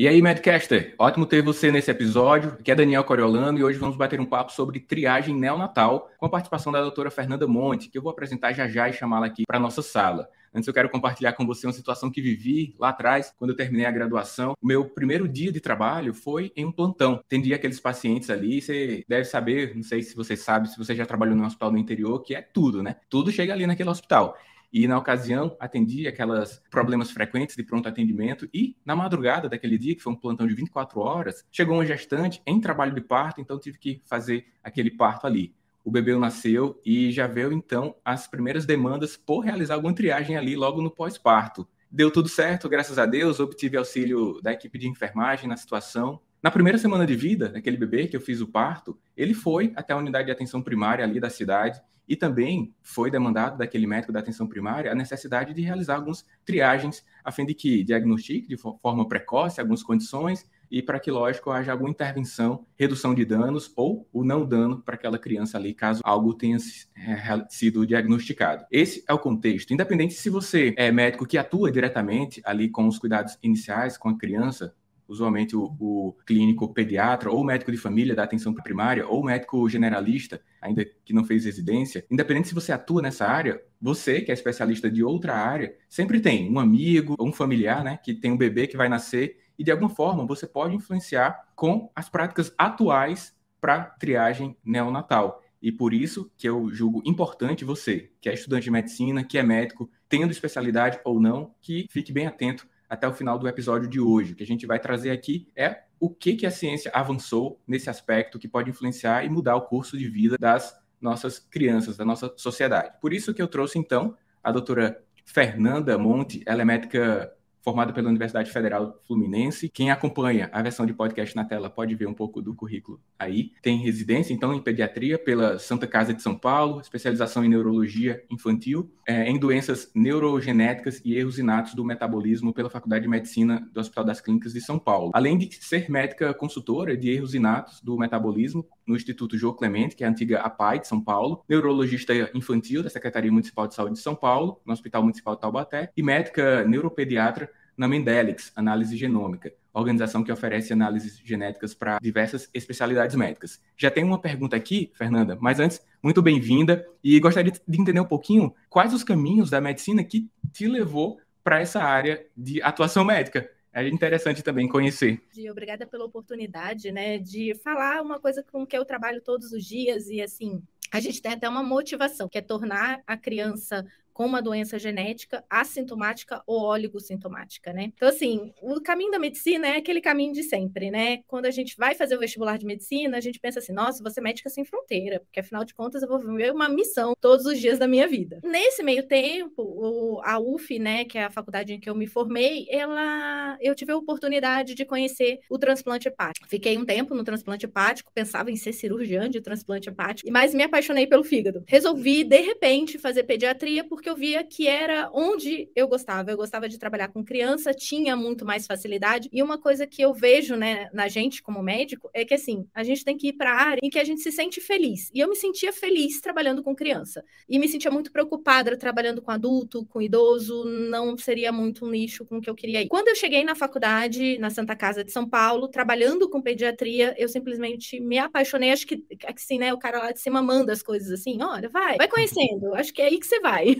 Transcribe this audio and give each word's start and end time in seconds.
E 0.00 0.06
aí, 0.06 0.22
Madcaster, 0.22 0.94
ótimo 0.96 1.26
ter 1.26 1.42
você 1.42 1.72
nesse 1.72 1.90
episódio. 1.90 2.52
Aqui 2.52 2.70
é 2.70 2.74
Daniel 2.76 3.02
Coriolano 3.02 3.58
e 3.58 3.64
hoje 3.64 3.80
vamos 3.80 3.96
bater 3.96 4.20
um 4.20 4.24
papo 4.24 4.52
sobre 4.52 4.78
triagem 4.78 5.34
neonatal 5.34 6.08
com 6.16 6.26
a 6.26 6.28
participação 6.28 6.70
da 6.70 6.80
doutora 6.80 7.10
Fernanda 7.10 7.48
Monte, 7.48 7.88
que 7.88 7.98
eu 7.98 8.02
vou 8.02 8.12
apresentar 8.12 8.52
já 8.52 8.68
já 8.68 8.88
e 8.88 8.92
chamá-la 8.92 9.26
aqui 9.26 9.42
para 9.44 9.56
a 9.56 9.60
nossa 9.60 9.82
sala. 9.82 10.28
Antes 10.54 10.68
eu 10.68 10.72
quero 10.72 10.88
compartilhar 10.88 11.32
com 11.32 11.44
você 11.44 11.66
uma 11.66 11.72
situação 11.72 12.12
que 12.12 12.22
vivi 12.22 12.76
lá 12.78 12.90
atrás, 12.90 13.34
quando 13.36 13.50
eu 13.50 13.56
terminei 13.56 13.86
a 13.86 13.90
graduação. 13.90 14.54
O 14.62 14.66
meu 14.68 14.84
primeiro 14.84 15.26
dia 15.26 15.50
de 15.50 15.60
trabalho 15.60 16.14
foi 16.14 16.52
em 16.54 16.64
um 16.64 16.70
plantão. 16.70 17.14
Atendi 17.14 17.52
aqueles 17.52 17.80
pacientes 17.80 18.30
ali, 18.30 18.62
você 18.62 19.04
deve 19.08 19.24
saber, 19.24 19.74
não 19.74 19.82
sei 19.82 20.04
se 20.04 20.14
você 20.14 20.36
sabe, 20.36 20.68
se 20.68 20.78
você 20.78 20.94
já 20.94 21.06
trabalhou 21.06 21.34
no 21.34 21.44
hospital 21.44 21.72
no 21.72 21.78
interior, 21.78 22.22
que 22.22 22.36
é 22.36 22.40
tudo, 22.40 22.84
né? 22.84 22.94
Tudo 23.10 23.32
chega 23.32 23.52
ali 23.52 23.66
naquele 23.66 23.90
hospital. 23.90 24.38
E 24.72 24.86
na 24.86 24.98
ocasião 24.98 25.56
atendi 25.58 26.06
aquelas 26.06 26.62
problemas 26.70 27.10
frequentes 27.10 27.56
de 27.56 27.62
pronto 27.62 27.88
atendimento 27.88 28.48
e 28.52 28.76
na 28.84 28.94
madrugada 28.94 29.48
daquele 29.48 29.78
dia, 29.78 29.94
que 29.94 30.02
foi 30.02 30.12
um 30.12 30.16
plantão 30.16 30.46
de 30.46 30.54
24 30.54 31.00
horas, 31.00 31.44
chegou 31.50 31.76
uma 31.76 31.86
gestante 31.86 32.42
em 32.46 32.60
trabalho 32.60 32.94
de 32.94 33.00
parto, 33.00 33.40
então 33.40 33.58
tive 33.58 33.78
que 33.78 34.02
fazer 34.04 34.46
aquele 34.62 34.90
parto 34.90 35.26
ali. 35.26 35.54
O 35.84 35.90
bebê 35.90 36.14
nasceu 36.16 36.78
e 36.84 37.10
já 37.10 37.26
veio 37.26 37.50
então 37.50 37.96
as 38.04 38.26
primeiras 38.26 38.66
demandas 38.66 39.16
por 39.16 39.40
realizar 39.40 39.74
alguma 39.74 39.94
triagem 39.94 40.36
ali 40.36 40.54
logo 40.54 40.82
no 40.82 40.90
pós-parto. 40.90 41.66
Deu 41.90 42.10
tudo 42.10 42.28
certo, 42.28 42.68
graças 42.68 42.98
a 42.98 43.06
Deus, 43.06 43.40
obtive 43.40 43.78
auxílio 43.78 44.38
da 44.42 44.52
equipe 44.52 44.78
de 44.78 44.86
enfermagem 44.86 45.48
na 45.48 45.56
situação. 45.56 46.20
Na 46.40 46.52
primeira 46.52 46.78
semana 46.78 47.04
de 47.04 47.16
vida 47.16 47.48
daquele 47.48 47.76
bebê 47.76 48.06
que 48.06 48.16
eu 48.16 48.20
fiz 48.20 48.40
o 48.40 48.46
parto, 48.46 48.96
ele 49.16 49.34
foi 49.34 49.72
até 49.74 49.92
a 49.92 49.96
unidade 49.96 50.26
de 50.26 50.32
atenção 50.32 50.62
primária 50.62 51.04
ali 51.04 51.18
da 51.18 51.28
cidade 51.28 51.82
e 52.08 52.14
também 52.14 52.72
foi 52.80 53.10
demandado 53.10 53.58
daquele 53.58 53.86
médico 53.86 54.12
da 54.12 54.20
atenção 54.20 54.46
primária 54.46 54.90
a 54.90 54.94
necessidade 54.94 55.52
de 55.52 55.62
realizar 55.62 55.96
algumas 55.96 56.24
triagens 56.44 57.04
a 57.24 57.32
fim 57.32 57.44
de 57.44 57.54
que 57.54 57.82
diagnostique 57.82 58.48
de 58.48 58.56
forma 58.56 59.06
precoce 59.08 59.60
algumas 59.60 59.82
condições 59.82 60.48
e 60.70 60.82
para 60.82 61.00
que, 61.00 61.10
lógico, 61.10 61.50
haja 61.50 61.72
alguma 61.72 61.90
intervenção, 61.90 62.66
redução 62.76 63.14
de 63.14 63.24
danos 63.24 63.72
ou 63.74 64.06
o 64.12 64.22
não 64.22 64.46
dano 64.46 64.82
para 64.82 64.94
aquela 64.94 65.18
criança 65.18 65.56
ali, 65.56 65.72
caso 65.74 66.00
algo 66.04 66.34
tenha 66.34 66.56
é, 66.96 67.46
sido 67.48 67.86
diagnosticado. 67.86 68.64
Esse 68.70 69.02
é 69.08 69.12
o 69.12 69.18
contexto. 69.18 69.72
Independente 69.72 70.14
se 70.14 70.28
você 70.28 70.74
é 70.76 70.92
médico 70.92 71.26
que 71.26 71.38
atua 71.38 71.72
diretamente 71.72 72.40
ali 72.44 72.68
com 72.68 72.86
os 72.86 72.98
cuidados 72.98 73.38
iniciais 73.42 73.96
com 73.96 74.10
a 74.10 74.18
criança, 74.18 74.74
usualmente 75.08 75.56
o, 75.56 75.74
o, 75.80 76.16
clínico 76.26 76.72
pediatra 76.72 77.30
ou 77.30 77.42
médico 77.42 77.72
de 77.72 77.78
família 77.78 78.14
da 78.14 78.22
atenção 78.22 78.52
primária 78.52 79.08
ou 79.08 79.24
médico 79.24 79.68
generalista, 79.68 80.40
ainda 80.60 80.84
que 81.04 81.14
não 81.14 81.24
fez 81.24 81.44
residência, 81.44 82.04
independente 82.10 82.48
se 82.48 82.54
você 82.54 82.70
atua 82.70 83.00
nessa 83.00 83.26
área, 83.26 83.60
você 83.80 84.20
que 84.20 84.30
é 84.30 84.34
especialista 84.34 84.90
de 84.90 85.02
outra 85.02 85.34
área, 85.34 85.74
sempre 85.88 86.20
tem 86.20 86.52
um 86.52 86.58
amigo 86.58 87.16
ou 87.18 87.28
um 87.28 87.32
familiar, 87.32 87.82
né, 87.82 87.98
que 88.04 88.14
tem 88.14 88.30
um 88.30 88.36
bebê 88.36 88.66
que 88.66 88.76
vai 88.76 88.88
nascer 88.88 89.38
e 89.58 89.64
de 89.64 89.70
alguma 89.70 89.90
forma 89.90 90.26
você 90.26 90.46
pode 90.46 90.74
influenciar 90.74 91.48
com 91.56 91.90
as 91.96 92.08
práticas 92.08 92.52
atuais 92.56 93.34
para 93.60 93.84
triagem 93.84 94.56
neonatal. 94.64 95.42
E 95.60 95.72
por 95.72 95.92
isso 95.92 96.30
que 96.36 96.48
eu 96.48 96.72
julgo 96.72 97.02
importante 97.04 97.64
você, 97.64 98.12
que 98.20 98.28
é 98.28 98.34
estudante 98.34 98.64
de 98.64 98.70
medicina, 98.70 99.24
que 99.24 99.36
é 99.36 99.42
médico, 99.42 99.90
tendo 100.08 100.30
especialidade 100.30 101.00
ou 101.04 101.20
não, 101.20 101.52
que 101.60 101.86
fique 101.90 102.12
bem 102.12 102.26
atento 102.28 102.68
até 102.88 103.06
o 103.06 103.12
final 103.12 103.38
do 103.38 103.48
episódio 103.48 103.88
de 103.88 104.00
hoje. 104.00 104.32
O 104.32 104.36
que 104.36 104.42
a 104.42 104.46
gente 104.46 104.66
vai 104.66 104.78
trazer 104.78 105.10
aqui 105.10 105.48
é 105.54 105.82
o 106.00 106.08
que, 106.08 106.34
que 106.34 106.46
a 106.46 106.50
ciência 106.50 106.90
avançou 106.94 107.60
nesse 107.66 107.90
aspecto 107.90 108.38
que 108.38 108.48
pode 108.48 108.70
influenciar 108.70 109.24
e 109.24 109.28
mudar 109.28 109.56
o 109.56 109.62
curso 109.62 109.98
de 109.98 110.08
vida 110.08 110.36
das 110.38 110.74
nossas 111.00 111.38
crianças, 111.38 111.96
da 111.96 112.04
nossa 112.04 112.32
sociedade. 112.36 112.92
Por 113.00 113.12
isso 113.12 113.34
que 113.34 113.42
eu 113.42 113.48
trouxe, 113.48 113.78
então, 113.78 114.16
a 114.42 114.50
doutora 114.50 115.02
Fernanda 115.24 115.98
Monte, 115.98 116.42
ela 116.46 116.62
é 116.62 116.64
médica 116.64 117.32
formada 117.62 117.92
pela 117.92 118.08
Universidade 118.08 118.50
Federal 118.50 119.00
Fluminense. 119.06 119.68
Quem 119.68 119.90
acompanha 119.90 120.48
a 120.52 120.62
versão 120.62 120.86
de 120.86 120.92
podcast 120.92 121.34
na 121.36 121.44
tela 121.44 121.68
pode 121.70 121.94
ver 121.94 122.06
um 122.06 122.14
pouco 122.14 122.40
do 122.40 122.54
currículo 122.54 123.00
aí. 123.18 123.52
Tem 123.62 123.78
residência, 123.78 124.32
então, 124.32 124.54
em 124.54 124.60
pediatria 124.60 125.18
pela 125.18 125.58
Santa 125.58 125.86
Casa 125.86 126.14
de 126.14 126.22
São 126.22 126.36
Paulo, 126.36 126.80
especialização 126.80 127.44
em 127.44 127.48
neurologia 127.48 128.22
infantil, 128.30 128.90
é, 129.06 129.28
em 129.28 129.38
doenças 129.38 129.90
neurogenéticas 129.94 131.00
e 131.04 131.16
erros 131.16 131.38
inatos 131.38 131.74
do 131.74 131.84
metabolismo 131.84 132.52
pela 132.52 132.70
Faculdade 132.70 133.02
de 133.02 133.08
Medicina 133.08 133.68
do 133.72 133.80
Hospital 133.80 134.04
das 134.04 134.20
Clínicas 134.20 134.52
de 134.52 134.60
São 134.60 134.78
Paulo. 134.78 135.10
Além 135.14 135.38
de 135.38 135.54
ser 135.54 135.90
médica 135.90 136.34
consultora 136.34 136.96
de 136.96 137.10
erros 137.10 137.34
inatos 137.34 137.80
do 137.80 137.96
metabolismo 137.96 138.66
no 138.88 138.96
Instituto 138.96 139.36
João 139.36 139.54
Clemente, 139.54 139.94
que 139.94 140.02
é 140.02 140.06
a 140.06 140.10
antiga 140.10 140.40
APAI 140.40 140.80
de 140.80 140.88
São 140.88 141.00
Paulo, 141.00 141.44
neurologista 141.48 142.14
infantil 142.34 142.82
da 142.82 142.88
Secretaria 142.88 143.30
Municipal 143.30 143.68
de 143.68 143.74
Saúde 143.74 143.94
de 143.94 144.00
São 144.00 144.14
Paulo, 144.14 144.60
no 144.64 144.72
Hospital 144.72 145.02
Municipal 145.02 145.34
de 145.34 145.42
Taubaté, 145.42 145.92
e 145.96 146.02
médica 146.02 146.64
neuropediatra 146.64 147.50
na 147.76 147.86
Mendelix, 147.86 148.50
Análise 148.56 148.96
Genômica, 148.96 149.52
organização 149.72 150.24
que 150.24 150.32
oferece 150.32 150.72
análises 150.72 151.20
genéticas 151.24 151.74
para 151.74 151.98
diversas 152.00 152.50
especialidades 152.52 153.14
médicas. 153.14 153.60
Já 153.76 153.88
tem 153.90 154.02
uma 154.02 154.18
pergunta 154.18 154.56
aqui, 154.56 154.90
Fernanda, 154.94 155.38
mas 155.40 155.60
antes, 155.60 155.80
muito 156.02 156.20
bem-vinda 156.20 156.84
e 157.04 157.20
gostaria 157.20 157.52
de 157.52 157.80
entender 157.80 158.00
um 158.00 158.04
pouquinho 158.04 158.52
quais 158.68 158.92
os 158.92 159.04
caminhos 159.04 159.50
da 159.50 159.60
medicina 159.60 160.02
que 160.02 160.28
te 160.52 160.66
levou 160.66 161.20
para 161.44 161.60
essa 161.60 161.80
área 161.80 162.26
de 162.36 162.60
atuação 162.62 163.04
médica. 163.04 163.48
É 163.72 163.86
interessante 163.86 164.42
também 164.42 164.68
conhecer. 164.68 165.20
Obrigada 165.50 165.86
pela 165.86 166.04
oportunidade, 166.04 166.90
né, 166.90 167.18
de 167.18 167.54
falar 167.62 168.02
uma 168.02 168.18
coisa 168.18 168.42
com 168.42 168.66
que 168.66 168.76
eu 168.76 168.84
trabalho 168.84 169.20
todos 169.20 169.52
os 169.52 169.64
dias 169.64 170.08
e 170.08 170.20
assim, 170.20 170.62
a 170.90 171.00
gente 171.00 171.20
tem 171.20 171.32
até 171.32 171.48
uma 171.48 171.62
motivação, 171.62 172.28
que 172.28 172.38
é 172.38 172.42
tornar 172.42 173.02
a 173.06 173.16
criança 173.16 173.86
com 174.18 174.26
uma 174.26 174.42
doença 174.42 174.80
genética 174.80 175.44
assintomática 175.48 176.42
ou 176.44 176.62
oligosintomática, 176.62 177.72
né? 177.72 177.92
Então, 177.94 178.08
assim, 178.08 178.52
o 178.60 178.80
caminho 178.80 179.12
da 179.12 179.18
medicina 179.18 179.68
é 179.68 179.76
aquele 179.76 180.00
caminho 180.00 180.32
de 180.32 180.42
sempre, 180.42 180.90
né? 180.90 181.20
Quando 181.28 181.46
a 181.46 181.52
gente 181.52 181.76
vai 181.76 181.94
fazer 181.94 182.16
o 182.16 182.18
vestibular 182.18 182.58
de 182.58 182.66
medicina, 182.66 183.16
a 183.16 183.20
gente 183.20 183.38
pensa 183.38 183.60
assim, 183.60 183.72
nossa, 183.72 184.02
você 184.02 184.20
médica 184.20 184.50
sem 184.50 184.64
fronteira, 184.64 185.20
porque 185.20 185.38
afinal 185.38 185.64
de 185.64 185.72
contas 185.72 186.02
eu 186.02 186.08
vou 186.08 186.18
viver 186.18 186.52
uma 186.52 186.68
missão 186.68 187.14
todos 187.20 187.46
os 187.46 187.60
dias 187.60 187.78
da 187.78 187.86
minha 187.86 188.08
vida. 188.08 188.40
Nesse 188.42 188.82
meio 188.82 189.06
tempo, 189.06 190.20
a 190.24 190.40
UF, 190.40 190.80
né, 190.80 191.04
que 191.04 191.16
é 191.16 191.22
a 191.22 191.30
faculdade 191.30 191.74
em 191.74 191.78
que 191.78 191.88
eu 191.88 191.94
me 191.94 192.08
formei, 192.08 192.66
ela, 192.70 193.56
eu 193.60 193.72
tive 193.72 193.92
a 193.92 193.96
oportunidade 193.96 194.74
de 194.74 194.84
conhecer 194.84 195.38
o 195.48 195.56
transplante 195.56 196.08
hepático. 196.08 196.48
Fiquei 196.48 196.76
um 196.76 196.84
tempo 196.84 197.14
no 197.14 197.22
transplante 197.22 197.66
hepático, 197.66 198.10
pensava 198.12 198.50
em 198.50 198.56
ser 198.56 198.72
cirurgiã 198.72 199.30
de 199.30 199.40
transplante 199.40 199.88
hepático, 199.88 200.28
mas 200.32 200.52
me 200.52 200.64
apaixonei 200.64 201.06
pelo 201.06 201.22
fígado. 201.22 201.62
Resolvi, 201.68 202.24
de 202.24 202.40
repente, 202.40 202.98
fazer 202.98 203.22
pediatria 203.22 203.84
porque 203.84 204.07
porque 204.08 204.10
eu 204.10 204.16
via 204.16 204.44
que 204.44 204.66
era 204.66 205.10
onde 205.12 205.70
eu 205.76 205.86
gostava. 205.86 206.30
Eu 206.30 206.36
gostava 206.36 206.68
de 206.68 206.78
trabalhar 206.78 207.08
com 207.08 207.24
criança, 207.24 207.74
tinha 207.74 208.16
muito 208.16 208.44
mais 208.44 208.66
facilidade. 208.66 209.28
E 209.32 209.42
uma 209.42 209.58
coisa 209.58 209.86
que 209.86 210.00
eu 210.00 210.14
vejo, 210.14 210.56
né, 210.56 210.88
na 210.92 211.08
gente 211.08 211.42
como 211.42 211.62
médico 211.62 212.08
é 212.14 212.24
que 212.24 212.34
assim, 212.34 212.66
a 212.74 212.82
gente 212.82 213.04
tem 213.04 213.16
que 213.16 213.28
ir 213.28 213.32
para 213.34 213.52
a 213.52 213.56
área 213.56 213.80
em 213.82 213.90
que 213.90 213.98
a 213.98 214.04
gente 214.04 214.22
se 214.22 214.32
sente 214.32 214.60
feliz. 214.60 215.10
E 215.12 215.20
eu 215.20 215.28
me 215.28 215.36
sentia 215.36 215.72
feliz 215.72 216.20
trabalhando 216.20 216.62
com 216.62 216.74
criança. 216.74 217.22
E 217.48 217.58
me 217.58 217.68
sentia 217.68 217.90
muito 217.90 218.10
preocupada 218.10 218.76
trabalhando 218.76 219.20
com 219.20 219.30
adulto, 219.30 219.84
com 219.86 220.00
idoso, 220.00 220.64
não 220.64 221.16
seria 221.16 221.52
muito 221.52 221.84
um 221.84 221.90
nicho 221.90 222.24
com 222.24 222.38
o 222.38 222.40
que 222.40 222.48
eu 222.48 222.54
queria 222.54 222.82
ir. 222.82 222.88
Quando 222.88 223.08
eu 223.08 223.16
cheguei 223.16 223.44
na 223.44 223.54
faculdade, 223.54 224.38
na 224.38 224.50
Santa 224.50 224.74
Casa 224.74 225.04
de 225.04 225.12
São 225.12 225.28
Paulo, 225.28 225.68
trabalhando 225.68 226.28
com 226.28 226.40
pediatria, 226.40 227.14
eu 227.18 227.28
simplesmente 227.28 228.00
me 228.00 228.18
apaixonei. 228.18 228.72
Acho 228.72 228.86
que, 228.86 229.04
assim, 229.26 229.58
né, 229.58 229.72
o 229.72 229.78
cara 229.78 229.98
lá 229.98 230.12
de 230.12 230.20
cima 230.20 230.42
manda 230.42 230.72
as 230.72 230.82
coisas 230.82 231.10
assim, 231.10 231.42
olha, 231.42 231.68
vai, 231.68 231.96
vai 231.96 232.08
conhecendo. 232.08 232.74
Acho 232.74 232.92
que 232.92 233.02
é 233.02 233.06
aí 233.06 233.18
que 233.18 233.26
você 233.26 233.40
vai. 233.40 233.76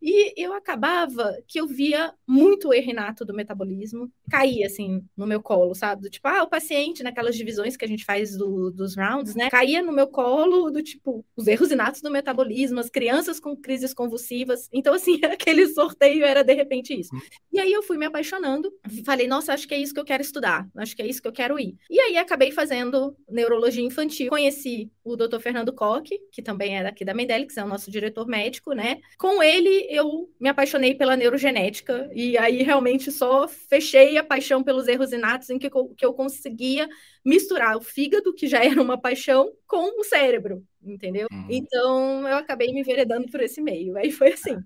E 0.00 0.32
eu 0.36 0.52
acabava 0.52 1.36
que 1.46 1.60
eu 1.60 1.66
via 1.66 2.12
muito 2.26 2.68
o 2.68 2.74
erro 2.74 2.88
do 3.26 3.34
metabolismo, 3.34 4.10
caía 4.30 4.66
assim 4.66 5.02
no 5.16 5.26
meu 5.26 5.42
colo, 5.42 5.74
sabe? 5.74 6.02
Do 6.02 6.10
tipo, 6.10 6.26
ah, 6.26 6.42
o 6.42 6.48
paciente, 6.48 7.02
naquelas 7.02 7.36
divisões 7.36 7.76
que 7.76 7.84
a 7.84 7.88
gente 7.88 8.04
faz 8.04 8.36
do, 8.36 8.70
dos 8.70 8.96
rounds, 8.96 9.34
né? 9.34 9.50
Caía 9.50 9.82
no 9.82 9.92
meu 9.92 10.06
colo 10.06 10.70
do 10.70 10.82
tipo, 10.82 11.24
os 11.36 11.46
erros 11.46 11.70
inatos 11.70 12.00
do 12.00 12.10
metabolismo, 12.10 12.80
as 12.80 12.88
crianças 12.88 13.38
com 13.40 13.56
crises 13.56 13.92
convulsivas. 13.92 14.68
Então, 14.72 14.94
assim, 14.94 15.20
aquele 15.24 15.66
sorteio 15.68 16.24
era 16.24 16.42
de 16.42 16.54
repente 16.54 16.98
isso. 16.98 17.14
Uhum. 17.14 17.20
E 17.52 17.60
aí 17.60 17.72
eu 17.72 17.82
fui 17.82 17.98
me 17.98 18.06
apaixonando, 18.06 18.72
falei, 19.04 19.26
nossa, 19.26 19.52
acho 19.52 19.66
que 19.66 19.74
é 19.74 19.78
isso 19.78 19.92
que 19.92 20.00
eu 20.00 20.04
quero 20.04 20.22
estudar, 20.22 20.66
acho 20.76 20.94
que 20.94 21.02
é 21.02 21.06
isso 21.06 21.20
que 21.20 21.28
eu 21.28 21.32
quero 21.32 21.58
ir. 21.58 21.76
E 21.90 21.98
aí 22.00 22.16
acabei 22.16 22.52
fazendo 22.52 23.16
neurologia 23.28 23.84
infantil, 23.84 24.28
conheci 24.28 24.90
o 25.04 25.16
Dr. 25.16 25.40
Fernando 25.40 25.72
Koch, 25.72 26.08
que 26.30 26.42
também 26.42 26.78
é 26.78 26.82
daqui 26.82 27.04
da 27.04 27.14
Mendelix, 27.14 27.56
é 27.56 27.64
o 27.64 27.68
nosso 27.68 27.90
diretor 27.90 28.26
médico, 28.26 28.72
né? 28.72 28.98
Com 29.18 29.42
ele 29.42 29.47
eu 29.90 30.28
me 30.40 30.48
apaixonei 30.48 30.94
pela 30.94 31.16
neurogenética 31.16 32.10
e 32.14 32.36
aí 32.38 32.62
realmente 32.62 33.10
só 33.10 33.48
fechei 33.48 34.16
a 34.16 34.24
paixão 34.24 34.62
pelos 34.62 34.88
erros 34.88 35.12
inatos 35.12 35.50
em 35.50 35.58
que 35.58 35.66
eu, 35.66 35.88
que 35.96 36.04
eu 36.04 36.12
conseguia 36.12 36.88
misturar 37.24 37.76
o 37.76 37.80
fígado, 37.80 38.34
que 38.34 38.46
já 38.46 38.64
era 38.64 38.80
uma 38.80 39.00
paixão, 39.00 39.50
com 39.66 40.00
o 40.00 40.04
cérebro, 40.04 40.64
entendeu? 40.82 41.28
Hum. 41.32 41.46
Então 41.48 42.28
eu 42.28 42.36
acabei 42.36 42.72
me 42.72 42.80
enveredando 42.80 43.28
por 43.30 43.40
esse 43.40 43.60
meio. 43.60 43.96
Aí 43.96 44.10
foi 44.10 44.32
assim. 44.32 44.58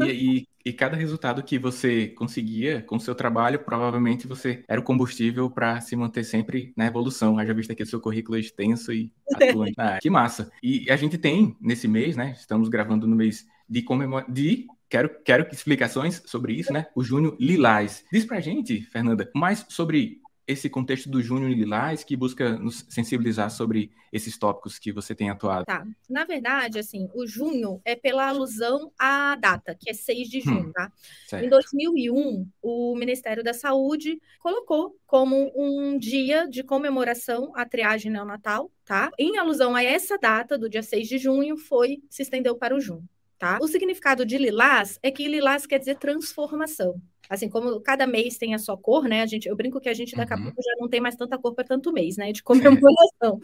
E, 0.00 0.10
e, 0.10 0.48
e, 0.64 0.72
cada 0.72 0.96
resultado 0.96 1.42
que 1.42 1.58
você 1.58 2.08
conseguia 2.08 2.80
com 2.82 2.96
o 2.96 3.00
seu 3.00 3.14
trabalho, 3.14 3.62
provavelmente 3.62 4.26
você 4.26 4.64
era 4.66 4.80
o 4.80 4.84
combustível 4.84 5.50
para 5.50 5.78
se 5.82 5.94
manter 5.94 6.24
sempre 6.24 6.72
na 6.74 6.86
evolução. 6.86 7.36
Já 7.44 7.52
visto 7.52 7.70
aqui 7.70 7.82
o 7.82 7.86
seu 7.86 8.00
currículo 8.00 8.38
extenso 8.38 8.92
e 8.92 9.12
atuante. 9.34 9.74
Que 10.00 10.08
massa. 10.08 10.50
E 10.62 10.90
a 10.90 10.96
gente 10.96 11.18
tem, 11.18 11.54
nesse 11.60 11.86
mês, 11.86 12.16
né? 12.16 12.34
Estamos 12.38 12.70
gravando 12.70 13.06
no 13.06 13.14
mês 13.14 13.46
de, 13.68 13.82
comemora 13.82 14.26
de 14.28 14.66
quero, 14.88 15.10
quero 15.24 15.48
explicações 15.50 16.22
sobre 16.26 16.52
isso, 16.52 16.72
né? 16.72 16.86
O 16.94 17.02
Junho 17.02 17.36
Lilás. 17.40 18.04
Diz 18.12 18.24
pra 18.24 18.40
gente, 18.40 18.82
Fernanda, 18.82 19.30
mais 19.34 19.64
sobre 19.68 20.22
esse 20.46 20.68
contexto 20.68 21.08
do 21.08 21.22
Junho 21.22 21.48
Lilás 21.48 22.04
que 22.04 22.16
busca 22.16 22.58
nos 22.58 22.84
sensibilizar 22.88 23.50
sobre 23.50 23.92
esses 24.12 24.36
tópicos 24.36 24.78
que 24.78 24.92
você 24.92 25.14
tem 25.14 25.30
atuado? 25.30 25.64
Tá. 25.64 25.86
Na 26.08 26.24
verdade, 26.24 26.78
assim, 26.78 27.08
o 27.14 27.26
junho 27.26 27.80
é 27.84 27.94
pela 27.94 28.28
alusão 28.28 28.92
à 28.98 29.36
data, 29.36 29.74
que 29.74 29.88
é 29.88 29.94
6 29.94 30.28
de 30.28 30.40
junho, 30.40 30.68
hum, 30.68 30.72
tá? 30.72 30.92
Certo. 31.26 31.44
Em 31.44 31.48
2001, 31.48 32.46
o 32.60 32.94
Ministério 32.96 33.42
da 33.42 33.54
Saúde 33.54 34.20
colocou 34.40 34.96
como 35.06 35.52
um 35.56 35.98
dia 35.98 36.46
de 36.46 36.62
comemoração 36.62 37.52
a 37.54 37.64
triagem 37.64 38.10
neonatal, 38.10 38.70
tá? 38.84 39.10
Em 39.18 39.38
alusão 39.38 39.74
a 39.74 39.82
essa 39.82 40.18
data, 40.18 40.58
do 40.58 40.68
dia 40.68 40.82
6 40.82 41.08
de 41.08 41.18
junho, 41.18 41.56
foi 41.56 42.02
se 42.10 42.22
estendeu 42.22 42.56
para 42.56 42.74
o 42.74 42.80
junho. 42.80 43.08
Tá? 43.42 43.58
O 43.60 43.66
significado 43.66 44.24
de 44.24 44.38
lilás 44.38 45.00
é 45.02 45.10
que 45.10 45.26
lilás 45.26 45.66
quer 45.66 45.80
dizer 45.80 45.96
transformação 45.96 47.02
assim 47.28 47.48
como 47.48 47.80
cada 47.80 48.06
mês 48.06 48.36
tem 48.36 48.54
a 48.54 48.58
sua 48.58 48.76
cor, 48.76 49.04
né? 49.04 49.22
A 49.22 49.26
gente, 49.26 49.48
eu 49.48 49.56
brinco 49.56 49.80
que 49.80 49.88
a 49.88 49.94
gente 49.94 50.14
daqui 50.14 50.32
a 50.32 50.36
uhum. 50.36 50.44
pouco 50.44 50.62
já 50.62 50.72
não 50.78 50.88
tem 50.88 51.00
mais 51.00 51.16
tanta 51.16 51.38
cor 51.38 51.54
para 51.54 51.64
tanto 51.64 51.92
mês, 51.92 52.16
né? 52.16 52.32
De 52.32 52.42
comemoração. 52.44 53.40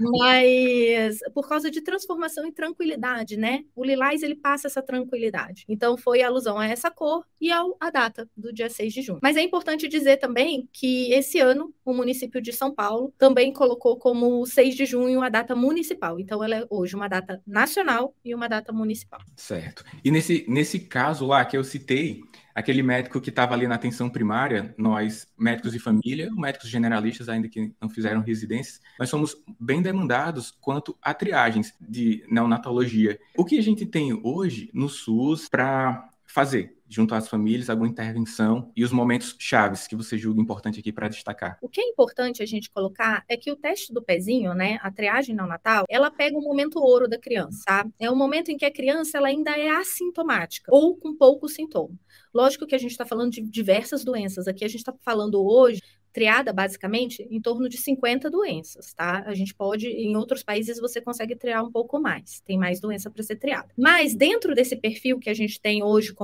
Mas 0.00 1.18
por 1.34 1.48
causa 1.48 1.70
de 1.70 1.80
transformação 1.80 2.46
e 2.46 2.52
tranquilidade, 2.52 3.36
né? 3.36 3.64
O 3.74 3.84
lilás 3.84 4.22
ele 4.22 4.34
passa 4.34 4.66
essa 4.68 4.82
tranquilidade. 4.82 5.64
Então 5.68 5.96
foi 5.96 6.22
alusão 6.22 6.58
a 6.58 6.66
essa 6.66 6.90
cor 6.90 7.24
e 7.40 7.50
ao, 7.50 7.76
a 7.80 7.90
data 7.90 8.28
do 8.36 8.52
dia 8.52 8.68
6 8.68 8.92
de 8.92 9.02
junho. 9.02 9.20
Mas 9.22 9.36
é 9.36 9.42
importante 9.42 9.88
dizer 9.88 10.18
também 10.18 10.68
que 10.72 11.12
esse 11.12 11.38
ano 11.38 11.74
o 11.84 11.92
município 11.92 12.40
de 12.40 12.52
São 12.52 12.72
Paulo 12.72 13.12
também 13.18 13.52
colocou 13.52 13.96
como 13.96 14.44
6 14.46 14.74
de 14.74 14.86
junho 14.86 15.22
a 15.22 15.28
data 15.28 15.54
municipal. 15.54 16.20
Então 16.20 16.42
ela 16.42 16.56
é 16.56 16.66
hoje 16.70 16.94
uma 16.94 17.08
data 17.08 17.42
nacional 17.46 18.14
e 18.24 18.34
uma 18.34 18.48
data 18.48 18.72
municipal. 18.72 19.20
Certo. 19.36 19.84
E 20.04 20.10
nesse, 20.10 20.44
nesse 20.48 20.80
caso 20.80 21.26
lá 21.26 21.44
que 21.44 21.56
eu 21.56 21.64
citei, 21.64 22.20
aquele 22.54 22.82
médico 22.82 23.20
que 23.20 23.30
estava 23.30 23.54
ali 23.54 23.66
na 23.66 23.74
atenção 23.74 24.08
primária, 24.08 24.74
nós, 24.76 25.26
médicos 25.38 25.72
de 25.72 25.78
família, 25.78 26.30
médicos 26.32 26.68
generalistas, 26.68 27.28
ainda 27.28 27.48
que 27.48 27.72
não 27.80 27.88
fizeram 27.88 28.20
residências, 28.20 28.80
nós 28.98 29.08
somos 29.08 29.36
bem 29.58 29.82
demandados 29.82 30.50
quanto 30.50 30.96
a 31.02 31.14
triagens 31.14 31.74
de 31.80 32.24
neonatologia. 32.30 33.18
O 33.36 33.44
que 33.44 33.58
a 33.58 33.62
gente 33.62 33.86
tem 33.86 34.18
hoje 34.22 34.70
no 34.72 34.88
SUS 34.88 35.48
para 35.48 36.08
fazer? 36.26 36.76
Junto 36.92 37.14
às 37.14 37.28
famílias, 37.28 37.70
alguma 37.70 37.88
intervenção 37.88 38.70
e 38.76 38.84
os 38.84 38.92
momentos 38.92 39.34
chaves 39.38 39.86
que 39.86 39.96
você 39.96 40.18
julga 40.18 40.40
importante 40.40 40.78
aqui 40.80 40.92
para 40.92 41.08
destacar? 41.08 41.58
O 41.62 41.68
que 41.68 41.80
é 41.80 41.84
importante 41.84 42.42
a 42.42 42.46
gente 42.46 42.70
colocar 42.70 43.24
é 43.28 43.36
que 43.36 43.50
o 43.50 43.56
teste 43.56 43.92
do 43.92 44.02
pezinho, 44.02 44.52
né, 44.54 44.78
a 44.82 44.90
triagem 44.90 45.34
neonatal, 45.34 45.84
ela 45.88 46.10
pega 46.10 46.36
o 46.36 46.42
momento 46.42 46.78
ouro 46.78 47.08
da 47.08 47.18
criança, 47.18 47.62
tá? 47.64 47.86
É 47.98 48.10
o 48.10 48.16
momento 48.16 48.50
em 48.50 48.56
que 48.56 48.64
a 48.64 48.70
criança 48.70 49.18
ela 49.18 49.28
ainda 49.28 49.52
é 49.52 49.70
assintomática 49.70 50.70
ou 50.72 50.96
com 50.96 51.16
pouco 51.16 51.48
sintoma. 51.48 51.98
Lógico 52.34 52.66
que 52.66 52.74
a 52.74 52.78
gente 52.78 52.92
está 52.92 53.04
falando 53.04 53.32
de 53.32 53.42
diversas 53.42 54.04
doenças. 54.04 54.46
Aqui 54.48 54.64
a 54.64 54.68
gente 54.68 54.78
está 54.78 54.94
falando 55.02 55.44
hoje 55.44 55.80
triada 56.12 56.52
basicamente 56.52 57.26
em 57.30 57.40
torno 57.40 57.68
de 57.68 57.76
50 57.76 58.30
doenças, 58.30 58.92
tá? 58.94 59.22
A 59.26 59.34
gente 59.34 59.54
pode, 59.54 59.88
em 59.88 60.16
outros 60.16 60.42
países 60.42 60.78
você 60.78 61.00
consegue 61.00 61.34
triar 61.34 61.64
um 61.64 61.70
pouco 61.70 61.98
mais, 62.00 62.40
tem 62.40 62.58
mais 62.58 62.80
doença 62.80 63.10
para 63.10 63.22
ser 63.22 63.36
triada. 63.36 63.68
Mas 63.76 64.14
dentro 64.14 64.54
desse 64.54 64.76
perfil 64.76 65.18
que 65.18 65.30
a 65.30 65.34
gente 65.34 65.60
tem 65.60 65.82
hoje 65.82 66.14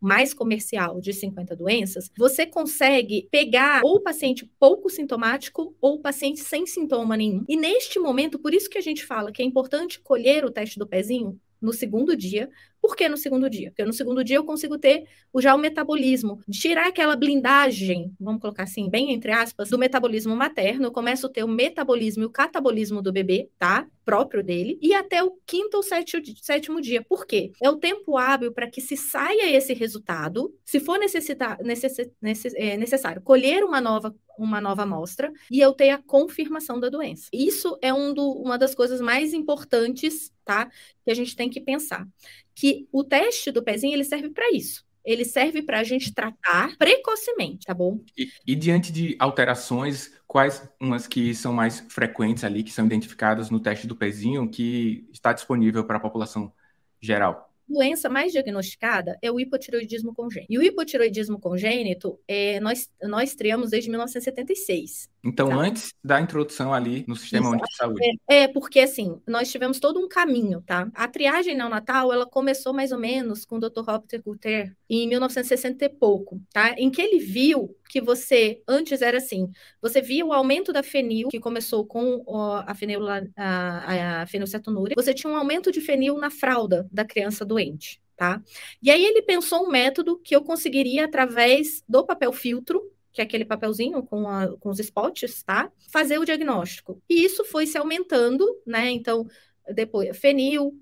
mais 0.00 0.32
comercial 0.32 1.00
de 1.00 1.12
50 1.12 1.56
doenças, 1.56 2.10
você 2.16 2.46
consegue 2.46 3.28
pegar 3.30 3.82
ou 3.84 4.00
paciente 4.00 4.50
pouco 4.58 4.88
sintomático 4.88 5.74
ou 5.80 6.00
paciente 6.00 6.40
sem 6.40 6.66
sintoma 6.66 7.16
nenhum. 7.16 7.44
E 7.48 7.56
neste 7.56 7.98
momento, 7.98 8.38
por 8.38 8.54
isso 8.54 8.70
que 8.70 8.78
a 8.78 8.82
gente 8.82 9.04
fala 9.04 9.32
que 9.32 9.42
é 9.42 9.44
importante 9.44 10.00
colher 10.00 10.44
o 10.44 10.50
teste 10.50 10.78
do 10.78 10.86
pezinho 10.86 11.38
no 11.60 11.72
segundo 11.72 12.16
dia. 12.16 12.50
Por 12.82 12.96
que 12.96 13.08
no 13.08 13.16
segundo 13.16 13.48
dia? 13.48 13.70
Porque 13.70 13.84
no 13.84 13.92
segundo 13.92 14.24
dia 14.24 14.36
eu 14.36 14.44
consigo 14.44 14.76
ter 14.76 15.04
já 15.38 15.54
o 15.54 15.58
metabolismo, 15.58 16.40
tirar 16.50 16.88
aquela 16.88 17.14
blindagem, 17.14 18.12
vamos 18.18 18.40
colocar 18.40 18.64
assim, 18.64 18.90
bem 18.90 19.12
entre 19.12 19.30
aspas, 19.30 19.70
do 19.70 19.78
metabolismo 19.78 20.34
materno. 20.34 20.86
Eu 20.86 20.92
começo 20.92 21.26
a 21.26 21.30
ter 21.30 21.44
o 21.44 21.48
metabolismo 21.48 22.24
e 22.24 22.26
o 22.26 22.30
catabolismo 22.30 23.00
do 23.00 23.12
bebê, 23.12 23.48
tá? 23.56 23.86
Próprio 24.04 24.42
dele, 24.42 24.80
e 24.82 24.92
até 24.92 25.22
o 25.22 25.30
quinto 25.46 25.76
ou 25.76 25.82
sétimo 25.82 26.80
dia. 26.80 27.04
Por 27.08 27.24
quê? 27.24 27.52
É 27.62 27.70
o 27.70 27.76
tempo 27.76 28.18
hábil 28.18 28.52
para 28.52 28.68
que 28.68 28.80
se 28.80 28.96
saia 28.96 29.56
esse 29.56 29.72
resultado, 29.74 30.52
se 30.64 30.80
for 30.80 30.98
necessitar, 30.98 31.62
necess, 31.62 32.10
necess, 32.20 32.52
é, 32.56 32.76
necessário 32.76 33.22
colher 33.22 33.62
uma 33.62 33.80
nova 33.80 34.12
uma 34.38 34.60
nova 34.60 34.82
amostra 34.82 35.32
e 35.50 35.60
eu 35.60 35.72
tenho 35.72 35.94
a 35.94 36.02
confirmação 36.02 36.80
da 36.80 36.88
doença. 36.88 37.28
Isso 37.32 37.78
é 37.82 37.92
um 37.92 38.12
do, 38.12 38.28
uma 38.32 38.58
das 38.58 38.74
coisas 38.74 39.00
mais 39.00 39.32
importantes, 39.32 40.32
tá? 40.44 40.70
Que 41.04 41.10
a 41.10 41.14
gente 41.14 41.36
tem 41.36 41.50
que 41.50 41.60
pensar. 41.60 42.06
Que 42.54 42.88
o 42.92 43.02
teste 43.02 43.50
do 43.50 43.62
pezinho, 43.62 43.94
ele 43.94 44.04
serve 44.04 44.30
para 44.30 44.50
isso. 44.52 44.84
Ele 45.04 45.24
serve 45.24 45.62
para 45.62 45.80
a 45.80 45.84
gente 45.84 46.14
tratar 46.14 46.76
precocemente, 46.78 47.66
tá 47.66 47.74
bom? 47.74 48.00
E, 48.16 48.28
e, 48.46 48.54
diante 48.54 48.92
de 48.92 49.16
alterações, 49.18 50.12
quais 50.28 50.62
umas 50.80 51.08
que 51.08 51.34
são 51.34 51.52
mais 51.52 51.80
frequentes 51.88 52.44
ali, 52.44 52.62
que 52.62 52.70
são 52.70 52.86
identificadas 52.86 53.50
no 53.50 53.58
teste 53.58 53.86
do 53.86 53.96
pezinho, 53.96 54.48
que 54.48 55.08
está 55.12 55.32
disponível 55.32 55.84
para 55.84 55.96
a 55.96 56.00
população 56.00 56.52
geral? 57.00 57.52
doença 57.72 58.08
mais 58.08 58.32
diagnosticada 58.32 59.18
é 59.22 59.30
o 59.30 59.40
hipotiroidismo 59.40 60.14
congênito. 60.14 60.52
E 60.52 60.58
o 60.58 60.62
hipotiroidismo 60.62 61.40
congênito, 61.40 62.20
é, 62.28 62.60
nós, 62.60 62.90
nós 63.02 63.34
triamos 63.34 63.70
desde 63.70 63.88
1976. 63.90 65.10
Então, 65.24 65.48
tá? 65.48 65.54
antes 65.54 65.94
da 66.02 66.20
introdução 66.20 66.74
ali 66.74 67.04
no 67.06 67.14
Sistema 67.14 67.48
Único 67.50 67.68
de 67.68 67.76
Saúde. 67.76 68.00
É, 68.28 68.42
é, 68.42 68.48
porque 68.48 68.80
assim, 68.80 69.20
nós 69.26 69.50
tivemos 69.50 69.78
todo 69.78 70.00
um 70.00 70.08
caminho, 70.08 70.60
tá? 70.62 70.90
A 70.94 71.06
triagem 71.06 71.56
neonatal, 71.56 72.12
ela 72.12 72.26
começou 72.26 72.72
mais 72.72 72.90
ou 72.90 72.98
menos 72.98 73.44
com 73.44 73.56
o 73.56 73.60
Dr. 73.60 73.82
Robert 73.86 74.22
Guter 74.24 74.76
em 74.90 75.06
1960 75.06 75.84
e 75.84 75.88
pouco, 75.88 76.40
tá? 76.52 76.74
Em 76.76 76.90
que 76.90 77.00
ele 77.00 77.20
viu 77.20 77.76
que 77.88 78.00
você, 78.00 78.62
antes 78.66 79.00
era 79.00 79.18
assim, 79.18 79.48
você 79.80 80.00
via 80.00 80.26
o 80.26 80.32
aumento 80.32 80.72
da 80.72 80.82
fenil, 80.82 81.28
que 81.28 81.38
começou 81.38 81.86
com 81.86 82.24
a, 82.66 82.74
fenil, 82.74 83.06
a, 83.08 84.22
a 84.22 84.26
fenilcetonúria, 84.26 84.94
você 84.96 85.14
tinha 85.14 85.32
um 85.32 85.36
aumento 85.36 85.70
de 85.70 85.80
fenil 85.80 86.18
na 86.18 86.30
fralda 86.30 86.88
da 86.90 87.04
criança 87.04 87.44
doente, 87.44 88.00
tá? 88.16 88.42
E 88.82 88.90
aí 88.90 89.04
ele 89.04 89.22
pensou 89.22 89.66
um 89.66 89.70
método 89.70 90.18
que 90.18 90.34
eu 90.34 90.42
conseguiria, 90.42 91.04
através 91.04 91.84
do 91.88 92.04
papel 92.04 92.32
filtro, 92.32 92.91
que 93.12 93.20
é 93.20 93.24
aquele 93.24 93.44
papelzinho 93.44 94.02
com, 94.02 94.28
a, 94.28 94.56
com 94.58 94.70
os 94.70 94.78
spots, 94.80 95.42
tá? 95.42 95.70
Fazer 95.90 96.18
o 96.18 96.24
diagnóstico. 96.24 97.00
E 97.08 97.24
isso 97.24 97.44
foi 97.44 97.66
se 97.66 97.76
aumentando, 97.76 98.46
né? 98.66 98.90
Então, 98.90 99.26
depois, 99.72 100.16
fenil, 100.18 100.76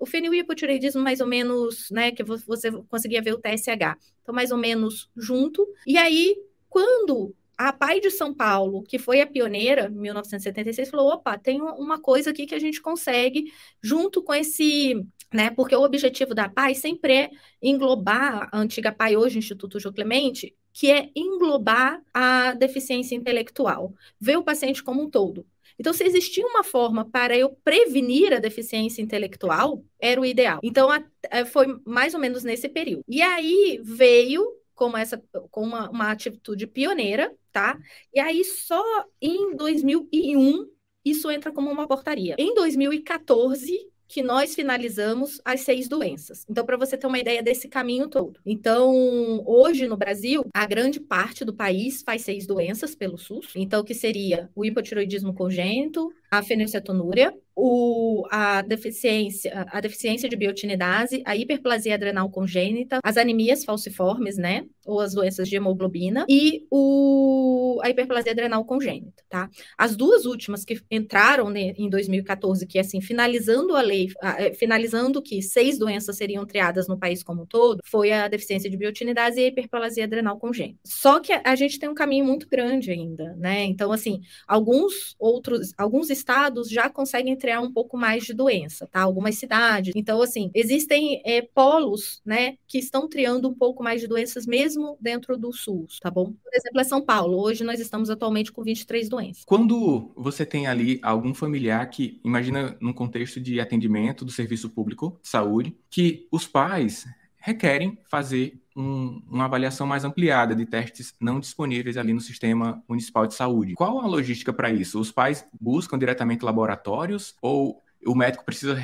o 0.00 0.06
fenil 0.06 0.32
e 0.32 0.38
hipotireoidismo 0.38 1.02
mais 1.02 1.20
ou 1.20 1.26
menos, 1.26 1.90
né, 1.90 2.10
que 2.12 2.22
você 2.22 2.70
conseguia 2.88 3.20
ver 3.20 3.34
o 3.34 3.38
TSH. 3.38 3.98
Então, 4.22 4.34
mais 4.34 4.50
ou 4.50 4.58
menos 4.58 5.10
junto. 5.16 5.66
E 5.86 5.98
aí, 5.98 6.34
quando 6.68 7.34
a 7.58 7.72
Pai 7.72 8.00
de 8.00 8.10
São 8.10 8.34
Paulo, 8.34 8.82
que 8.82 8.98
foi 8.98 9.20
a 9.20 9.26
pioneira, 9.26 9.86
em 9.86 10.00
1976, 10.00 10.90
falou: 10.90 11.12
opa, 11.12 11.38
tem 11.38 11.60
uma 11.60 12.00
coisa 12.00 12.30
aqui 12.30 12.46
que 12.46 12.54
a 12.54 12.58
gente 12.58 12.80
consegue, 12.80 13.52
junto 13.82 14.22
com 14.22 14.32
esse 14.34 15.04
né? 15.32 15.50
Porque 15.50 15.74
o 15.74 15.82
objetivo 15.82 16.34
da 16.34 16.48
PAI 16.48 16.74
sempre 16.74 17.14
é 17.14 17.30
englobar 17.62 18.48
a 18.52 18.58
antiga 18.58 18.92
PAI, 18.92 19.16
hoje 19.16 19.38
Instituto 19.38 19.80
Jô 19.80 19.92
Clemente, 19.92 20.54
que 20.72 20.90
é 20.90 21.10
englobar 21.14 22.02
a 22.12 22.54
deficiência 22.54 23.14
intelectual, 23.14 23.92
ver 24.20 24.36
o 24.36 24.44
paciente 24.44 24.82
como 24.82 25.02
um 25.02 25.10
todo. 25.10 25.46
Então, 25.78 25.92
se 25.92 26.04
existia 26.04 26.46
uma 26.46 26.62
forma 26.62 27.04
para 27.04 27.36
eu 27.36 27.50
prevenir 27.64 28.32
a 28.32 28.38
deficiência 28.38 29.02
intelectual, 29.02 29.82
era 29.98 30.20
o 30.20 30.24
ideal. 30.24 30.60
Então, 30.62 30.90
a, 30.90 31.02
a, 31.30 31.44
foi 31.44 31.66
mais 31.84 32.14
ou 32.14 32.20
menos 32.20 32.44
nesse 32.44 32.68
período. 32.68 33.04
E 33.08 33.20
aí 33.22 33.80
veio 33.82 34.46
como 34.74 34.96
essa 34.96 35.22
com 35.50 35.62
uma, 35.62 35.90
uma 35.90 36.10
atitude 36.10 36.66
pioneira, 36.66 37.32
tá? 37.52 37.78
E 38.12 38.18
aí 38.18 38.44
só 38.44 38.82
em 39.20 39.54
2001 39.54 40.66
isso 41.04 41.30
entra 41.30 41.52
como 41.52 41.70
uma 41.70 41.86
portaria. 41.86 42.34
Em 42.38 42.54
2014 42.54 43.91
que 44.12 44.22
nós 44.22 44.54
finalizamos 44.54 45.40
as 45.42 45.62
seis 45.62 45.88
doenças. 45.88 46.44
Então, 46.46 46.66
para 46.66 46.76
você 46.76 46.98
ter 46.98 47.06
uma 47.06 47.18
ideia 47.18 47.42
desse 47.42 47.66
caminho 47.66 48.08
todo. 48.08 48.38
Então, 48.44 49.42
hoje 49.46 49.88
no 49.88 49.96
Brasil, 49.96 50.44
a 50.52 50.66
grande 50.66 51.00
parte 51.00 51.46
do 51.46 51.54
país 51.54 52.02
faz 52.02 52.20
seis 52.20 52.46
doenças 52.46 52.94
pelo 52.94 53.16
SUS. 53.16 53.54
Então, 53.56 53.82
que 53.82 53.94
seria 53.94 54.50
o 54.54 54.66
hipotiroidismo 54.66 55.32
congênito, 55.32 56.12
a 56.32 56.42
fenilcetonúria, 56.42 57.34
o, 57.54 58.26
a, 58.30 58.62
deficiência, 58.62 59.66
a 59.70 59.80
deficiência 59.80 60.28
de 60.28 60.34
biotinidase, 60.34 61.22
a 61.26 61.36
hiperplasia 61.36 61.94
adrenal 61.94 62.30
congênita, 62.30 63.00
as 63.04 63.18
anemias 63.18 63.64
falciformes, 63.64 64.38
né? 64.38 64.64
Ou 64.86 65.00
as 65.00 65.12
doenças 65.12 65.48
de 65.48 65.54
hemoglobina, 65.56 66.24
e 66.28 66.66
o, 66.70 67.78
a 67.84 67.90
hiperplasia 67.90 68.32
adrenal 68.32 68.64
congênita, 68.64 69.22
tá? 69.28 69.48
As 69.76 69.94
duas 69.94 70.24
últimas 70.24 70.64
que 70.64 70.80
entraram 70.90 71.50
né, 71.50 71.74
em 71.76 71.88
2014, 71.88 72.66
que 72.66 72.78
assim, 72.78 73.00
finalizando 73.00 73.76
a 73.76 73.82
lei, 73.82 74.08
é, 74.22 74.54
finalizando 74.54 75.22
que 75.22 75.42
seis 75.42 75.78
doenças 75.78 76.16
seriam 76.16 76.46
triadas 76.46 76.88
no 76.88 76.98
país 76.98 77.22
como 77.22 77.42
um 77.42 77.46
todo, 77.46 77.80
foi 77.84 78.10
a 78.10 78.26
deficiência 78.26 78.70
de 78.70 78.76
biotinidase 78.76 79.40
e 79.40 79.44
a 79.44 79.48
hiperplasia 79.48 80.04
adrenal 80.04 80.38
congênita. 80.38 80.80
Só 80.84 81.20
que 81.20 81.32
a 81.32 81.54
gente 81.54 81.78
tem 81.78 81.88
um 81.88 81.94
caminho 81.94 82.24
muito 82.24 82.48
grande 82.48 82.90
ainda, 82.90 83.36
né? 83.36 83.64
Então, 83.64 83.92
assim, 83.92 84.20
alguns 84.48 85.14
outros, 85.18 85.72
alguns 85.76 86.10
estados 86.22 86.70
já 86.70 86.88
conseguem 86.88 87.36
triar 87.36 87.60
um 87.60 87.72
pouco 87.72 87.98
mais 87.98 88.24
de 88.24 88.32
doença, 88.32 88.86
tá? 88.86 89.02
Algumas 89.02 89.34
cidades. 89.34 89.92
Então, 89.96 90.22
assim, 90.22 90.50
existem 90.54 91.20
é, 91.24 91.42
polos, 91.42 92.22
né, 92.24 92.56
que 92.66 92.78
estão 92.78 93.08
triando 93.08 93.48
um 93.48 93.54
pouco 93.54 93.82
mais 93.82 94.00
de 94.00 94.06
doenças 94.06 94.46
mesmo 94.46 94.96
dentro 95.00 95.36
do 95.36 95.52
SUS, 95.52 95.98
tá 96.00 96.10
bom? 96.10 96.26
Por 96.26 96.54
exemplo, 96.54 96.80
é 96.80 96.84
São 96.84 97.02
Paulo. 97.02 97.38
Hoje 97.42 97.64
nós 97.64 97.80
estamos 97.80 98.08
atualmente 98.08 98.52
com 98.52 98.62
23 98.62 99.08
doenças. 99.08 99.44
Quando 99.44 100.12
você 100.16 100.46
tem 100.46 100.66
ali 100.68 101.00
algum 101.02 101.34
familiar 101.34 101.90
que, 101.90 102.20
imagina 102.24 102.76
num 102.80 102.92
contexto 102.92 103.40
de 103.40 103.60
atendimento 103.60 104.24
do 104.24 104.30
serviço 104.30 104.70
público 104.70 105.18
de 105.20 105.28
saúde, 105.28 105.76
que 105.90 106.28
os 106.30 106.46
pais 106.46 107.04
requerem 107.36 107.98
fazer 108.08 108.61
um, 108.76 109.22
uma 109.28 109.44
avaliação 109.44 109.86
mais 109.86 110.04
ampliada 110.04 110.54
de 110.54 110.66
testes 110.66 111.14
não 111.20 111.40
disponíveis 111.40 111.96
ali 111.96 112.12
no 112.12 112.20
sistema 112.20 112.82
municipal 112.88 113.26
de 113.26 113.34
saúde. 113.34 113.74
Qual 113.74 114.00
a 114.00 114.06
logística 114.06 114.52
para 114.52 114.70
isso? 114.70 114.98
Os 114.98 115.12
pais 115.12 115.46
buscam 115.60 115.98
diretamente 115.98 116.44
laboratórios 116.44 117.34
ou 117.40 117.82
o 118.04 118.14
médico 118.14 118.44
precisa 118.44 118.76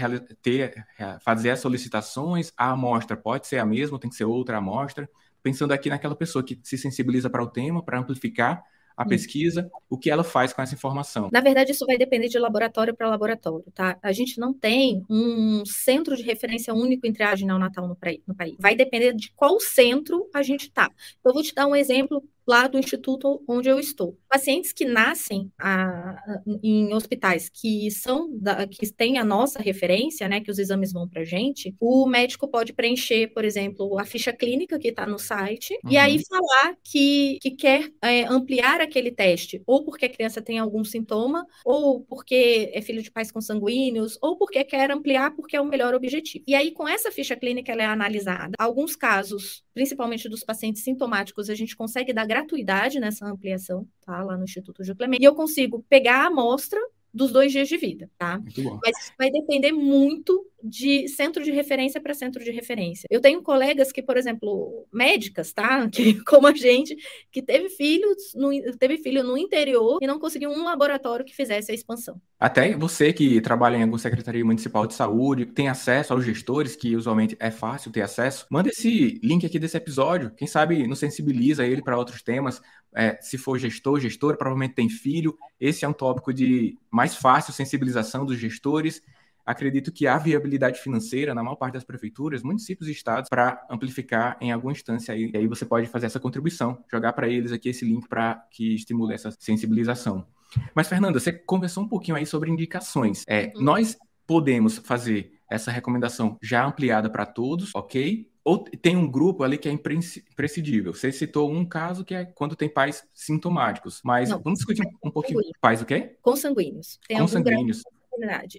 ter, 0.42 0.87
fazer 1.21 1.50
as 1.50 1.61
solicitações? 1.61 2.52
A 2.57 2.71
amostra 2.71 3.16
pode 3.16 3.47
ser 3.47 3.59
a 3.59 3.66
mesma, 3.66 3.99
tem 3.99 4.11
que 4.11 4.16
ser 4.16 4.25
outra 4.25 4.59
amostra? 4.59 5.09
Pensando 5.42 5.73
aqui 5.73 5.88
naquela 5.88 6.14
pessoa 6.14 6.45
que 6.45 6.59
se 6.62 6.78
sensibiliza 6.78 7.28
para 7.28 7.42
o 7.42 7.47
tema, 7.47 7.83
para 7.83 7.99
amplificar 7.99 8.62
a 8.99 9.05
pesquisa, 9.05 9.71
o 9.88 9.97
que 9.97 10.11
ela 10.11 10.25
faz 10.25 10.52
com 10.52 10.61
essa 10.61 10.75
informação? 10.75 11.28
Na 11.33 11.40
verdade, 11.40 11.71
isso 11.71 11.87
vai 11.87 11.97
depender 11.97 12.26
de 12.26 12.37
laboratório 12.37 12.97
para 12.97 13.09
laboratório, 13.09 13.64
tá? 13.73 13.97
A 14.02 14.11
gente 14.11 14.40
não 14.40 14.52
tem 14.52 15.05
um 15.09 15.64
centro 15.64 16.17
de 16.17 16.25
referência 16.25 16.75
único 16.75 17.07
em 17.07 17.12
triagem 17.12 17.47
neonatal 17.47 17.87
no, 17.87 17.97
no 18.26 18.35
país. 18.35 18.57
Vai 18.59 18.75
depender 18.75 19.14
de 19.14 19.31
qual 19.37 19.61
centro 19.61 20.28
a 20.35 20.43
gente 20.43 20.69
tá. 20.73 20.90
Eu 21.25 21.33
vou 21.33 21.45
te 21.45 21.55
dar 21.55 21.69
um 21.69 21.76
exemplo 21.76 22.25
lá 22.49 22.67
do 22.67 22.78
instituto 22.78 23.43
onde 23.47 23.69
eu 23.69 23.78
estou. 23.78 24.19
Pacientes 24.28 24.73
que 24.73 24.87
nascem 24.87 25.52
a, 25.59 26.17
em 26.62 26.93
hospitais 26.95 27.49
que 27.49 27.90
são 27.90 28.28
da, 28.38 28.67
que 28.67 28.90
têm 28.93 29.19
a 29.19 29.25
nossa 29.25 29.61
referência, 29.61 30.26
né, 30.28 30.40
que 30.40 30.50
os 30.50 30.59
exames 30.59 30.93
vão 30.93 31.07
para 31.07 31.25
gente, 31.25 31.75
o 31.78 32.07
médico 32.07 32.49
pode 32.49 32.73
preencher, 32.73 33.28
por 33.28 33.45
exemplo, 33.45 33.99
a 33.99 34.05
ficha 34.05 34.33
clínica 34.33 34.78
que 34.78 34.88
está 34.88 35.07
no 35.07 35.19
site 35.19 35.78
uhum. 35.85 35.90
e 35.90 35.97
aí 35.99 36.23
falar 36.26 36.76
que, 36.83 37.38
que 37.43 37.50
quer 37.50 37.93
é, 38.02 38.25
ampliar 38.25 38.81
aquele 38.81 39.11
teste, 39.11 39.62
ou 39.67 39.85
porque 39.85 40.07
a 40.07 40.09
criança 40.09 40.40
tem 40.40 40.59
algum 40.59 40.83
sintoma, 40.85 41.47
ou 41.64 42.00
porque 42.00 42.71
é 42.73 42.81
filho 42.81 43.02
de 43.02 43.11
pais 43.11 43.31
consanguíneos, 43.31 44.19
ou 44.23 44.37
porque 44.37 44.64
quer 44.64 44.90
ampliar 44.90 45.35
porque 45.35 45.57
é 45.57 45.61
o 45.61 45.67
melhor 45.67 45.95
objetivo. 45.95 46.45
E 46.47 46.55
aí, 46.55 46.71
com 46.71 46.88
essa 46.88 47.11
ficha 47.11 47.37
clínica, 47.37 47.73
ela 47.73 47.83
é 47.83 47.87
analisada. 47.87 48.52
Alguns 48.59 48.97
casos, 48.97 49.64
principalmente 49.78 50.28
dos 50.28 50.42
pacientes 50.42 50.82
sintomáticos, 50.82 51.49
a 51.49 51.54
gente 51.54 51.76
consegue 51.76 52.12
dar 52.12 52.26
gratuidade 52.26 52.99
nessa 52.99 53.25
ampliação, 53.25 53.87
tá? 54.04 54.25
Lá 54.25 54.37
no 54.37 54.42
Instituto 54.42 54.82
Gil 54.82 54.97
Clemente. 54.97 55.23
E 55.23 55.25
eu 55.25 55.37
consigo 55.37 55.85
pegar 55.88 56.25
a 56.25 56.26
amostra 56.26 56.80
dos 57.14 57.30
dois 57.30 57.52
dias 57.52 57.68
de 57.68 57.76
vida, 57.76 58.11
tá? 58.18 58.42
Mas 58.85 59.12
vai 59.16 59.30
depender 59.30 59.70
muito 59.70 60.44
de 60.62 61.09
centro 61.09 61.43
de 61.43 61.50
referência 61.50 62.00
para 62.00 62.15
centro 62.15 62.43
de 62.43 62.50
referência. 62.50 63.07
Eu 63.11 63.21
tenho 63.21 63.43
colegas 63.43 63.93
que, 63.93 64.03
por 64.03 64.17
exemplo, 64.17 64.87
médicas, 64.93 65.53
tá? 65.53 65.88
Que, 65.99 66.23
como 66.25 66.47
a 66.47 66.55
gente, 66.55 66.97
que 67.31 67.43
teve 67.43 67.69
filhos, 67.71 68.33
no, 68.35 68.50
teve 68.79 68.99
filho 68.99 69.25
no 69.25 69.37
interior 69.37 69.99
e 70.00 70.07
não 70.07 70.19
conseguiu 70.19 70.50
um 70.50 70.62
laboratório 70.62 71.25
que 71.25 71.35
fizesse 71.35 71.73
a 71.73 71.75
expansão. 71.75 72.21
Até 72.38 72.77
você 72.77 73.12
que 73.12 73.41
trabalha 73.41 73.77
em 73.77 73.83
alguma 73.83 73.99
secretaria 73.99 74.45
municipal 74.45 74.87
de 74.87 74.95
saúde, 74.95 75.47
tem 75.47 75.69
acesso 75.69 76.12
aos 76.12 76.25
gestores, 76.25 76.77
que 76.77 76.95
usualmente 76.95 77.37
é 77.41 77.50
fácil 77.50 77.91
ter 77.91 78.03
acesso, 78.03 78.47
manda 78.50 78.69
esse 78.69 79.19
link 79.23 79.45
aqui 79.45 79.59
desse 79.59 79.77
episódio. 79.77 80.31
Quem 80.37 80.47
sabe 80.47 80.87
nos 80.87 81.00
sensibiliza 81.00 81.67
ele 81.67 81.83
para 81.83 81.99
outros 81.99 82.23
temas. 82.23 82.62
É, 82.95 83.19
se 83.21 83.37
for 83.37 83.59
gestor, 83.59 84.00
gestora, 84.00 84.37
provavelmente 84.37 84.75
tem 84.75 84.88
filho. 84.88 85.37
Esse 85.61 85.85
é 85.85 85.88
um 85.88 85.93
tópico 85.93 86.33
de 86.33 86.79
mais 86.91 87.15
fácil 87.17 87.53
sensibilização 87.53 88.25
dos 88.25 88.38
gestores 88.38 89.03
acredito 89.49 89.90
que 89.90 90.07
há 90.07 90.19
viabilidade 90.19 90.78
financeira 90.78 91.35
na 91.35 91.43
maior 91.43 91.57
parte 91.57 91.73
das 91.73 91.83
prefeituras, 91.83 92.43
municípios 92.43 92.87
e 92.87 92.93
estados 92.93 93.31
para 93.31 93.67
amplificar 93.71 94.37
em 94.43 94.52
alguma 94.52 94.73
instância 94.73 95.14
aí. 95.14 95.31
E 95.33 95.38
aí 95.38 95.47
você 95.47 95.64
pode 95.64 95.87
fazer 95.87 96.05
essa 96.05 96.21
contribuição, 96.21 96.85
jogar 96.93 97.14
para 97.14 97.26
eles 97.26 97.50
aqui 97.50 97.71
esse 97.71 97.83
link 97.83 98.07
para 98.07 98.35
que 98.50 98.75
estimule 98.75 99.14
essa 99.14 99.31
sensibilização. 99.38 100.26
Mas, 100.75 100.87
Fernanda, 100.87 101.19
você 101.19 101.33
conversou 101.33 101.83
um 101.83 101.88
pouquinho 101.88 102.19
aí 102.19 102.26
sobre 102.26 102.50
indicações. 102.50 103.25
É, 103.26 103.50
uhum. 103.55 103.62
Nós 103.62 103.97
podemos 104.26 104.76
fazer 104.76 105.33
essa 105.50 105.71
recomendação 105.71 106.37
já 106.43 106.67
ampliada 106.67 107.09
para 107.09 107.25
todos, 107.25 107.75
ok? 107.75 108.31
Ou 108.45 108.64
tem 108.64 108.97
um 108.97 109.11
grupo 109.11 109.45
ali 109.45 109.57
que 109.57 109.69
é 109.69 109.73
imprescindível. 109.73 110.93
Você 110.93 111.11
citou 111.11 111.50
um 111.50 111.64
caso 111.64 112.05
que 112.05 112.14
é 112.14 112.26
quando 112.26 112.55
tem 112.55 112.69
pais 112.69 113.02
sintomáticos, 113.14 114.02
mas 114.05 114.28
Não, 114.28 114.43
vamos 114.43 114.59
discutir 114.59 114.87
um 115.02 115.11
pouquinho. 115.11 115.40
Pais 115.59 115.81
o 115.81 115.87
quê? 115.87 116.17
Consanguíneos. 116.21 116.99
Tem 117.09 117.19
Consanguíneos 117.19 117.83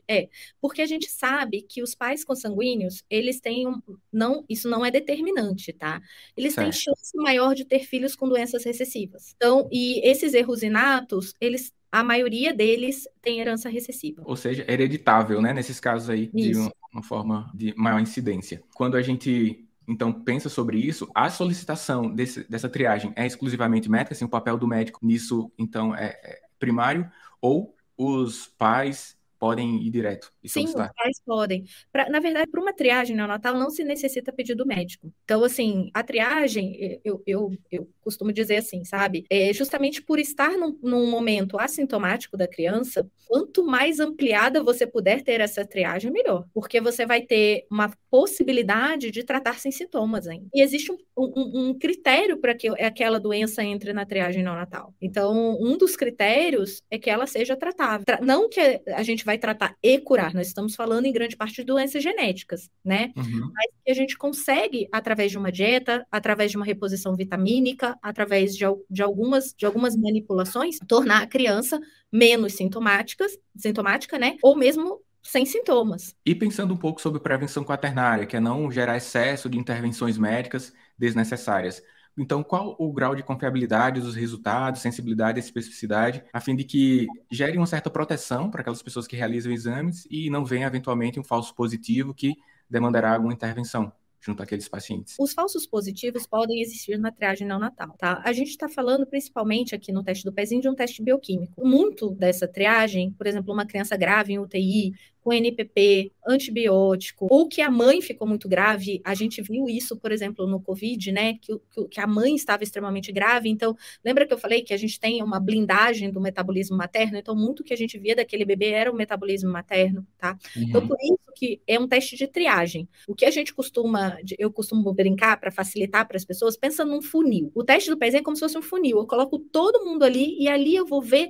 É, 0.08 0.30
porque 0.62 0.82
a 0.82 0.86
gente 0.86 1.10
sabe 1.10 1.62
que 1.62 1.82
os 1.82 1.96
pais 1.96 2.24
consanguíneos, 2.24 3.04
eles 3.10 3.40
têm 3.40 3.68
um, 3.68 3.82
não, 4.12 4.44
isso 4.50 4.70
não 4.70 4.86
é 4.86 4.92
determinante, 4.92 5.74
tá? 5.74 6.02
Eles 6.36 6.54
certo. 6.54 6.66
têm 6.66 6.80
chance 6.80 7.16
maior 7.16 7.54
de 7.54 7.66
ter 7.66 7.80
filhos 7.80 8.16
com 8.16 8.28
doenças 8.28 8.64
recessivas. 8.64 9.34
Então, 9.36 9.68
e 9.72 10.00
esses 10.08 10.34
erros 10.34 10.64
inatos, 10.64 11.34
eles 11.40 11.74
a 11.92 12.04
maioria 12.04 12.54
deles 12.54 13.08
tem 13.20 13.40
herança 13.40 13.68
recessiva. 13.68 14.22
Ou 14.24 14.36
seja, 14.36 14.64
hereditável, 14.68 15.42
né? 15.42 15.54
Nesses 15.54 15.80
casos 15.80 16.08
aí, 16.08 16.30
de 16.32 16.56
uma, 16.56 16.72
uma 16.94 17.04
forma 17.04 17.52
de 17.54 17.74
maior 17.76 18.00
incidência. 18.00 18.62
Quando 18.76 18.96
a 18.96 19.02
gente 19.02 19.66
então 19.90 20.14
pensa 20.14 20.50
sobre 20.50 20.78
isso, 20.78 21.10
a 21.16 21.32
solicitação 21.32 22.14
desse, 22.14 22.48
dessa 22.48 22.70
triagem 22.70 23.12
é 23.16 23.26
exclusivamente 23.26 23.90
médica, 23.90 24.14
assim, 24.14 24.24
o 24.24 24.30
papel 24.30 24.56
do 24.56 24.68
médico 24.68 25.00
nisso, 25.02 25.52
então, 25.58 25.96
é, 25.96 26.10
é 26.24 26.42
primário, 26.60 27.10
ou 27.42 27.76
os 27.98 28.46
pais 28.46 29.18
podem 29.40 29.78
ir 29.82 29.92
direto 29.92 30.32
e 30.44 30.50
Sim, 30.50 30.66
os 30.66 30.74
pais 30.74 31.22
podem. 31.26 31.66
Pra, 31.92 32.10
na 32.10 32.20
verdade, 32.20 32.50
para 32.50 32.62
uma 32.62 32.74
triagem 32.74 33.16
neonatal 33.16 33.56
não 33.56 33.70
se 33.70 33.84
necessita 33.84 34.32
pedido 34.32 34.66
médico. 34.66 35.12
Então, 35.24 35.44
assim, 35.44 35.90
a 35.94 36.04
triagem, 36.04 37.00
eu, 37.04 37.22
eu, 37.26 37.52
eu 37.72 37.90
costumo 38.02 38.32
dizer 38.32 38.58
assim, 38.58 38.84
sabe? 38.84 39.26
É 39.30 39.54
justamente 39.54 40.02
por 40.02 40.20
estar 40.20 40.52
num, 40.58 40.78
num, 40.82 41.10
momento 41.10 41.60
assintomático 41.60 42.38
da 42.38 42.48
criança, 42.48 43.10
quanto 43.28 43.64
mais 43.64 44.00
ampliada 44.00 44.64
você 44.64 44.86
puder 44.88 45.24
ter 45.24 45.42
essa 45.42 45.66
triagem, 45.66 46.12
melhor. 46.12 46.46
Porque 46.54 46.80
você 46.80 47.06
vai 47.06 47.22
ter 47.22 47.66
uma 47.70 47.92
possibilidade 48.10 49.12
de 49.12 49.24
tratar 49.24 49.60
sem 49.60 49.72
sintomas 49.72 50.28
ainda. 50.28 50.48
E 50.54 50.62
existe 50.62 50.92
um, 50.92 50.98
um, 51.18 51.70
um 51.70 51.74
critério 51.78 52.38
para 52.38 52.56
que 52.56 52.68
aquela 52.68 53.20
doença 53.20 53.64
entre 53.64 53.94
na 53.94 54.06
triagem 54.06 54.44
neonatal. 54.44 54.94
Então, 55.02 55.58
um 55.60 55.78
dos 55.78 55.96
critérios 55.96 56.82
é 56.90 56.98
que 56.98 57.10
ela 57.10 57.28
seja 57.28 57.56
tratável. 57.56 58.06
Não 58.22 58.50
que 58.50 58.82
a 58.88 59.04
gente 59.04 59.26
vai 59.26 59.38
tratar 59.38 59.76
e 59.84 60.00
curar. 60.00 60.29
Nós 60.34 60.48
estamos 60.48 60.76
falando 60.76 61.06
em 61.06 61.12
grande 61.12 61.36
parte 61.36 61.56
de 61.58 61.64
doenças 61.64 62.02
genéticas, 62.02 62.70
né? 62.84 63.12
Uhum. 63.16 63.52
Mas 63.54 63.72
que 63.84 63.92
a 63.92 63.94
gente 63.94 64.18
consegue, 64.18 64.88
através 64.92 65.32
de 65.32 65.38
uma 65.38 65.52
dieta, 65.52 66.06
através 66.12 66.52
de 66.52 66.58
uma 66.58 66.66
reposição 66.66 67.16
vitamínica, 67.16 67.98
através 68.02 68.56
de, 68.56 68.66
de, 68.90 69.02
algumas, 69.02 69.54
de 69.58 69.66
algumas 69.66 69.96
manipulações, 69.96 70.78
tornar 70.88 71.24
a 71.24 71.28
criança 71.28 71.80
menos 72.12 72.54
sintomáticas, 72.54 73.38
sintomática, 73.56 74.18
né? 74.18 74.38
Ou 74.42 74.56
mesmo 74.56 75.02
sem 75.22 75.46
sintomas. 75.46 76.16
E 76.26 76.34
pensando 76.34 76.74
um 76.74 76.78
pouco 76.78 77.02
sobre 77.02 77.20
prevenção 77.20 77.64
quaternária, 77.64 78.26
que 78.26 78.36
é 78.36 78.40
não 78.40 78.72
gerar 78.72 78.98
excesso 78.98 79.50
de 79.50 79.58
intervenções 79.58 80.18
médicas 80.18 80.74
desnecessárias. 80.98 81.82
Então, 82.20 82.44
qual 82.44 82.76
o 82.78 82.92
grau 82.92 83.16
de 83.16 83.24
confiabilidade 83.24 84.02
dos 84.02 84.14
resultados, 84.14 84.82
sensibilidade 84.82 85.40
e 85.40 85.42
especificidade, 85.42 86.22
a 86.34 86.42
fim 86.42 86.54
de 86.54 86.66
que 86.66 87.08
gere 87.32 87.58
uma 87.58 87.66
certa 87.66 87.90
proteção 87.90 88.52
para 88.52 88.60
aquelas 88.60 88.84
pessoas 88.84 89.08
que 89.08 89.16
realizam 89.16 89.54
exames 89.54 90.06
e 90.12 90.30
não 90.30 90.44
venha 90.44 90.68
eventualmente 90.68 91.20
um 91.20 91.24
falso 91.24 91.56
positivo 91.56 92.14
que 92.14 92.36
demandará 92.70 93.14
alguma 93.14 93.34
intervenção? 93.34 93.92
junto 94.22 94.44
àqueles 94.44 94.68
pacientes. 94.68 95.16
Os 95.20 95.34
falsos 95.34 95.66
positivos 95.66 96.28
podem 96.28 96.62
existir 96.62 96.98
na 96.98 97.12
triagem 97.12 97.48
neonatal, 97.48 97.96
tá? 97.98 98.22
A 98.24 98.34
gente 98.34 98.50
está 98.50 98.68
falando 98.68 99.06
principalmente 99.06 99.74
aqui 99.74 99.92
no 99.92 100.04
teste 100.04 100.26
do 100.26 100.34
pezinho 100.34 100.62
de 100.62 100.70
um 100.70 100.76
teste 100.76 101.02
bioquímico. 101.02 101.66
Muito 101.66 102.12
dessa 102.12 102.48
triagem, 102.48 103.12
por 103.12 103.28
exemplo, 103.28 103.54
uma 103.54 103.66
criança 103.66 103.96
grave 103.96 104.34
em 104.34 104.40
UTI, 104.40 104.94
com 105.30 105.34
NPP, 105.34 106.12
antibiótico, 106.26 107.28
ou 107.30 107.48
que 107.48 107.62
a 107.62 107.70
mãe 107.70 108.02
ficou 108.02 108.28
muito 108.28 108.50
grave, 108.50 109.00
a 109.06 109.14
gente 109.14 109.44
viu 109.44 109.70
isso, 109.70 109.96
por 109.96 110.12
exemplo, 110.12 110.48
no 110.48 110.60
Covid, 110.60 111.12
né, 111.12 111.36
que, 111.36 111.54
que 111.88 112.00
a 112.00 112.08
mãe 112.08 112.34
estava 112.34 112.64
extremamente 112.64 113.12
grave, 113.12 113.48
então, 113.48 113.78
lembra 114.04 114.26
que 114.26 114.34
eu 114.34 114.40
falei 114.40 114.64
que 114.64 114.74
a 114.74 114.78
gente 114.78 115.00
tem 115.00 115.22
uma 115.22 115.40
blindagem 115.40 116.10
do 116.10 116.20
metabolismo 116.20 116.76
materno, 116.76 117.16
então 117.16 117.36
muito 117.36 117.64
que 117.64 117.72
a 117.72 117.78
gente 117.78 117.96
via 118.00 118.16
daquele 118.16 118.44
bebê 118.44 118.72
era 118.72 118.92
o 118.92 118.96
metabolismo 118.96 119.52
materno, 119.52 120.04
tá? 120.18 120.36
Uhum. 120.56 120.64
Então, 120.64 120.88
por 120.88 120.98
isso 121.00 121.20
que 121.36 121.62
é 121.68 121.80
um 121.80 121.88
teste 121.88 122.16
de 122.16 122.28
triagem. 122.28 122.90
O 123.08 123.14
que 123.14 123.26
a 123.26 123.32
gente 123.32 123.54
costuma, 123.54 124.18
eu 124.40 124.52
costumo 124.52 124.92
brincar 124.92 125.40
para 125.40 125.52
facilitar 125.52 126.08
para 126.08 126.18
as 126.18 126.26
pessoas, 126.26 126.58
pensa 126.58 126.84
num 126.84 127.04
funil. 127.04 127.52
O 127.54 127.64
teste 127.64 127.92
do 127.92 127.98
pezinho 127.98 128.22
é 128.22 128.24
como 128.24 128.36
se 128.36 128.40
fosse 128.40 128.58
um 128.58 128.64
funil, 128.64 128.98
eu 128.98 129.06
coloco 129.06 129.38
todo 129.38 129.86
mundo 129.86 130.04
ali 130.04 130.36
e 130.40 130.48
ali 130.50 130.76
eu 130.76 130.88
vou 130.88 131.04
ver 131.04 131.30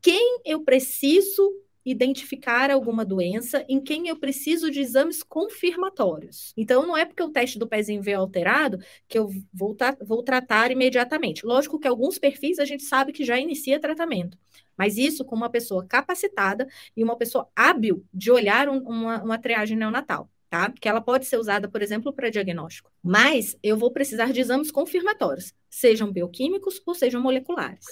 quem 0.00 0.38
eu 0.46 0.62
preciso 0.62 1.63
identificar 1.84 2.70
alguma 2.70 3.04
doença 3.04 3.64
em 3.68 3.80
quem 3.80 4.08
eu 4.08 4.16
preciso 4.16 4.70
de 4.70 4.80
exames 4.80 5.22
confirmatórios. 5.22 6.52
Então, 6.56 6.86
não 6.86 6.96
é 6.96 7.04
porque 7.04 7.22
o 7.22 7.28
teste 7.28 7.58
do 7.58 7.66
pezinho 7.66 8.02
veio 8.02 8.20
alterado 8.20 8.78
que 9.06 9.18
eu 9.18 9.28
vou, 9.52 9.76
vou 10.02 10.22
tratar 10.22 10.70
imediatamente. 10.70 11.44
Lógico 11.44 11.78
que 11.78 11.86
alguns 11.86 12.18
perfis 12.18 12.58
a 12.58 12.64
gente 12.64 12.84
sabe 12.84 13.12
que 13.12 13.24
já 13.24 13.38
inicia 13.38 13.78
tratamento, 13.78 14.38
mas 14.76 14.96
isso 14.96 15.24
com 15.24 15.36
uma 15.36 15.50
pessoa 15.50 15.84
capacitada 15.84 16.66
e 16.96 17.04
uma 17.04 17.16
pessoa 17.16 17.48
hábil 17.54 18.04
de 18.12 18.30
olhar 18.30 18.68
um, 18.68 18.78
uma, 18.78 19.22
uma 19.22 19.38
triagem 19.38 19.76
neonatal. 19.76 20.30
Tá? 20.48 20.70
Que 20.70 20.88
ela 20.88 21.00
pode 21.00 21.26
ser 21.26 21.36
usada, 21.36 21.68
por 21.68 21.82
exemplo, 21.82 22.12
para 22.12 22.30
diagnóstico. 22.30 22.88
Mas 23.02 23.58
eu 23.60 23.76
vou 23.76 23.90
precisar 23.90 24.32
de 24.32 24.40
exames 24.40 24.70
confirmatórios, 24.70 25.52
sejam 25.68 26.12
bioquímicos 26.12 26.80
ou 26.86 26.94
sejam 26.94 27.20
moleculares. 27.20 27.86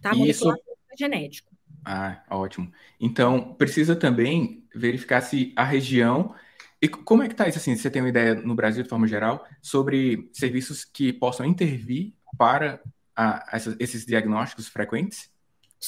Tá? 0.00 0.14
Molecular 0.14 0.56
Isso... 0.56 0.76
É 0.92 0.96
genético. 0.96 1.55
Ah, 1.88 2.24
ótimo. 2.30 2.72
Então, 3.00 3.54
precisa 3.54 3.94
também 3.94 4.66
verificar 4.74 5.20
se 5.20 5.52
a 5.56 5.62
região. 5.64 6.34
E 6.82 6.88
como 6.88 7.22
é 7.22 7.28
que 7.28 7.32
está 7.34 7.46
isso 7.48 7.58
assim? 7.58 7.76
Você 7.76 7.88
tem 7.90 8.02
uma 8.02 8.08
ideia 8.08 8.34
no 8.34 8.54
Brasil, 8.56 8.82
de 8.82 8.88
forma 8.88 9.06
geral, 9.06 9.46
sobre 9.62 10.28
serviços 10.32 10.84
que 10.84 11.12
possam 11.12 11.46
intervir 11.46 12.12
para 12.36 12.80
a, 13.14 13.46
esses 13.78 14.04
diagnósticos 14.04 14.66
frequentes? 14.68 15.30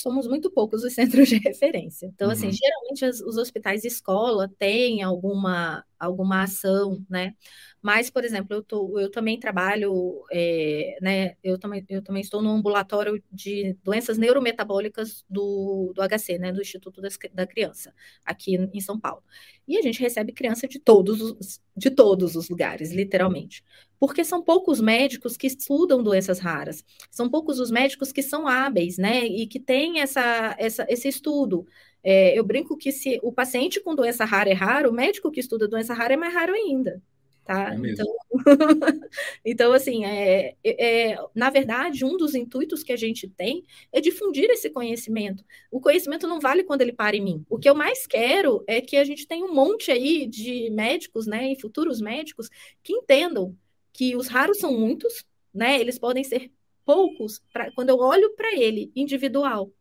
Somos 0.00 0.26
muito 0.26 0.50
poucos 0.50 0.84
os 0.84 0.92
centros 0.94 1.28
de 1.28 1.38
referência. 1.38 2.06
Então, 2.06 2.30
assim, 2.30 2.44
uhum. 2.44 2.50
assim, 2.50 2.58
geralmente 2.58 3.04
os, 3.04 3.20
os 3.20 3.36
hospitais 3.36 3.82
de 3.82 3.88
escola 3.88 4.50
têm 4.58 5.02
alguma, 5.02 5.84
alguma 5.98 6.42
ação, 6.42 7.04
né? 7.08 7.34
Mas, 7.80 8.10
por 8.10 8.24
exemplo, 8.24 8.56
eu, 8.56 8.62
tô, 8.62 8.98
eu 8.98 9.10
também 9.10 9.38
trabalho, 9.38 10.24
é, 10.32 10.98
né? 11.00 11.36
Eu 11.42 11.58
também, 11.58 11.84
eu 11.88 12.02
também 12.02 12.20
estou 12.20 12.42
no 12.42 12.50
ambulatório 12.50 13.22
de 13.30 13.76
doenças 13.84 14.18
neurometabólicas 14.18 15.24
do, 15.30 15.92
do 15.94 16.02
HC, 16.02 16.38
né? 16.38 16.52
Do 16.52 16.60
Instituto 16.60 17.00
das, 17.00 17.16
da 17.32 17.46
Criança, 17.46 17.94
aqui 18.24 18.56
em 18.72 18.80
São 18.80 18.98
Paulo. 18.98 19.22
E 19.66 19.76
a 19.78 19.82
gente 19.82 20.00
recebe 20.00 20.32
criança 20.32 20.66
de 20.66 20.78
todos 20.78 21.20
os, 21.20 21.60
de 21.76 21.90
todos 21.90 22.34
os 22.34 22.48
lugares, 22.48 22.90
literalmente. 22.90 23.62
Porque 23.98 24.24
são 24.24 24.42
poucos 24.42 24.80
médicos 24.80 25.36
que 25.36 25.46
estudam 25.46 26.02
doenças 26.02 26.38
raras, 26.38 26.84
são 27.10 27.28
poucos 27.28 27.58
os 27.58 27.70
médicos 27.70 28.12
que 28.12 28.22
são 28.22 28.46
hábeis, 28.46 28.98
né? 28.98 29.24
E 29.24 29.46
que 29.46 29.58
têm 29.58 30.00
essa, 30.00 30.54
essa, 30.58 30.86
esse 30.88 31.08
estudo. 31.08 31.66
É, 32.02 32.38
eu 32.38 32.44
brinco 32.44 32.76
que 32.76 32.92
se 32.92 33.18
o 33.22 33.32
paciente 33.32 33.80
com 33.80 33.94
doença 33.94 34.24
rara 34.24 34.50
é 34.50 34.54
raro, 34.54 34.90
o 34.90 34.94
médico 34.94 35.30
que 35.30 35.40
estuda 35.40 35.68
doença 35.68 35.94
rara 35.94 36.14
é 36.14 36.16
mais 36.16 36.32
raro 36.32 36.52
ainda. 36.54 37.02
Tá? 37.48 37.72
É 37.72 37.76
então, 37.76 38.06
então, 39.42 39.72
assim, 39.72 40.04
é, 40.04 40.54
é, 40.62 41.12
é, 41.12 41.18
na 41.34 41.48
verdade, 41.48 42.04
um 42.04 42.14
dos 42.14 42.34
intuitos 42.34 42.82
que 42.82 42.92
a 42.92 42.96
gente 42.96 43.26
tem 43.26 43.64
é 43.90 44.02
difundir 44.02 44.50
esse 44.50 44.68
conhecimento. 44.68 45.42
O 45.70 45.80
conhecimento 45.80 46.26
não 46.26 46.40
vale 46.40 46.62
quando 46.62 46.82
ele 46.82 46.92
para 46.92 47.16
em 47.16 47.22
mim. 47.22 47.46
O 47.48 47.58
que 47.58 47.66
eu 47.66 47.74
mais 47.74 48.06
quero 48.06 48.62
é 48.66 48.82
que 48.82 48.98
a 48.98 49.04
gente 49.04 49.26
tenha 49.26 49.46
um 49.46 49.54
monte 49.54 49.90
aí 49.90 50.26
de 50.26 50.68
médicos, 50.68 51.26
né, 51.26 51.50
e 51.50 51.58
futuros 51.58 52.02
médicos, 52.02 52.50
que 52.82 52.92
entendam 52.92 53.56
que 53.98 54.14
os 54.14 54.28
raros 54.28 54.58
são 54.58 54.78
muitos, 54.78 55.24
né, 55.52 55.80
eles 55.80 55.98
podem 55.98 56.22
ser 56.22 56.52
poucos 56.84 57.42
pra, 57.52 57.72
quando 57.72 57.88
eu 57.88 57.98
olho 57.98 58.32
para 58.36 58.54
ele 58.54 58.92
individual, 58.94 59.72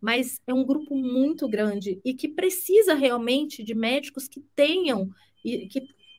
mas 0.00 0.40
é 0.46 0.54
um 0.54 0.64
grupo 0.64 0.94
muito 0.94 1.48
grande 1.48 2.00
e 2.04 2.14
que 2.14 2.28
precisa 2.28 2.94
realmente 2.94 3.64
de 3.64 3.74
médicos 3.74 4.28
que 4.28 4.40
tenham 4.54 5.10
que 5.42 5.68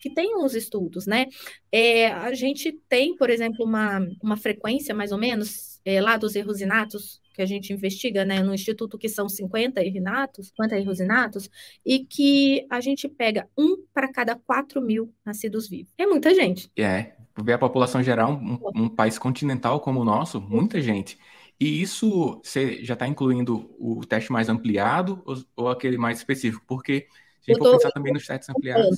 que 0.01 0.09
tenham 0.09 0.45
os 0.45 0.55
estudos, 0.55 1.05
né? 1.05 1.25
É, 1.69 2.07
a 2.07 2.33
gente 2.33 2.71
tem, 2.87 3.15
por 3.17 3.29
exemplo, 3.29 3.65
uma, 3.65 3.99
uma 4.23 4.37
frequência, 4.37 4.95
mais 4.95 5.11
ou 5.11 5.17
menos, 5.17 5.81
é, 5.83 5.99
lá 5.99 6.15
dos 6.15 6.35
erros 6.35 6.61
inatos, 6.61 7.21
que 7.39 7.43
a 7.43 7.45
gente 7.45 7.71
investiga, 7.71 8.25
né, 8.25 8.43
no 8.43 8.53
instituto, 8.53 8.97
que 8.97 9.07
são 9.07 9.29
50 9.29 9.81
erros 9.81 9.95
inatos, 9.95 10.47
50 10.47 10.77
erros 10.77 10.99
inatos, 10.99 11.49
e 11.85 11.99
que 11.99 12.67
a 12.69 12.81
gente 12.81 13.07
pega 13.07 13.47
um 13.57 13.77
para 13.93 14.11
cada 14.11 14.35
4 14.35 14.81
mil 14.81 15.13
nascidos 15.25 15.69
vivos. 15.69 15.93
É 15.97 16.05
muita 16.05 16.35
gente. 16.35 16.69
É, 16.77 17.13
ver 17.41 17.53
a 17.53 17.57
população 17.57 18.03
geral, 18.03 18.33
um, 18.33 18.59
um 18.75 18.89
país 18.89 19.17
continental 19.17 19.79
como 19.79 20.01
o 20.01 20.03
nosso, 20.03 20.41
muita 20.41 20.81
gente. 20.81 21.17
E 21.57 21.81
isso 21.81 22.41
você 22.43 22.83
já 22.83 22.93
está 22.93 23.07
incluindo 23.07 23.73
o 23.79 24.05
teste 24.05 24.33
mais 24.33 24.49
ampliado 24.49 25.21
ou, 25.25 25.37
ou, 25.55 25.69
aquele 25.69 25.97
mais 25.97 26.17
específico? 26.17 26.65
Porque 26.67 27.07
se 27.39 27.51
a 27.51 27.53
gente 27.53 27.63
for 27.63 27.71
pensar 27.71 27.91
também 27.91 28.11
nos 28.11 28.27
testes 28.27 28.49
ampliados. 28.49 28.97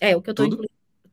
É, 0.00 0.16
o 0.16 0.20
que 0.20 0.30
eu 0.30 0.32
estou 0.32 0.46
incluindo, 0.46 0.68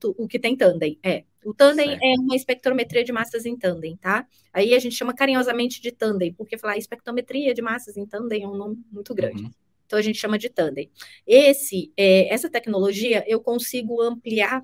o 0.10 0.28
que 0.28 0.40
tem 0.40 0.56
tandem, 0.56 0.98
é. 1.04 1.24
O 1.46 1.54
tandem 1.54 1.90
certo. 1.90 2.04
é 2.04 2.14
uma 2.20 2.36
espectrometria 2.36 3.04
de 3.04 3.12
massas 3.12 3.46
em 3.46 3.58
tandem, 3.58 3.98
tá? 3.98 4.26
Aí 4.54 4.74
a 4.74 4.80
gente 4.80 4.96
chama 4.96 5.14
carinhosamente 5.14 5.82
de 5.82 5.92
tandem, 5.92 6.34
porque 6.34 6.58
falar 6.58 6.78
espectrometria 6.78 7.54
de 7.54 7.62
massas 7.62 7.98
em 7.98 8.06
tandem 8.06 8.44
é 8.44 8.48
um 8.48 8.56
nome 8.56 8.78
muito 8.92 9.14
grande. 9.14 9.44
Uhum. 9.44 9.52
Então 9.86 10.00
a 10.00 10.02
gente 10.02 10.18
chama 10.18 10.38
de 10.40 10.50
tandem. 10.50 10.90
Esse, 11.28 11.92
é, 11.98 12.34
essa 12.34 12.50
tecnologia 12.50 13.24
eu 13.28 13.40
consigo 13.40 14.02
ampliar 14.02 14.64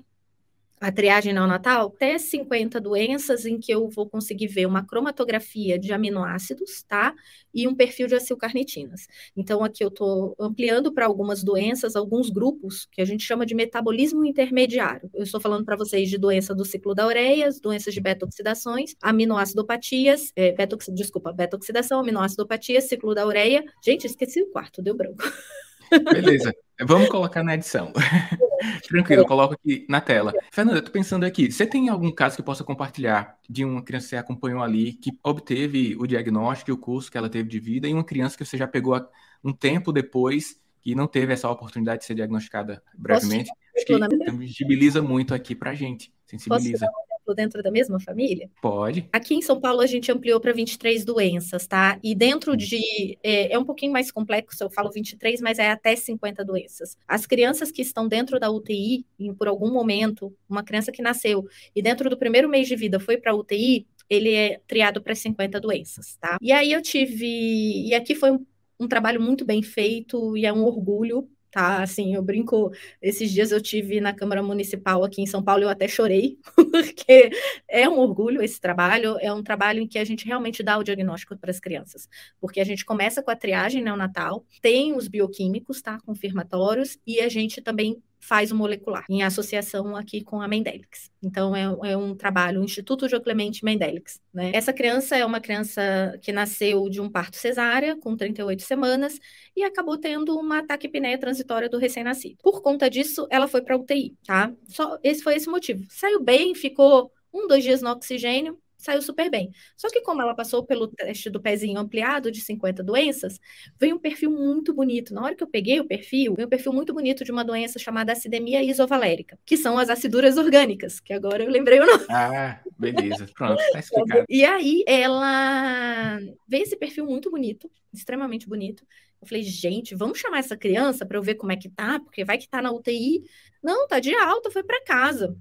a 0.80 0.90
triagem 0.90 1.34
neonatal, 1.34 1.92
até 1.94 2.16
50 2.16 2.80
doenças 2.80 3.44
em 3.44 3.58
que 3.58 3.70
eu 3.70 3.88
vou 3.90 4.08
conseguir 4.08 4.46
ver 4.46 4.66
uma 4.66 4.84
cromatografia 4.84 5.78
de 5.78 5.92
aminoácidos, 5.92 6.82
tá? 6.84 7.14
E 7.52 7.68
um 7.68 7.74
perfil 7.74 8.06
de 8.06 8.14
acilcarnitinas. 8.14 9.06
Então, 9.36 9.62
aqui 9.62 9.84
eu 9.84 9.88
estou 9.88 10.34
ampliando 10.40 10.92
para 10.92 11.04
algumas 11.04 11.44
doenças, 11.44 11.94
alguns 11.94 12.30
grupos 12.30 12.86
que 12.90 13.02
a 13.02 13.04
gente 13.04 13.22
chama 13.24 13.44
de 13.44 13.54
metabolismo 13.54 14.24
intermediário. 14.24 15.10
Eu 15.12 15.24
estou 15.24 15.40
falando 15.40 15.66
para 15.66 15.76
vocês 15.76 16.08
de 16.08 16.16
doença 16.16 16.54
do 16.54 16.64
ciclo 16.64 16.94
da 16.94 17.06
ureia, 17.06 17.50
doenças 17.62 17.92
de 17.92 18.00
beta-oxidações, 18.00 18.94
aminoacidopatias, 19.02 20.32
é, 20.34 20.52
beta 20.52 20.78
desculpa, 20.94 21.32
beta-oxidação, 21.32 22.00
aminoacidopatias, 22.00 22.84
ciclo 22.84 23.14
da 23.14 23.26
ureia. 23.26 23.62
Gente, 23.84 24.06
esqueci 24.06 24.40
o 24.42 24.50
quarto, 24.50 24.80
deu 24.80 24.96
branco. 24.96 25.22
Beleza. 26.12 26.54
Vamos 26.82 27.08
colocar 27.08 27.42
na 27.42 27.54
edição. 27.54 27.92
Tranquilo, 28.88 29.26
coloco 29.26 29.54
aqui 29.54 29.86
na 29.88 30.00
tela. 30.00 30.32
Fernanda, 30.50 30.78
eu 30.78 30.84
tô 30.84 30.90
pensando 30.90 31.24
aqui, 31.24 31.50
você 31.50 31.66
tem 31.66 31.88
algum 31.88 32.10
caso 32.10 32.36
que 32.36 32.42
possa 32.42 32.62
compartilhar 32.62 33.38
de 33.48 33.64
uma 33.64 33.82
criança 33.82 34.06
que 34.06 34.10
você 34.10 34.16
acompanhou 34.16 34.62
ali, 34.62 34.92
que 34.92 35.10
obteve 35.22 35.96
o 35.98 36.06
diagnóstico 36.06 36.70
e 36.70 36.74
o 36.74 36.78
curso 36.78 37.10
que 37.10 37.16
ela 37.16 37.28
teve 37.28 37.48
de 37.48 37.58
vida, 37.58 37.88
e 37.88 37.94
uma 37.94 38.04
criança 38.04 38.36
que 38.36 38.44
você 38.44 38.56
já 38.56 38.66
pegou 38.66 39.00
um 39.42 39.52
tempo 39.52 39.92
depois 39.92 40.60
que 40.82 40.94
não 40.94 41.06
teve 41.06 41.32
essa 41.32 41.50
oportunidade 41.50 42.00
de 42.00 42.06
ser 42.06 42.14
diagnosticada 42.14 42.82
brevemente? 42.96 43.50
Acho 43.76 43.86
que 43.86 44.30
sensibiliza 44.30 45.02
muito 45.02 45.34
aqui 45.34 45.54
pra 45.54 45.74
gente. 45.74 46.12
Sensibiliza. 46.26 46.86
Posso 46.86 47.09
dentro 47.34 47.62
da 47.62 47.70
mesma 47.70 47.98
família? 48.00 48.50
Pode. 48.60 49.08
Aqui 49.12 49.34
em 49.34 49.42
São 49.42 49.60
Paulo 49.60 49.80
a 49.80 49.86
gente 49.86 50.10
ampliou 50.10 50.40
para 50.40 50.52
23 50.52 51.04
doenças, 51.04 51.66
tá? 51.66 51.98
E 52.02 52.14
dentro 52.14 52.56
de. 52.56 53.18
É, 53.22 53.52
é, 53.52 53.58
um 53.58 53.64
pouquinho 53.64 53.92
mais 53.92 54.10
complexo, 54.10 54.62
eu 54.62 54.70
falo 54.70 54.90
23, 54.90 55.40
mas 55.40 55.58
é 55.58 55.70
até 55.70 55.94
50 55.94 56.44
doenças. 56.44 56.96
As 57.06 57.26
crianças 57.26 57.70
que 57.70 57.82
estão 57.82 58.08
dentro 58.08 58.38
da 58.38 58.50
UTI, 58.50 59.04
em, 59.18 59.34
por 59.34 59.48
algum 59.48 59.70
momento, 59.72 60.34
uma 60.48 60.62
criança 60.62 60.92
que 60.92 61.02
nasceu 61.02 61.46
e 61.74 61.82
dentro 61.82 62.08
do 62.10 62.18
primeiro 62.18 62.48
mês 62.48 62.68
de 62.68 62.76
vida 62.76 62.98
foi 63.00 63.16
para 63.16 63.32
a 63.32 63.34
UTI, 63.34 63.86
ele 64.08 64.34
é 64.34 64.60
triado 64.66 65.00
para 65.00 65.14
50 65.14 65.60
doenças, 65.60 66.16
tá? 66.20 66.36
E 66.40 66.50
aí 66.52 66.72
eu 66.72 66.82
tive. 66.82 67.86
E 67.86 67.94
aqui 67.94 68.14
foi 68.14 68.32
um, 68.32 68.44
um 68.78 68.88
trabalho 68.88 69.20
muito 69.20 69.44
bem 69.44 69.62
feito 69.62 70.36
e 70.36 70.44
é 70.44 70.52
um 70.52 70.64
orgulho 70.64 71.28
tá? 71.50 71.82
Assim, 71.82 72.14
eu 72.14 72.22
brinco, 72.22 72.70
esses 73.02 73.30
dias 73.30 73.50
eu 73.52 73.60
tive 73.60 74.00
na 74.00 74.12
Câmara 74.14 74.42
Municipal 74.42 75.04
aqui 75.04 75.22
em 75.22 75.26
São 75.26 75.42
Paulo, 75.42 75.64
eu 75.64 75.68
até 75.68 75.88
chorei, 75.88 76.38
porque 76.70 77.30
é 77.68 77.88
um 77.88 77.98
orgulho 77.98 78.42
esse 78.42 78.60
trabalho, 78.60 79.16
é 79.20 79.32
um 79.32 79.42
trabalho 79.42 79.80
em 79.80 79.86
que 79.86 79.98
a 79.98 80.04
gente 80.04 80.26
realmente 80.26 80.62
dá 80.62 80.78
o 80.78 80.84
diagnóstico 80.84 81.36
para 81.36 81.50
as 81.50 81.60
crianças, 81.60 82.08
porque 82.40 82.60
a 82.60 82.64
gente 82.64 82.84
começa 82.84 83.22
com 83.22 83.30
a 83.30 83.36
triagem 83.36 83.82
neonatal, 83.82 84.44
tem 84.60 84.94
os 84.96 85.08
bioquímicos, 85.08 85.82
tá? 85.82 85.98
Confirmatórios, 86.00 86.98
e 87.06 87.20
a 87.20 87.28
gente 87.28 87.60
também 87.60 88.02
faz 88.20 88.52
o 88.52 88.56
molecular, 88.56 89.04
em 89.08 89.22
associação 89.22 89.96
aqui 89.96 90.22
com 90.22 90.40
a 90.40 90.46
Mendelix. 90.46 91.10
Então, 91.22 91.56
é, 91.56 91.62
é 91.90 91.96
um 91.96 92.14
trabalho, 92.14 92.60
o 92.60 92.64
Instituto 92.64 93.08
João 93.08 93.22
Clemente 93.22 93.64
Mendelix. 93.64 94.20
Né? 94.32 94.52
Essa 94.54 94.72
criança 94.72 95.16
é 95.16 95.24
uma 95.24 95.40
criança 95.40 96.18
que 96.22 96.30
nasceu 96.30 96.88
de 96.88 97.00
um 97.00 97.08
parto 97.08 97.36
cesárea, 97.36 97.96
com 97.96 98.16
38 98.16 98.62
semanas, 98.62 99.18
e 99.56 99.64
acabou 99.64 99.96
tendo 99.96 100.38
uma 100.38 100.62
taquipneia 100.64 101.18
transitória 101.18 101.68
do 101.68 101.78
recém-nascido. 101.78 102.36
Por 102.42 102.62
conta 102.62 102.88
disso, 102.88 103.26
ela 103.30 103.48
foi 103.48 103.62
para 103.62 103.76
UTI, 103.76 104.14
tá? 104.26 104.52
Só 104.68 104.98
esse 105.02 105.22
foi 105.22 105.34
esse 105.36 105.48
motivo. 105.48 105.84
Saiu 105.88 106.22
bem, 106.22 106.54
ficou 106.54 107.10
um, 107.32 107.46
dois 107.46 107.64
dias 107.64 107.80
no 107.80 107.90
oxigênio, 107.90 108.58
saiu 108.80 109.02
super 109.02 109.30
bem. 109.30 109.52
Só 109.76 109.88
que 109.88 110.00
como 110.00 110.22
ela 110.22 110.34
passou 110.34 110.64
pelo 110.64 110.88
teste 110.88 111.30
do 111.30 111.40
pezinho 111.40 111.78
ampliado 111.78 112.30
de 112.30 112.40
50 112.40 112.82
doenças, 112.82 113.40
veio 113.78 113.96
um 113.96 113.98
perfil 113.98 114.30
muito 114.30 114.72
bonito. 114.72 115.12
Na 115.14 115.22
hora 115.22 115.34
que 115.34 115.42
eu 115.42 115.48
peguei 115.48 115.78
o 115.80 115.86
perfil, 115.86 116.34
veio 116.34 116.46
um 116.46 116.50
perfil 116.50 116.72
muito 116.72 116.92
bonito 116.92 117.24
de 117.24 117.30
uma 117.30 117.44
doença 117.44 117.78
chamada 117.78 118.12
acidemia 118.12 118.62
isovalérica, 118.62 119.38
que 119.44 119.56
são 119.56 119.78
as 119.78 119.90
aciduras 119.90 120.36
orgânicas, 120.36 121.00
que 121.00 121.12
agora 121.12 121.44
eu 121.44 121.50
lembrei 121.50 121.80
o 121.80 121.86
nome. 121.86 122.04
Ah, 122.08 122.60
beleza. 122.78 123.26
Pronto, 123.34 123.62
tá 123.72 123.78
explicado. 123.78 124.24
E 124.28 124.44
aí 124.44 124.82
ela 124.86 126.18
veio 126.48 126.62
esse 126.62 126.76
perfil 126.76 127.06
muito 127.06 127.30
bonito, 127.30 127.70
extremamente 127.92 128.48
bonito. 128.48 128.84
Eu 129.20 129.28
falei, 129.28 129.42
gente, 129.42 129.94
vamos 129.94 130.18
chamar 130.18 130.38
essa 130.38 130.56
criança 130.56 131.04
para 131.04 131.18
eu 131.18 131.22
ver 131.22 131.34
como 131.34 131.52
é 131.52 131.56
que 131.56 131.68
tá, 131.68 132.00
porque 132.00 132.24
vai 132.24 132.38
que 132.38 132.48
tá 132.48 132.62
na 132.62 132.72
UTI. 132.72 133.22
Não, 133.62 133.86
tá 133.86 134.00
de 134.00 134.14
alta, 134.14 134.50
foi 134.50 134.62
para 134.62 134.82
casa. 134.82 135.36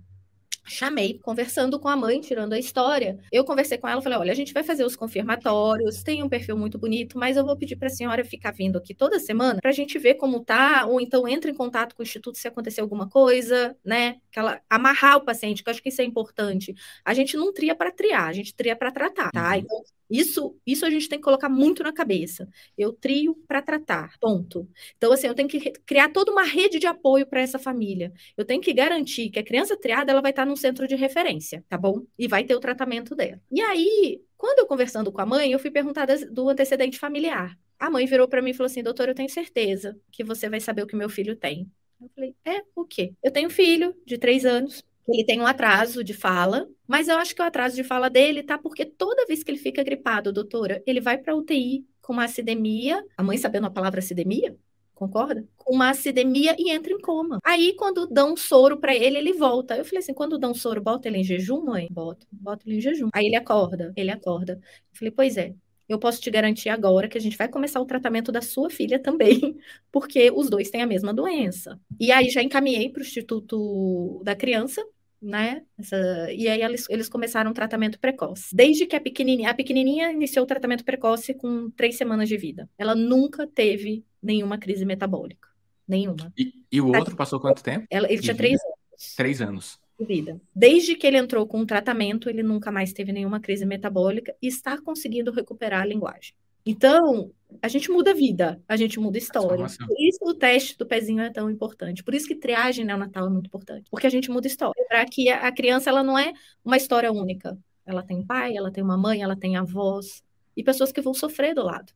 Chamei, 0.69 1.19
conversando 1.19 1.79
com 1.79 1.87
a 1.87 1.95
mãe, 1.95 2.21
tirando 2.21 2.53
a 2.53 2.59
história. 2.59 3.19
Eu 3.31 3.43
conversei 3.43 3.77
com 3.77 3.87
ela, 3.87 4.01
falei: 4.01 4.17
olha, 4.17 4.31
a 4.31 4.35
gente 4.35 4.53
vai 4.53 4.63
fazer 4.63 4.83
os 4.83 4.95
confirmatórios, 4.95 6.03
tem 6.03 6.23
um 6.23 6.29
perfil 6.29 6.57
muito 6.57 6.77
bonito, 6.77 7.17
mas 7.17 7.37
eu 7.37 7.45
vou 7.45 7.57
pedir 7.57 7.75
para 7.75 7.87
a 7.87 7.91
senhora 7.91 8.23
ficar 8.23 8.51
vindo 8.51 8.77
aqui 8.77 8.93
toda 8.93 9.19
semana 9.19 9.59
para 9.59 9.69
a 9.71 9.73
gente 9.73 9.97
ver 9.97 10.15
como 10.15 10.43
tá, 10.43 10.85
ou 10.85 11.01
então 11.01 11.27
entre 11.27 11.51
em 11.51 11.55
contato 11.55 11.95
com 11.95 12.01
o 12.01 12.05
instituto 12.05 12.37
se 12.37 12.47
acontecer 12.47 12.81
alguma 12.81 13.09
coisa, 13.09 13.75
né? 13.83 14.17
Que 14.31 14.39
ela 14.39 14.61
amarrar 14.69 15.17
o 15.17 15.25
paciente, 15.25 15.63
que 15.63 15.69
eu 15.69 15.71
acho 15.71 15.81
que 15.81 15.89
isso 15.89 16.01
é 16.01 16.05
importante. 16.05 16.73
A 17.03 17.13
gente 17.13 17.35
não 17.35 17.53
tria 17.53 17.75
para 17.75 17.91
triar, 17.91 18.27
a 18.27 18.33
gente 18.33 18.53
tria 18.53 18.75
para 18.75 18.91
tratar, 18.91 19.31
tá? 19.31 19.49
Uhum. 19.49 19.55
Então, 19.55 19.83
isso, 20.09 20.57
isso 20.65 20.85
a 20.85 20.89
gente 20.89 21.07
tem 21.07 21.19
que 21.19 21.23
colocar 21.23 21.49
muito 21.49 21.83
na 21.83 21.93
cabeça. 21.93 22.47
Eu 22.77 22.93
trio 22.93 23.35
para 23.47 23.61
tratar, 23.61 24.17
ponto. 24.19 24.67
Então, 24.97 25.11
assim, 25.11 25.27
eu 25.27 25.35
tenho 25.35 25.47
que 25.47 25.59
criar 25.85 26.09
toda 26.09 26.31
uma 26.31 26.43
rede 26.43 26.79
de 26.79 26.87
apoio 26.87 27.27
para 27.27 27.41
essa 27.41 27.59
família. 27.59 28.11
Eu 28.35 28.45
tenho 28.45 28.61
que 28.61 28.73
garantir 28.73 29.29
que 29.29 29.39
a 29.39 29.43
criança 29.43 29.77
triada 29.77 30.11
ela 30.11 30.21
vai 30.21 30.31
estar 30.31 30.45
num 30.45 30.55
centro 30.55 30.87
de 30.87 30.95
referência, 30.95 31.63
tá 31.69 31.77
bom? 31.77 32.05
E 32.17 32.27
vai 32.27 32.43
ter 32.43 32.55
o 32.55 32.59
tratamento 32.59 33.15
dela. 33.15 33.39
E 33.51 33.61
aí, 33.61 34.21
quando 34.37 34.59
eu 34.59 34.65
conversando 34.67 35.11
com 35.11 35.21
a 35.21 35.25
mãe, 35.25 35.51
eu 35.51 35.59
fui 35.59 35.69
perguntada 35.71 36.17
do 36.31 36.49
antecedente 36.49 36.97
familiar. 36.97 37.57
A 37.77 37.89
mãe 37.89 38.05
virou 38.05 38.27
para 38.27 38.41
mim 38.41 38.51
e 38.51 38.53
falou 38.53 38.67
assim: 38.67 38.83
doutor, 38.83 39.09
eu 39.09 39.15
tenho 39.15 39.29
certeza 39.29 39.99
que 40.11 40.23
você 40.23 40.49
vai 40.49 40.59
saber 40.59 40.83
o 40.83 40.87
que 40.87 40.95
meu 40.95 41.09
filho 41.09 41.35
tem. 41.35 41.71
Eu 42.01 42.09
falei: 42.15 42.35
é, 42.45 42.61
o 42.75 42.85
quê? 42.85 43.13
Eu 43.21 43.31
tenho 43.31 43.47
um 43.47 43.51
filho 43.51 43.95
de 44.05 44.17
três 44.17 44.45
anos, 44.45 44.83
ele 45.11 45.25
tem 45.25 45.39
um 45.39 45.47
atraso 45.47 46.03
de 46.03 46.13
fala, 46.13 46.67
mas 46.87 47.07
eu 47.07 47.17
acho 47.17 47.35
que 47.35 47.41
o 47.41 47.45
atraso 47.45 47.75
de 47.75 47.83
fala 47.83 48.09
dele 48.09 48.43
tá 48.43 48.57
porque 48.57 48.85
toda 48.85 49.25
vez 49.25 49.43
que 49.43 49.51
ele 49.51 49.57
fica 49.57 49.83
gripado, 49.83 50.33
doutora, 50.33 50.81
ele 50.85 51.01
vai 51.01 51.17
para 51.17 51.35
UTI 51.35 51.85
com 52.01 52.13
uma 52.13 52.25
acidemia, 52.25 53.03
a 53.17 53.23
mãe 53.23 53.37
sabendo 53.37 53.67
a 53.67 53.71
palavra 53.71 53.99
acidemia, 53.99 54.55
concorda? 54.99 55.47
Uma 55.65 55.91
acidemia 55.91 56.55
e 56.59 56.69
entra 56.69 56.91
em 56.91 56.99
coma. 56.99 57.39
Aí, 57.43 57.73
quando 57.75 58.05
dão 58.07 58.35
soro 58.35 58.77
para 58.77 58.93
ele, 58.93 59.17
ele 59.17 59.33
volta. 59.33 59.77
Eu 59.77 59.85
falei 59.85 59.99
assim: 59.99 60.13
quando 60.13 60.37
dão 60.37 60.53
soro, 60.53 60.81
bota 60.81 61.07
ele 61.07 61.19
em 61.19 61.23
jejum, 61.23 61.63
mãe? 61.63 61.87
Bota, 61.89 62.27
bota 62.31 62.63
ele 62.67 62.77
em 62.77 62.81
jejum. 62.81 63.09
Aí 63.13 63.27
ele 63.27 63.35
acorda, 63.37 63.93
ele 63.95 64.11
acorda. 64.11 64.59
Eu 64.91 64.97
falei: 64.97 65.11
pois 65.11 65.37
é. 65.37 65.53
Eu 65.87 65.97
posso 65.97 66.21
te 66.21 66.29
garantir 66.29 66.69
agora 66.69 67.07
que 67.07 67.17
a 67.17 67.21
gente 67.21 67.35
vai 67.35 67.47
começar 67.47 67.81
o 67.81 67.85
tratamento 67.85 68.31
da 68.31 68.43
sua 68.43 68.69
filha 68.69 68.99
também, 68.99 69.57
porque 69.91 70.29
os 70.29 70.47
dois 70.47 70.69
têm 70.69 70.83
a 70.83 70.87
mesma 70.87 71.11
doença. 71.11 71.79
E 71.99 72.11
aí 72.11 72.29
já 72.29 72.43
encaminhei 72.43 72.89
para 72.89 72.99
o 72.99 73.03
Instituto 73.03 74.21
da 74.23 74.35
Criança, 74.35 74.85
né? 75.21 75.63
Essa, 75.77 76.31
e 76.31 76.47
aí 76.47 76.61
eles, 76.61 76.85
eles 76.89 77.09
começaram 77.09 77.51
o 77.51 77.53
tratamento 77.53 77.99
precoce. 77.99 78.55
Desde 78.55 78.85
que 78.85 78.95
a 78.95 79.01
pequenininha, 79.01 79.49
a 79.49 79.53
pequenininha 79.53 80.11
iniciou 80.11 80.43
o 80.43 80.47
tratamento 80.47 80.83
precoce 80.83 81.33
com 81.33 81.69
três 81.71 81.97
semanas 81.97 82.29
de 82.29 82.37
vida. 82.37 82.69
Ela 82.77 82.95
nunca 82.95 83.45
teve 83.47 84.05
nenhuma 84.21 84.57
crise 84.57 84.85
metabólica. 84.85 85.47
Nenhuma. 85.87 86.31
E, 86.37 86.53
e 86.71 86.79
o 86.79 86.95
outro 86.95 87.15
passou 87.15 87.39
quanto 87.39 87.63
tempo? 87.63 87.85
Ela, 87.89 88.11
ele 88.11 88.21
tinha 88.21 88.33
vida? 88.33 88.43
três 88.43 88.61
anos. 88.61 89.15
Três 89.15 89.41
anos. 89.41 89.79
De 89.99 90.05
vida. 90.05 90.41
Desde 90.55 90.95
que 90.95 91.07
ele 91.07 91.17
entrou 91.17 91.45
com 91.47 91.61
o 91.61 91.65
tratamento, 91.65 92.29
ele 92.29 92.43
nunca 92.43 92.71
mais 92.71 92.93
teve 92.93 93.11
nenhuma 93.11 93.39
crise 93.39 93.65
metabólica 93.65 94.35
e 94.41 94.47
está 94.47 94.79
conseguindo 94.81 95.31
recuperar 95.31 95.81
a 95.81 95.85
linguagem. 95.85 96.33
Então, 96.69 97.31
a 97.63 97.67
gente 97.67 97.89
muda 97.89 98.11
a 98.11 98.13
vida, 98.13 98.61
a 98.67 98.77
gente 98.77 98.99
muda 98.99 99.17
a 99.17 99.21
história. 99.21 99.65
Por 99.65 99.99
isso 99.99 100.19
o 100.21 100.35
teste 100.35 100.77
do 100.77 100.85
pezinho 100.85 101.21
é 101.21 101.31
tão 101.31 101.49
importante. 101.49 102.03
Por 102.03 102.13
isso 102.13 102.27
que 102.27 102.35
triagem 102.35 102.85
neonatal 102.85 103.25
é 103.25 103.29
muito 103.29 103.47
importante. 103.47 103.89
Porque 103.89 104.05
a 104.05 104.09
gente 104.09 104.29
muda 104.29 104.45
a 104.45 104.51
história. 104.51 104.85
Para 104.87 105.03
que 105.05 105.29
a 105.29 105.51
criança 105.51 105.89
ela 105.89 106.03
não 106.03 106.17
é 106.17 106.31
uma 106.63 106.77
história 106.77 107.11
única. 107.11 107.57
Ela 107.87 108.03
tem 108.03 108.23
pai, 108.23 108.55
ela 108.55 108.71
tem 108.71 108.83
uma 108.83 108.97
mãe, 108.97 109.23
ela 109.23 109.35
tem 109.35 109.57
avós 109.57 110.23
e 110.55 110.63
pessoas 110.63 110.91
que 110.91 111.01
vão 111.01 111.11
sofrer 111.11 111.55
do 111.55 111.63
lado. 111.63 111.91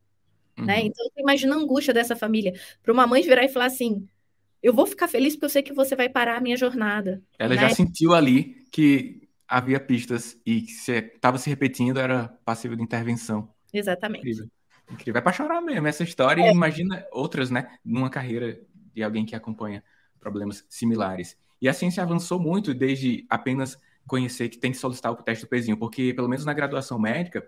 Né? 0.58 0.62
Uhum. 0.62 0.66
Né? 0.66 0.82
Então, 0.86 1.06
imagina 1.18 1.54
a 1.54 1.60
angústia 1.60 1.94
dessa 1.94 2.16
família. 2.16 2.54
Para 2.82 2.92
uma 2.92 3.06
mãe 3.06 3.22
virar 3.22 3.44
e 3.44 3.50
falar 3.50 3.66
assim: 3.66 4.08
eu 4.62 4.74
vou 4.74 4.88
ficar 4.88 5.08
feliz 5.08 5.36
porque 5.36 5.46
eu 5.46 5.50
sei 5.50 5.62
que 5.62 5.74
você 5.74 5.96
vai 5.96 6.10
parar 6.10 6.38
a 6.38 6.42
minha 6.42 6.58
jornada. 6.58 7.22
Ela 7.38 7.54
né? 7.54 7.62
já 7.62 7.70
sentiu 7.70 8.16
ali 8.16 8.66
que 8.72 9.30
havia 9.48 9.80
pistas 9.80 10.36
e 10.44 10.62
que 10.62 10.72
se 10.72 10.92
estava 10.94 11.38
se 11.38 11.48
repetindo 11.48 12.00
era 12.00 12.28
passível 12.44 12.76
de 12.76 12.82
intervenção. 12.82 13.54
Exatamente. 13.72 14.22
Incrível. 14.22 14.48
Incrível. 14.90 15.20
É 15.20 15.22
para 15.22 15.34
chorar 15.34 15.62
mesmo 15.62 15.88
essa 15.88 16.04
história 16.04 16.42
é. 16.42 16.50
e 16.50 16.52
imagina 16.52 17.06
outras, 17.12 17.50
né? 17.50 17.78
Numa 17.84 18.10
carreira 18.10 18.60
de 18.94 19.04
alguém 19.04 19.26
que 19.26 19.36
acompanha 19.36 19.84
problemas 20.20 20.66
similares. 20.70 21.38
E 21.62 21.68
a 21.68 21.74
ciência 21.74 22.04
avançou 22.04 22.40
muito 22.40 22.74
desde 22.74 23.26
apenas 23.30 23.78
conhecer 24.08 24.50
que 24.50 24.58
tem 24.58 24.72
que 24.72 24.78
solicitar 24.78 25.12
o 25.12 25.16
teste 25.16 25.46
do 25.46 25.50
pezinho, 25.50 25.78
porque 25.78 26.14
pelo 26.14 26.28
menos 26.28 26.46
na 26.46 26.54
graduação 26.54 27.00
médica, 27.00 27.48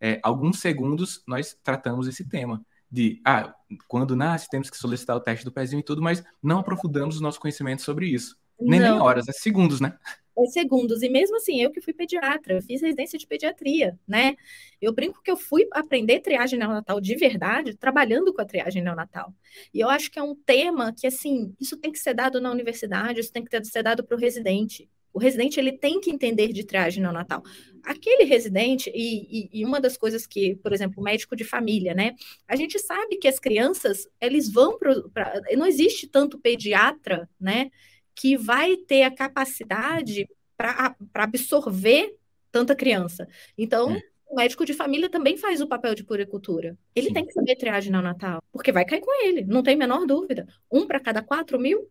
é, 0.00 0.20
alguns 0.22 0.60
segundos 0.60 1.22
nós 1.26 1.56
tratamos 1.62 2.06
esse 2.06 2.24
tema 2.28 2.64
de, 2.90 3.20
ah, 3.24 3.54
quando 3.88 4.14
nasce 4.14 4.48
temos 4.48 4.70
que 4.70 4.76
solicitar 4.76 5.16
o 5.16 5.20
teste 5.20 5.44
do 5.44 5.52
pezinho 5.52 5.80
e 5.80 5.82
tudo, 5.82 6.00
mas 6.00 6.22
não 6.42 6.60
aprofundamos 6.60 7.18
o 7.18 7.22
nosso 7.22 7.40
conhecimento 7.40 7.82
sobre 7.82 8.06
isso. 8.06 8.36
Nem, 8.58 8.80
nem 8.80 8.92
horas, 8.92 9.28
é 9.28 9.32
segundos, 9.32 9.80
né? 9.80 9.98
Segundos. 10.44 11.02
E 11.02 11.08
mesmo 11.08 11.36
assim, 11.36 11.62
eu 11.62 11.70
que 11.70 11.80
fui 11.80 11.92
pediatra, 11.94 12.60
fiz 12.60 12.82
residência 12.82 13.18
de 13.18 13.26
pediatria, 13.26 13.98
né? 14.06 14.36
Eu 14.80 14.92
brinco 14.92 15.22
que 15.22 15.30
eu 15.30 15.36
fui 15.36 15.66
aprender 15.72 16.20
triagem 16.20 16.58
neonatal 16.58 17.00
de 17.00 17.14
verdade 17.16 17.74
trabalhando 17.74 18.34
com 18.34 18.42
a 18.42 18.44
triagem 18.44 18.82
neonatal. 18.82 19.32
E 19.72 19.80
eu 19.80 19.88
acho 19.88 20.10
que 20.10 20.18
é 20.18 20.22
um 20.22 20.34
tema 20.34 20.92
que, 20.92 21.06
assim, 21.06 21.54
isso 21.58 21.76
tem 21.76 21.90
que 21.90 21.98
ser 21.98 22.14
dado 22.14 22.40
na 22.40 22.50
universidade, 22.50 23.20
isso 23.20 23.32
tem 23.32 23.44
que 23.44 23.64
ser 23.64 23.82
dado 23.82 24.04
para 24.04 24.16
o 24.16 24.20
residente. 24.20 24.88
O 25.16 25.18
residente 25.18 25.58
ele 25.58 25.72
tem 25.72 25.98
que 25.98 26.10
entender 26.10 26.52
de 26.52 26.62
triagem 26.62 27.02
neonatal. 27.02 27.42
Aquele 27.82 28.24
residente, 28.24 28.92
e, 28.94 29.44
e, 29.44 29.60
e, 29.60 29.64
uma 29.64 29.80
das 29.80 29.96
coisas 29.96 30.26
que, 30.26 30.56
por 30.56 30.74
exemplo, 30.74 31.02
médico 31.02 31.34
de 31.34 31.42
família, 31.42 31.94
né? 31.94 32.14
A 32.46 32.54
gente 32.54 32.78
sabe 32.78 33.16
que 33.16 33.26
as 33.26 33.38
crianças, 33.38 34.06
eles 34.20 34.52
vão 34.52 34.78
para. 34.78 35.40
Não 35.56 35.66
existe 35.66 36.06
tanto 36.06 36.38
pediatra, 36.38 37.26
né? 37.40 37.70
Que 38.16 38.36
vai 38.36 38.76
ter 38.76 39.02
a 39.02 39.14
capacidade 39.14 40.26
para 40.56 40.96
absorver 41.14 42.16
tanta 42.50 42.74
criança. 42.74 43.28
Então, 43.56 43.94
é. 43.94 44.00
o 44.26 44.36
médico 44.36 44.64
de 44.64 44.72
família 44.72 45.10
também 45.10 45.36
faz 45.36 45.60
o 45.60 45.68
papel 45.68 45.94
de 45.94 46.02
puricultura. 46.02 46.76
Ele 46.94 47.08
Sim. 47.08 47.12
tem 47.12 47.26
que 47.26 47.32
saber 47.32 47.56
triagem 47.56 47.92
neonatal, 47.92 48.42
porque 48.50 48.72
vai 48.72 48.86
cair 48.86 49.02
com 49.02 49.24
ele, 49.24 49.44
não 49.44 49.62
tem 49.62 49.74
a 49.74 49.78
menor 49.78 50.06
dúvida. 50.06 50.48
Um 50.72 50.86
para 50.86 50.98
cada 50.98 51.22
quatro 51.22 51.58
mil, 51.60 51.88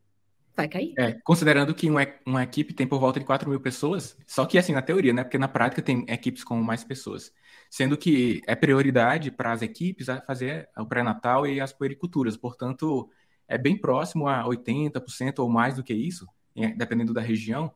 vai 0.55 0.67
cair. 0.67 0.93
É, 0.97 1.13
considerando 1.23 1.73
que 1.75 1.89
uma, 1.89 2.07
uma 2.25 2.43
equipe 2.43 2.73
tem 2.73 2.87
por 2.87 2.99
volta 2.99 3.19
de 3.19 3.25
4 3.25 3.49
mil 3.49 3.59
pessoas, 3.59 4.17
só 4.25 4.45
que 4.45 4.57
assim, 4.57 4.73
na 4.73 4.81
teoria, 4.81 5.13
né? 5.13 5.23
Porque 5.23 5.37
na 5.37 5.47
prática 5.47 5.81
tem 5.81 6.05
equipes 6.07 6.43
com 6.43 6.55
mais 6.55 6.83
pessoas. 6.83 7.31
Sendo 7.69 7.97
que 7.97 8.41
é 8.47 8.55
prioridade 8.55 9.31
para 9.31 9.51
as 9.51 9.61
equipes 9.61 10.07
a 10.07 10.21
fazer 10.21 10.69
o 10.77 10.85
pré-natal 10.85 11.45
e 11.45 11.59
as 11.59 11.73
puericulturas. 11.73 12.37
Portanto, 12.37 13.09
é 13.47 13.57
bem 13.57 13.77
próximo 13.77 14.27
a 14.27 14.43
80% 14.43 15.39
ou 15.39 15.49
mais 15.49 15.75
do 15.75 15.83
que 15.83 15.93
isso, 15.93 16.27
dependendo 16.75 17.13
da 17.13 17.21
região, 17.21 17.71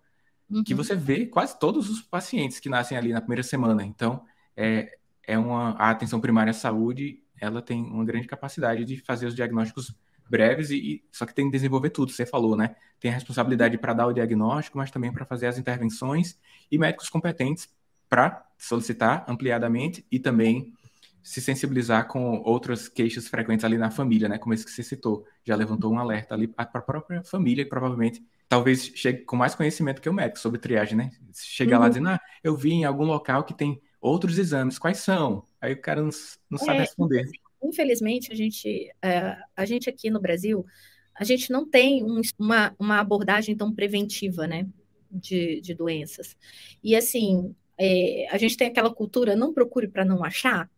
uhum. 0.49 0.63
que 0.63 0.73
você 0.73 0.95
vê 0.95 1.25
quase 1.25 1.58
todos 1.60 1.89
os 1.89 2.01
pacientes 2.01 2.60
que 2.60 2.69
nascem 2.69 2.97
ali 2.97 3.12
na 3.12 3.21
primeira 3.21 3.43
semana. 3.43 3.84
Então, 3.84 4.23
é, 4.55 4.97
é 5.23 5.38
uma, 5.38 5.71
a 5.71 5.89
atenção 5.89 6.19
primária 6.19 6.51
à 6.51 6.53
saúde, 6.53 7.21
ela 7.39 7.62
tem 7.62 7.84
uma 7.84 8.03
grande 8.03 8.27
capacidade 8.27 8.84
de 8.84 8.97
fazer 8.97 9.27
os 9.27 9.36
diagnósticos 9.36 9.95
breves 10.29 10.69
e, 10.69 10.77
e 10.77 11.03
só 11.12 11.25
que 11.25 11.34
tem 11.34 11.45
que 11.45 11.51
desenvolver 11.51 11.89
tudo, 11.89 12.12
você 12.12 12.25
falou, 12.25 12.55
né? 12.55 12.75
Tem 12.99 13.10
a 13.10 13.13
responsabilidade 13.13 13.77
para 13.77 13.93
dar 13.93 14.08
o 14.08 14.13
diagnóstico, 14.13 14.77
mas 14.77 14.91
também 14.91 15.12
para 15.12 15.25
fazer 15.25 15.47
as 15.47 15.58
intervenções 15.58 16.38
e 16.71 16.77
médicos 16.77 17.10
competentes 17.10 17.69
para 18.08 18.45
solicitar 18.58 19.25
ampliadamente 19.27 20.05
e 20.12 20.19
também 20.19 20.73
se 21.21 21.41
sensibilizar 21.41 22.08
com 22.08 22.41
outras 22.43 22.88
queixas 22.88 23.27
frequentes 23.27 23.65
ali 23.65 23.77
na 23.77 23.91
família, 23.91 24.29
né? 24.29 24.38
Como 24.38 24.53
esse 24.53 24.65
que 24.65 24.71
você 24.71 24.84
citou, 24.84 25.25
já 25.43 25.55
levantou 25.55 25.91
um 25.91 25.99
alerta 25.99 26.34
ali 26.34 26.47
para 26.47 26.69
a 26.73 26.82
própria 26.82 27.23
família 27.23 27.62
e 27.62 27.65
provavelmente 27.65 28.23
talvez 28.47 28.91
chegue 28.95 29.23
com 29.23 29.36
mais 29.36 29.53
conhecimento 29.53 30.01
que 30.01 30.10
o 30.10 30.13
médico 30.13 30.39
sobre 30.39 30.60
triagem, 30.60 30.97
né? 30.97 31.12
Chegar 31.34 31.77
uhum. 31.77 31.84
lá 31.84 31.89
dizendo, 31.89 32.10
ah, 32.10 32.19
eu 32.43 32.55
vi 32.55 32.71
em 32.71 32.86
algum 32.86 33.05
local 33.05 33.43
que 33.43 33.53
tem 33.53 33.82
outros 34.01 34.38
exames, 34.38 34.79
quais 34.79 34.97
são? 34.99 35.45
Aí 35.62 35.73
o 35.73 35.82
cara 35.82 36.01
não, 36.01 36.10
não 36.49 36.58
sabe 36.58 36.77
é, 36.77 36.82
responder. 36.82 37.29
Infelizmente, 37.62 38.32
a 38.32 38.36
gente, 38.36 38.91
é, 39.01 39.38
a 39.55 39.65
gente 39.65 39.89
aqui 39.89 40.10
no 40.10 40.19
Brasil, 40.19 40.65
a 41.13 41.23
gente 41.23 41.51
não 41.51 41.69
tem 41.69 42.03
um, 42.03 42.21
uma, 42.39 42.73
uma 42.79 42.99
abordagem 42.99 43.55
tão 43.55 43.73
preventiva, 43.73 44.47
né? 44.47 44.65
De, 45.12 45.60
de 45.62 45.73
doenças. 45.73 46.38
E 46.84 46.95
assim, 46.95 47.55
é, 47.77 48.27
a 48.29 48.38
gente 48.38 48.55
tem 48.55 48.67
aquela 48.67 48.93
cultura, 48.93 49.36
não 49.36 49.53
procure 49.53 49.88
para 49.88 50.05
não 50.05 50.23
achar, 50.23 50.69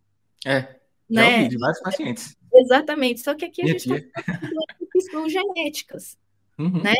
é, 0.45 0.75
né? 1.09 1.23
já 1.23 1.37
ouvi 1.37 1.47
de 1.49 1.57
vários 1.57 1.81
pacientes. 1.81 2.37
Exatamente, 2.53 3.21
só 3.21 3.33
que 3.33 3.45
aqui 3.45 3.61
a 3.61 3.67
gente 3.67 3.91
está 3.91 4.21
que 4.91 5.01
são 5.01 5.27
genéticas, 5.29 6.17
uhum. 6.57 6.81
né? 6.83 6.95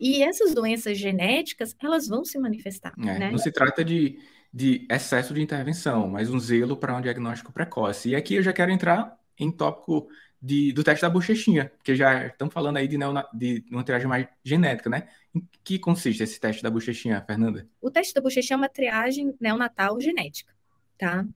E 0.00 0.22
essas 0.22 0.54
doenças 0.54 0.96
genéticas, 0.96 1.74
elas 1.82 2.06
vão 2.06 2.24
se 2.24 2.38
manifestar. 2.38 2.94
É, 3.00 3.18
né? 3.18 3.30
Não 3.30 3.38
se 3.38 3.50
trata 3.50 3.84
de, 3.84 4.18
de 4.52 4.86
excesso 4.90 5.34
de 5.34 5.42
intervenção, 5.42 6.08
mas 6.08 6.30
um 6.30 6.38
zelo 6.38 6.76
para 6.76 6.96
um 6.96 7.00
diagnóstico 7.00 7.52
precoce. 7.52 8.10
E 8.10 8.16
aqui 8.16 8.36
eu 8.36 8.42
já 8.42 8.52
quero 8.52 8.70
entrar 8.70 9.18
em 9.38 9.50
tópico 9.50 10.08
de, 10.40 10.72
do 10.72 10.84
teste 10.84 11.02
da 11.02 11.10
bochechinha, 11.10 11.72
porque 11.76 11.96
já 11.96 12.26
estamos 12.26 12.54
falando 12.54 12.76
aí 12.76 12.86
de, 12.86 12.96
neona, 12.96 13.26
de 13.34 13.64
uma 13.70 13.82
triagem 13.82 14.06
mais 14.06 14.26
genética, 14.44 14.88
né? 14.88 15.08
Em 15.34 15.46
que 15.64 15.78
consiste 15.78 16.22
esse 16.22 16.38
teste 16.38 16.62
da 16.62 16.70
bochechinha, 16.70 17.22
Fernanda? 17.26 17.68
O 17.80 17.90
teste 17.90 18.14
da 18.14 18.20
bochechinha 18.20 18.54
é 18.54 18.58
uma 18.58 18.68
triagem 18.68 19.34
neonatal 19.40 20.00
genética, 20.00 20.54
tá? 20.96 21.26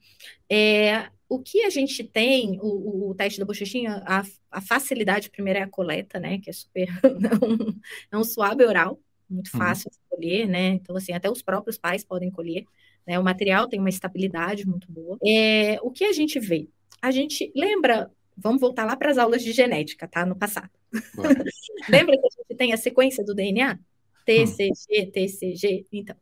É, 0.49 1.09
o 1.33 1.39
que 1.39 1.65
a 1.65 1.71
gente 1.71 2.05
tem, 2.05 2.59
o, 2.61 3.09
o 3.09 3.15
teste 3.15 3.41
da 3.41 3.47
bochechinha, 3.47 4.03
a, 4.05 4.23
a, 4.51 4.61
facilidade 4.61 5.31
primeiro 5.31 5.61
é 5.61 5.63
a 5.63 5.69
coleta, 5.69 6.21
né? 6.21 6.39
Que 6.39 6.51
é 6.51 6.53
super. 6.53 6.87
é 7.03 7.45
um, 7.45 7.81
é 8.13 8.19
um 8.19 8.23
suave 8.23 8.63
oral, 8.67 9.01
muito 9.31 9.51
uhum. 9.55 9.59
fácil 9.59 9.91
uhum. 9.91 9.93
de 9.93 10.17
colher, 10.17 10.47
né? 10.47 10.69
Então, 10.69 10.95
assim, 10.95 11.13
até 11.13 11.31
os 11.31 11.41
próprios 11.41 11.79
pais 11.79 12.05
podem 12.05 12.31
colher. 12.31 12.65
Né? 13.07 13.19
O 13.19 13.25
material 13.25 13.67
tem 13.67 13.81
uma 13.81 13.89
estabilidade 13.89 14.69
muito 14.69 14.93
boa. 14.93 15.17
É, 15.27 15.79
o 15.81 15.91
que 15.91 16.05
a 16.05 16.13
gente 16.13 16.39
vê? 16.39 16.69
A 17.01 17.11
gente 17.11 17.51
lembra, 17.57 18.11
vamos 18.37 18.61
voltar 18.61 18.85
lá 18.85 18.95
para 18.95 19.11
as 19.11 19.17
aulas 19.17 19.43
de 19.43 19.53
genética, 19.53 20.07
tá? 20.07 20.27
No 20.27 20.37
passado. 20.37 20.71
lembra 21.89 22.15
que 22.15 22.27
a 22.27 22.43
gente 22.43 22.59
tem 22.59 22.75
a 22.75 22.77
sequência 22.77 23.25
do 23.25 23.35
DNA? 23.35 23.79
TCG, 24.27 25.07
TCG? 25.13 25.87
Então, 25.91 26.15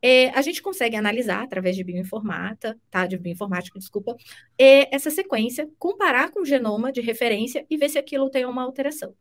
é, 0.00 0.30
a 0.30 0.42
gente 0.42 0.62
consegue 0.62 0.96
analisar 0.96 1.42
através 1.42 1.76
de 1.76 1.84
bioinformata, 1.84 2.78
tá? 2.90 3.06
De 3.06 3.18
bioinformática, 3.18 3.78
desculpa, 3.78 4.16
é, 4.58 4.94
essa 4.94 5.10
sequência, 5.10 5.68
comparar 5.78 6.30
com 6.30 6.40
o 6.40 6.44
genoma 6.44 6.92
de 6.92 7.00
referência 7.00 7.66
e 7.68 7.76
ver 7.76 7.88
se 7.88 7.98
aquilo 7.98 8.30
tem 8.30 8.44
uma 8.44 8.62
alteração. 8.62 9.14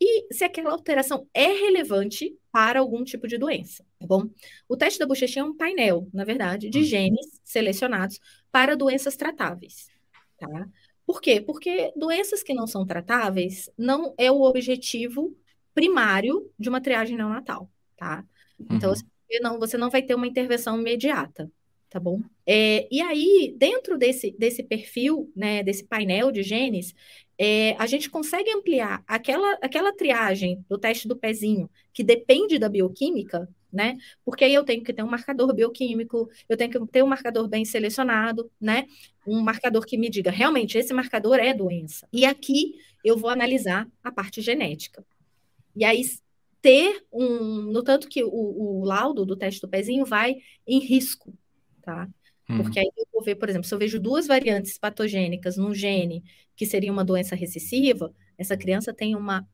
E 0.00 0.34
se 0.34 0.42
aquela 0.42 0.72
alteração 0.72 1.28
é 1.32 1.46
relevante 1.46 2.36
para 2.50 2.80
algum 2.80 3.04
tipo 3.04 3.28
de 3.28 3.38
doença, 3.38 3.84
tá 4.00 4.06
bom? 4.06 4.28
O 4.68 4.76
teste 4.76 4.98
da 4.98 5.06
bochechinha 5.06 5.44
é 5.44 5.46
um 5.46 5.56
painel, 5.56 6.08
na 6.12 6.24
verdade, 6.24 6.68
de 6.68 6.80
hum. 6.80 6.84
genes 6.84 7.40
selecionados 7.44 8.18
para 8.50 8.76
doenças 8.76 9.16
tratáveis, 9.16 9.88
tá? 10.36 10.68
Por 11.06 11.20
quê? 11.20 11.40
Porque 11.40 11.92
doenças 11.96 12.42
que 12.42 12.52
não 12.52 12.66
são 12.66 12.84
tratáveis 12.84 13.70
não 13.78 14.12
é 14.18 14.30
o 14.30 14.42
objetivo 14.42 15.36
primário 15.72 16.50
de 16.58 16.68
uma 16.68 16.80
triagem 16.80 17.16
neonatal, 17.16 17.70
tá? 17.96 18.24
Então, 18.58 18.90
uhum. 18.90 18.96
você, 18.96 19.04
não, 19.40 19.58
você 19.58 19.76
não 19.76 19.90
vai 19.90 20.02
ter 20.02 20.14
uma 20.14 20.26
intervenção 20.26 20.80
imediata, 20.80 21.50
tá 21.88 22.00
bom? 22.00 22.20
É, 22.46 22.88
e 22.90 23.00
aí, 23.00 23.54
dentro 23.56 23.98
desse, 23.98 24.30
desse 24.38 24.62
perfil, 24.62 25.30
né, 25.36 25.62
desse 25.62 25.84
painel 25.84 26.30
de 26.32 26.42
genes, 26.42 26.94
é, 27.38 27.74
a 27.78 27.86
gente 27.86 28.08
consegue 28.08 28.50
ampliar 28.50 29.02
aquela, 29.06 29.54
aquela 29.62 29.92
triagem 29.92 30.64
do 30.68 30.78
teste 30.78 31.08
do 31.08 31.16
pezinho, 31.16 31.68
que 31.92 32.04
depende 32.04 32.58
da 32.58 32.68
bioquímica, 32.68 33.48
né? 33.72 33.96
Porque 34.24 34.44
aí 34.44 34.54
eu 34.54 34.64
tenho 34.64 34.84
que 34.84 34.92
ter 34.92 35.02
um 35.02 35.08
marcador 35.08 35.52
bioquímico, 35.54 36.28
eu 36.48 36.56
tenho 36.56 36.70
que 36.70 36.86
ter 36.92 37.02
um 37.02 37.06
marcador 37.06 37.48
bem 37.48 37.64
selecionado, 37.64 38.50
né? 38.60 38.86
Um 39.26 39.40
marcador 39.40 39.86
que 39.86 39.96
me 39.96 40.10
diga 40.10 40.30
realmente 40.30 40.76
esse 40.76 40.92
marcador 40.92 41.38
é 41.38 41.54
doença. 41.54 42.06
E 42.12 42.24
aqui 42.24 42.74
eu 43.04 43.16
vou 43.16 43.30
analisar 43.30 43.88
a 44.04 44.12
parte 44.12 44.40
genética. 44.42 45.04
E 45.74 45.84
aí 45.84 46.02
ter 46.62 47.04
um, 47.12 47.62
no 47.72 47.82
tanto 47.82 48.08
que 48.08 48.22
o, 48.22 48.30
o 48.30 48.84
laudo 48.84 49.26
do 49.26 49.36
teste 49.36 49.60
do 49.60 49.68
pezinho 49.68 50.06
vai 50.06 50.36
em 50.66 50.78
risco, 50.78 51.34
tá? 51.82 52.08
Hum. 52.48 52.62
Porque 52.62 52.78
aí 52.78 52.90
eu 52.96 53.06
vou 53.12 53.22
ver, 53.22 53.34
por 53.34 53.48
exemplo, 53.48 53.66
se 53.66 53.74
eu 53.74 53.78
vejo 53.78 54.00
duas 54.00 54.26
variantes 54.26 54.78
patogênicas 54.78 55.56
num 55.56 55.74
gene 55.74 56.22
que 56.54 56.64
seria 56.64 56.92
uma 56.92 57.04
doença 57.04 57.34
recessiva, 57.34 58.14
essa 58.38 58.56
criança 58.56 58.94
tem 58.94 59.16
uma, 59.16 59.46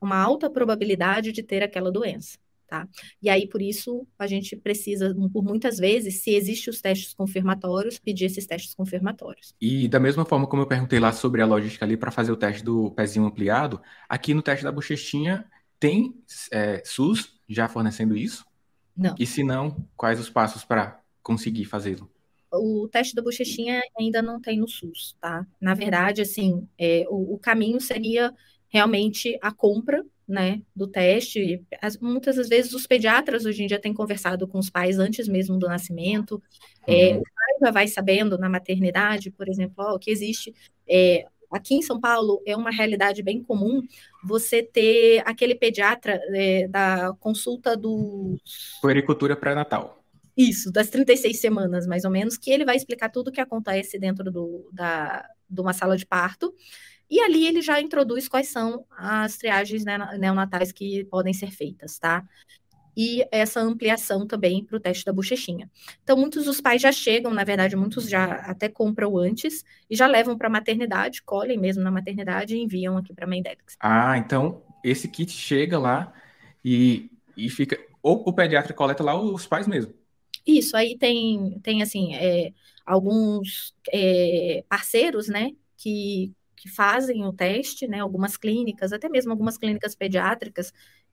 uma 0.00 0.16
alta 0.16 0.48
probabilidade 0.48 1.32
de 1.32 1.42
ter 1.42 1.62
aquela 1.62 1.90
doença. 1.90 2.38
Tá? 2.72 2.88
E 3.20 3.28
aí, 3.28 3.46
por 3.46 3.60
isso, 3.60 4.06
a 4.18 4.26
gente 4.26 4.56
precisa, 4.56 5.14
por 5.30 5.44
muitas 5.44 5.76
vezes, 5.76 6.22
se 6.22 6.30
existem 6.30 6.70
os 6.70 6.80
testes 6.80 7.12
confirmatórios, 7.12 7.98
pedir 7.98 8.24
esses 8.24 8.46
testes 8.46 8.74
confirmatórios. 8.74 9.54
E 9.60 9.86
da 9.88 10.00
mesma 10.00 10.24
forma 10.24 10.46
como 10.46 10.62
eu 10.62 10.66
perguntei 10.66 10.98
lá 10.98 11.12
sobre 11.12 11.42
a 11.42 11.46
logística 11.46 11.84
ali 11.84 11.98
para 11.98 12.10
fazer 12.10 12.32
o 12.32 12.36
teste 12.36 12.64
do 12.64 12.90
pezinho 12.92 13.26
ampliado, 13.26 13.78
aqui 14.08 14.32
no 14.32 14.40
teste 14.40 14.64
da 14.64 14.72
bochechinha 14.72 15.44
tem 15.82 16.14
é, 16.52 16.80
SUS 16.84 17.34
já 17.48 17.68
fornecendo 17.68 18.16
isso? 18.16 18.44
Não. 18.96 19.16
E 19.18 19.26
se 19.26 19.42
não, 19.42 19.84
quais 19.96 20.20
os 20.20 20.30
passos 20.30 20.64
para 20.64 21.02
conseguir 21.20 21.64
fazê-lo? 21.64 22.08
o 22.54 22.86
teste 22.86 23.14
da 23.14 23.22
bochechinha 23.22 23.80
ainda 23.98 24.20
não 24.20 24.38
tem 24.38 24.58
no 24.58 24.68
SUS, 24.68 25.16
tá? 25.18 25.46
Na 25.58 25.72
verdade, 25.72 26.20
assim, 26.20 26.68
é, 26.78 27.06
o, 27.08 27.32
o, 27.32 27.38
caminho 27.38 27.80
seria 27.80 28.30
realmente 28.68 29.38
a 29.40 29.50
compra, 29.50 30.04
né, 30.28 30.60
do 30.76 30.86
teste. 30.86 31.64
As, 31.80 31.96
muitas 31.96 32.36
das 32.36 32.50
vezes 32.50 32.74
os 32.74 32.86
pediatras 32.86 33.46
hoje 33.46 33.62
em 33.62 33.66
dia 33.66 33.80
têm 33.80 33.94
conversado 33.94 34.46
com 34.46 34.58
os 34.58 34.68
pais 34.68 34.98
antes 34.98 35.26
mesmo 35.26 35.58
do 35.58 35.66
nascimento. 35.66 36.42
É, 36.86 37.14
uhum. 37.14 37.20
o 37.20 37.22
pai 37.22 37.54
já 37.62 37.70
vai 37.70 37.88
sabendo 37.88 38.36
na 38.36 38.50
maternidade, 38.50 39.30
por 39.30 39.48
exemplo, 39.48 39.76
ó, 39.78 39.98
que 39.98 40.10
existe 40.10 40.54
é, 40.86 41.24
aqui 41.52 41.74
em 41.74 41.82
São 41.82 42.00
Paulo 42.00 42.42
é 42.46 42.56
uma 42.56 42.70
realidade 42.70 43.22
bem 43.22 43.42
comum 43.42 43.82
você 44.24 44.62
ter 44.62 45.22
aquele 45.26 45.54
pediatra 45.54 46.20
é, 46.34 46.66
da 46.68 47.14
consulta 47.20 47.76
do. 47.76 48.36
Puericultura 48.80 49.36
pré-natal. 49.36 50.02
Isso, 50.36 50.72
das 50.72 50.88
36 50.88 51.38
semanas, 51.38 51.86
mais 51.86 52.04
ou 52.04 52.10
menos, 52.10 52.38
que 52.38 52.50
ele 52.50 52.64
vai 52.64 52.76
explicar 52.76 53.10
tudo 53.10 53.28
o 53.28 53.32
que 53.32 53.40
acontece 53.40 53.98
dentro 53.98 54.30
do, 54.32 54.68
da, 54.72 55.28
de 55.48 55.60
uma 55.60 55.72
sala 55.74 55.96
de 55.96 56.06
parto. 56.06 56.54
E 57.10 57.20
ali 57.20 57.46
ele 57.46 57.60
já 57.60 57.78
introduz 57.78 58.26
quais 58.26 58.48
são 58.48 58.86
as 58.96 59.36
triagens 59.36 59.84
neonatais 60.18 60.72
que 60.72 61.04
podem 61.04 61.34
ser 61.34 61.50
feitas, 61.50 61.98
tá? 61.98 62.26
E 62.96 63.26
essa 63.30 63.60
ampliação 63.60 64.26
também 64.26 64.64
para 64.64 64.76
o 64.76 64.80
teste 64.80 65.04
da 65.04 65.12
bochechinha. 65.12 65.70
Então, 66.02 66.16
muitos 66.16 66.44
dos 66.44 66.60
pais 66.60 66.82
já 66.82 66.92
chegam, 66.92 67.32
na 67.32 67.44
verdade, 67.44 67.74
muitos 67.74 68.08
já 68.08 68.24
até 68.24 68.68
compram 68.68 69.16
antes 69.16 69.64
e 69.88 69.96
já 69.96 70.06
levam 70.06 70.36
para 70.36 70.48
a 70.48 70.50
maternidade, 70.50 71.22
colhem 71.22 71.58
mesmo 71.58 71.82
na 71.82 71.90
maternidade 71.90 72.54
e 72.54 72.60
enviam 72.60 72.96
aqui 72.96 73.14
para 73.14 73.24
a 73.24 73.28
Mendelix. 73.28 73.76
Ah, 73.80 74.18
então 74.18 74.62
esse 74.84 75.08
kit 75.08 75.30
chega 75.30 75.78
lá 75.78 76.12
e, 76.64 77.10
e 77.36 77.48
fica. 77.48 77.78
Ou 78.02 78.22
o 78.26 78.32
pediatra 78.32 78.74
coleta 78.74 79.02
lá, 79.02 79.14
ou 79.14 79.32
os 79.34 79.46
pais 79.46 79.66
mesmo. 79.68 79.94
Isso, 80.46 80.76
aí 80.76 80.98
tem, 80.98 81.60
tem 81.62 81.82
assim, 81.82 82.14
é, 82.14 82.52
alguns 82.84 83.74
é, 83.92 84.64
parceiros, 84.68 85.28
né, 85.28 85.52
que, 85.76 86.32
que 86.56 86.68
fazem 86.68 87.24
o 87.24 87.32
teste, 87.32 87.86
né, 87.86 88.00
algumas 88.00 88.36
clínicas, 88.36 88.92
até 88.92 89.08
mesmo 89.08 89.30
algumas 89.30 89.56
clínicas 89.56 89.94
pediátricas, 89.94 90.72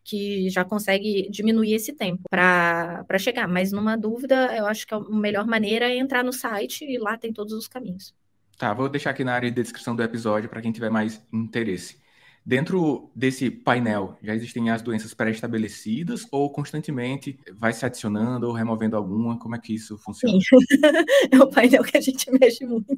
que 0.10 0.50
já 0.50 0.66
consegue 0.66 1.30
diminuir 1.30 1.74
esse 1.74 1.94
tempo 1.94 2.24
para 2.30 3.18
chegar. 3.20 3.48
Mas 3.48 3.72
numa 3.72 3.96
dúvida, 3.96 4.56
eu 4.58 4.66
acho 4.66 4.88
que 4.88 4.94
a 4.94 5.00
melhor 5.00 5.46
maneira 5.46 5.86
é 5.86 5.98
entrar 5.98 6.24
no 6.24 6.34
site 6.34 6.84
e 6.84 6.98
lá 6.98 7.18
tem 7.18 7.32
todos 7.32 7.54
os 7.54 7.68
caminhos. 7.68 8.14
Tá, 8.58 8.74
vou 8.74 8.90
deixar 8.90 9.12
aqui 9.12 9.24
na 9.24 9.34
área 9.34 9.50
de 9.50 9.62
descrição 9.62 9.96
do 9.96 10.04
episódio 10.04 10.50
para 10.50 10.62
quem 10.62 10.72
tiver 10.72 10.90
mais 10.90 11.22
interesse. 11.32 11.98
Dentro 12.46 13.12
desse 13.16 13.52
painel, 13.52 14.18
já 14.24 14.34
existem 14.34 14.72
as 14.72 14.82
doenças 14.82 15.14
pré-estabelecidas 15.14 16.26
ou 16.32 16.50
constantemente 16.50 17.40
vai 17.54 17.72
se 17.72 17.86
adicionando 17.86 18.48
ou 18.48 18.54
removendo 18.54 18.96
alguma? 18.96 19.38
Como 19.38 19.56
é 19.56 19.60
que 19.60 19.76
isso 19.76 19.98
funciona? 20.00 20.36
Sim. 20.42 20.58
é 21.32 21.40
o 21.40 21.48
painel 21.48 21.84
que 21.84 21.98
a 21.98 22.02
gente 22.02 22.30
mexe 22.40 22.66
muito. 22.66 22.98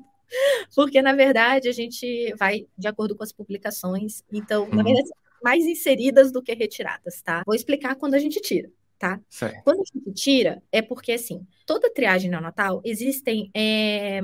Porque, 0.73 1.01
na 1.01 1.13
verdade, 1.13 1.67
a 1.67 1.73
gente 1.73 2.33
vai 2.39 2.65
de 2.77 2.87
acordo 2.87 3.15
com 3.15 3.23
as 3.23 3.33
publicações. 3.33 4.23
Então, 4.31 4.69
na 4.69 4.77
uhum. 4.77 4.83
verdade, 4.83 5.09
mais 5.43 5.65
inseridas 5.65 6.31
do 6.31 6.41
que 6.41 6.53
retiradas, 6.53 7.21
tá? 7.21 7.43
Vou 7.45 7.55
explicar 7.55 7.95
quando 7.95 8.13
a 8.13 8.19
gente 8.19 8.39
tira. 8.41 8.69
Tá? 8.97 9.19
Certo. 9.27 9.63
Quando 9.63 9.81
a 9.81 9.83
gente 9.83 10.13
tira, 10.13 10.61
é 10.71 10.79
porque, 10.79 11.13
assim, 11.13 11.47
toda 11.65 11.91
triagem 11.91 12.29
neonatal 12.29 12.83
existem 12.85 13.49
é, 13.51 14.21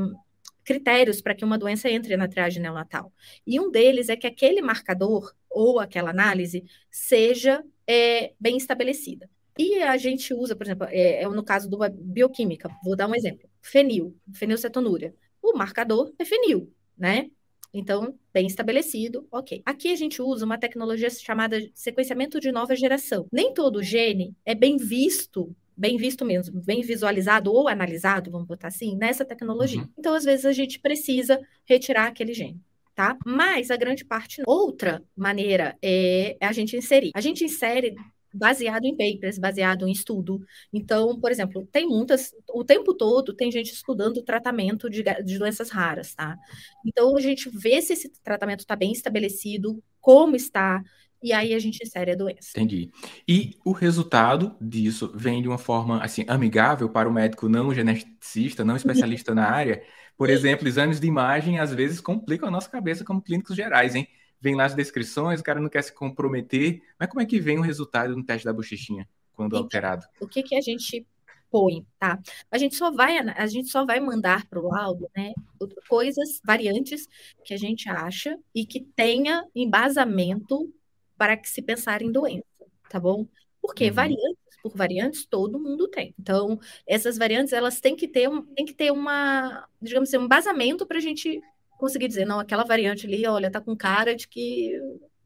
critérios 0.63 1.19
para 1.19 1.33
que 1.33 1.43
uma 1.43 1.57
doença 1.57 1.89
entre 1.89 2.15
na 2.15 2.27
triagem 2.27 2.61
neonatal. 2.61 3.11
E 3.45 3.59
um 3.59 3.71
deles 3.71 4.07
é 4.07 4.15
que 4.15 4.27
aquele 4.27 4.61
marcador 4.61 5.33
ou 5.49 5.79
aquela 5.79 6.11
análise 6.11 6.63
seja 6.91 7.63
é, 7.87 8.33
bem 8.39 8.57
estabelecida. 8.57 9.27
E 9.57 9.81
a 9.81 9.97
gente 9.97 10.33
usa, 10.33 10.55
por 10.55 10.67
exemplo, 10.67 10.85
é, 10.91 11.23
é 11.23 11.27
no 11.27 11.43
caso 11.43 11.69
da 11.69 11.89
bioquímica, 11.89 12.69
vou 12.83 12.95
dar 12.95 13.07
um 13.07 13.15
exemplo: 13.15 13.49
fenil, 13.61 14.15
fenilcetonúria. 14.33 15.15
O 15.41 15.57
marcador 15.57 16.13
é 16.19 16.25
fenil, 16.25 16.71
né? 16.97 17.31
Então, 17.73 18.15
bem 18.33 18.47
estabelecido, 18.47 19.27
ok. 19.31 19.61
Aqui 19.65 19.91
a 19.91 19.95
gente 19.95 20.21
usa 20.21 20.45
uma 20.45 20.57
tecnologia 20.57 21.09
chamada 21.09 21.59
sequenciamento 21.73 22.39
de 22.39 22.51
nova 22.51 22.75
geração. 22.75 23.25
Nem 23.31 23.53
todo 23.53 23.83
gene 23.83 24.35
é 24.45 24.55
bem 24.55 24.77
visto 24.77 25.55
bem 25.77 25.95
visto 25.95 26.25
mesmo, 26.25 26.59
bem 26.59 26.81
visualizado 26.81 27.53
ou 27.53 27.67
analisado, 27.67 28.31
vamos 28.31 28.47
botar 28.47 28.69
assim, 28.69 28.97
nessa 28.97 29.23
tecnologia. 29.23 29.81
Uhum. 29.81 29.89
Então, 29.97 30.15
às 30.15 30.23
vezes, 30.23 30.45
a 30.45 30.51
gente 30.51 30.79
precisa 30.79 31.39
retirar 31.65 32.07
aquele 32.07 32.33
gene. 32.33 32.59
Tá? 32.95 33.15
Mas 33.23 33.69
a 33.69 33.77
grande 33.77 34.03
parte, 34.03 34.41
outra 34.47 35.03
maneira 35.15 35.77
é 35.83 36.35
a 36.41 36.51
gente 36.51 36.75
inserir. 36.75 37.11
A 37.13 37.21
gente 37.21 37.45
insere 37.45 37.93
baseado 38.33 38.85
em 38.85 38.95
papers, 38.95 39.37
baseado 39.37 39.87
em 39.87 39.91
estudo. 39.91 40.39
Então, 40.71 41.19
por 41.19 41.31
exemplo, 41.31 41.67
tem 41.71 41.87
muitas, 41.87 42.31
o 42.49 42.63
tempo 42.63 42.93
todo 42.93 43.33
tem 43.33 43.51
gente 43.51 43.73
estudando 43.73 44.17
o 44.17 44.23
tratamento 44.23 44.89
de, 44.89 45.03
de 45.03 45.37
doenças 45.37 45.69
raras, 45.69 46.13
tá? 46.13 46.37
Então, 46.85 47.15
a 47.15 47.21
gente 47.21 47.49
vê 47.49 47.81
se 47.81 47.93
esse 47.93 48.09
tratamento 48.23 48.59
está 48.61 48.75
bem 48.75 48.91
estabelecido, 48.91 49.81
como 49.99 50.35
está, 50.35 50.83
e 51.21 51.33
aí 51.33 51.53
a 51.53 51.59
gente 51.59 51.83
insere 51.83 52.11
a 52.11 52.15
doença. 52.15 52.51
Entendi. 52.51 52.91
E 53.27 53.55
o 53.65 53.71
resultado 53.71 54.55
disso 54.61 55.11
vem 55.15 55.41
de 55.41 55.47
uma 55.47 55.57
forma 55.57 56.01
assim 56.03 56.23
amigável 56.27 56.89
para 56.89 57.09
o 57.09 57.13
médico 57.13 57.49
não 57.49 57.73
geneticista, 57.73 58.63
não 58.63 58.75
especialista 58.75 59.33
na 59.33 59.49
área. 59.49 59.81
Por 60.15 60.29
exemplo, 60.29 60.67
exames 60.67 60.99
de 60.99 61.07
imagem 61.07 61.59
às 61.59 61.73
vezes 61.73 61.99
complicam 61.99 62.47
a 62.47 62.51
nossa 62.51 62.69
cabeça 62.69 63.03
como 63.03 63.21
clínicos 63.21 63.55
gerais, 63.55 63.95
hein? 63.95 64.07
Vem 64.39 64.55
lá 64.55 64.65
as 64.65 64.75
descrições, 64.75 65.39
o 65.39 65.43
cara 65.43 65.59
não 65.59 65.69
quer 65.69 65.81
se 65.81 65.93
comprometer, 65.93 66.81
mas 66.99 67.09
como 67.09 67.21
é 67.21 67.25
que 67.25 67.39
vem 67.39 67.57
o 67.57 67.61
resultado 67.61 68.15
no 68.15 68.23
teste 68.23 68.45
da 68.45 68.53
bochechinha 68.53 69.07
quando 69.33 69.53
então, 69.53 69.63
alterado? 69.63 70.05
O 70.19 70.27
que 70.27 70.43
que 70.43 70.55
a 70.55 70.61
gente 70.61 71.05
põe, 71.49 71.85
tá? 71.97 72.19
A 72.51 72.57
gente 72.57 72.75
só 72.75 72.91
vai 72.91 73.17
a 73.17 73.47
gente 73.47 73.69
só 73.69 73.85
vai 73.85 73.99
mandar 73.99 74.45
para 74.47 74.59
o 74.59 74.67
laudo, 74.67 75.09
né, 75.15 75.33
coisas 75.87 76.41
variantes 76.45 77.07
que 77.43 77.53
a 77.53 77.57
gente 77.57 77.89
acha 77.89 78.37
e 78.53 78.65
que 78.65 78.81
tenha 78.81 79.45
embasamento 79.55 80.71
para 81.17 81.35
que 81.35 81.49
se 81.49 81.61
pensar 81.61 82.01
em 82.01 82.11
doença, 82.11 82.45
tá 82.89 82.99
bom? 82.99 83.25
Porque 83.61 83.87
uhum. 83.87 83.93
variantes 83.93 84.47
por 84.61 84.75
variantes 84.75 85.25
todo 85.25 85.59
mundo 85.59 85.87
tem. 85.87 86.13
Então, 86.19 86.59
essas 86.85 87.17
variantes 87.17 87.53
elas 87.53 87.79
têm 87.79 87.95
que 87.95 88.07
ter, 88.07 88.29
um, 88.29 88.41
têm 88.41 88.65
que 88.65 88.73
ter 88.73 88.91
uma, 88.91 89.67
digamos 89.81 90.09
assim, 90.09 90.17
um 90.17 90.25
embasamento 90.25 90.85
para 90.85 90.97
a 90.97 91.01
gente 91.01 91.41
conseguir 91.77 92.07
dizer, 92.07 92.25
não, 92.25 92.39
aquela 92.39 92.63
variante 92.63 93.07
ali, 93.07 93.25
olha, 93.25 93.51
tá 93.51 93.61
com 93.61 93.75
cara 93.75 94.15
de 94.15 94.27
que 94.27 94.73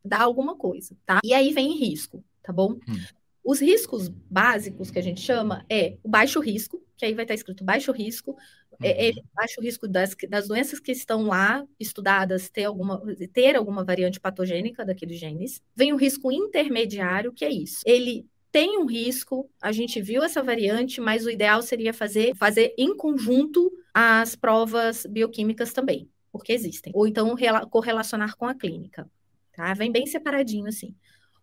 dá 0.03 0.21
alguma 0.21 0.55
coisa, 0.55 0.95
tá? 1.05 1.19
E 1.23 1.33
aí 1.33 1.51
vem 1.53 1.77
risco, 1.77 2.23
tá 2.43 2.51
bom? 2.51 2.73
Hum. 2.87 3.01
Os 3.43 3.59
riscos 3.59 4.07
básicos 4.07 4.91
que 4.91 4.99
a 4.99 5.03
gente 5.03 5.21
chama 5.21 5.65
é 5.69 5.97
o 6.03 6.09
baixo 6.09 6.39
risco, 6.39 6.81
que 6.95 7.05
aí 7.05 7.13
vai 7.13 7.23
estar 7.23 7.33
escrito 7.33 7.63
baixo 7.63 7.91
risco, 7.91 8.35
é, 8.83 9.09
é, 9.09 9.11
uhum. 9.11 9.23
baixo 9.33 9.61
risco 9.61 9.87
das, 9.87 10.15
das 10.27 10.47
doenças 10.47 10.79
que 10.79 10.91
estão 10.91 11.23
lá 11.23 11.65
estudadas 11.79 12.49
ter 12.49 12.65
alguma, 12.65 13.01
ter 13.31 13.55
alguma 13.55 13.83
variante 13.83 14.19
patogênica 14.19 14.85
daqueles 14.85 15.19
genes. 15.19 15.61
Vem 15.75 15.93
o 15.93 15.97
risco 15.97 16.31
intermediário, 16.31 17.31
que 17.31 17.45
é 17.45 17.51
isso. 17.51 17.81
Ele 17.85 18.25
tem 18.51 18.77
um 18.77 18.85
risco, 18.85 19.49
a 19.61 19.71
gente 19.71 20.01
viu 20.01 20.23
essa 20.23 20.43
variante, 20.43 20.99
mas 20.99 21.25
o 21.25 21.29
ideal 21.29 21.61
seria 21.61 21.93
fazer, 21.93 22.35
fazer 22.35 22.73
em 22.77 22.95
conjunto 22.95 23.71
as 23.93 24.35
provas 24.35 25.05
bioquímicas 25.05 25.73
também, 25.73 26.09
porque 26.31 26.53
existem. 26.53 26.91
Ou 26.95 27.07
então 27.07 27.35
correlacionar 27.69 28.35
com 28.35 28.45
a 28.45 28.55
clínica. 28.55 29.09
Tá? 29.53 29.73
Vem 29.73 29.91
bem 29.91 30.05
separadinho 30.05 30.67
assim. 30.67 30.95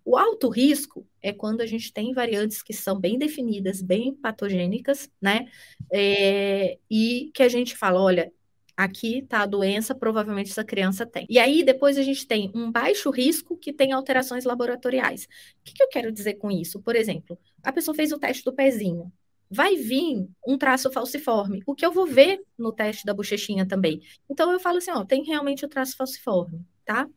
O 0.04 0.16
alto 0.16 0.48
risco 0.48 1.06
é 1.20 1.34
quando 1.34 1.60
a 1.60 1.66
gente 1.66 1.92
tem 1.92 2.14
variantes 2.14 2.62
que 2.62 2.72
são 2.72 2.98
bem 2.98 3.18
definidas, 3.18 3.82
bem 3.82 4.14
patogênicas, 4.14 5.10
né? 5.20 5.46
É, 5.92 6.78
e 6.90 7.30
que 7.34 7.42
a 7.42 7.48
gente 7.48 7.76
fala, 7.76 8.00
olha, 8.00 8.32
aqui 8.74 9.18
está 9.18 9.42
a 9.42 9.46
doença, 9.46 9.94
provavelmente 9.94 10.50
essa 10.50 10.64
criança 10.64 11.04
tem. 11.04 11.26
E 11.28 11.38
aí 11.38 11.62
depois 11.62 11.98
a 11.98 12.02
gente 12.02 12.26
tem 12.26 12.50
um 12.54 12.72
baixo 12.72 13.10
risco 13.10 13.56
que 13.56 13.72
tem 13.72 13.92
alterações 13.92 14.44
laboratoriais. 14.44 15.24
O 15.24 15.28
que, 15.64 15.74
que 15.74 15.82
eu 15.82 15.88
quero 15.88 16.10
dizer 16.10 16.34
com 16.34 16.50
isso? 16.50 16.80
Por 16.80 16.96
exemplo, 16.96 17.38
a 17.62 17.70
pessoa 17.70 17.94
fez 17.94 18.10
o 18.10 18.18
teste 18.18 18.44
do 18.44 18.54
pezinho. 18.54 19.12
Vai 19.50 19.76
vir 19.76 20.28
um 20.46 20.58
traço 20.58 20.90
falciforme, 20.92 21.62
o 21.66 21.74
que 21.74 21.84
eu 21.84 21.92
vou 21.92 22.06
ver 22.06 22.42
no 22.56 22.72
teste 22.72 23.04
da 23.04 23.14
bochechinha 23.14 23.66
também. 23.66 24.02
Então 24.28 24.52
eu 24.52 24.60
falo 24.60 24.78
assim, 24.78 24.90
ó, 24.90 25.04
tem 25.04 25.24
realmente 25.24 25.64
o 25.64 25.68
traço 25.68 25.96
falciforme, 25.96 26.60
tá? 26.84 27.08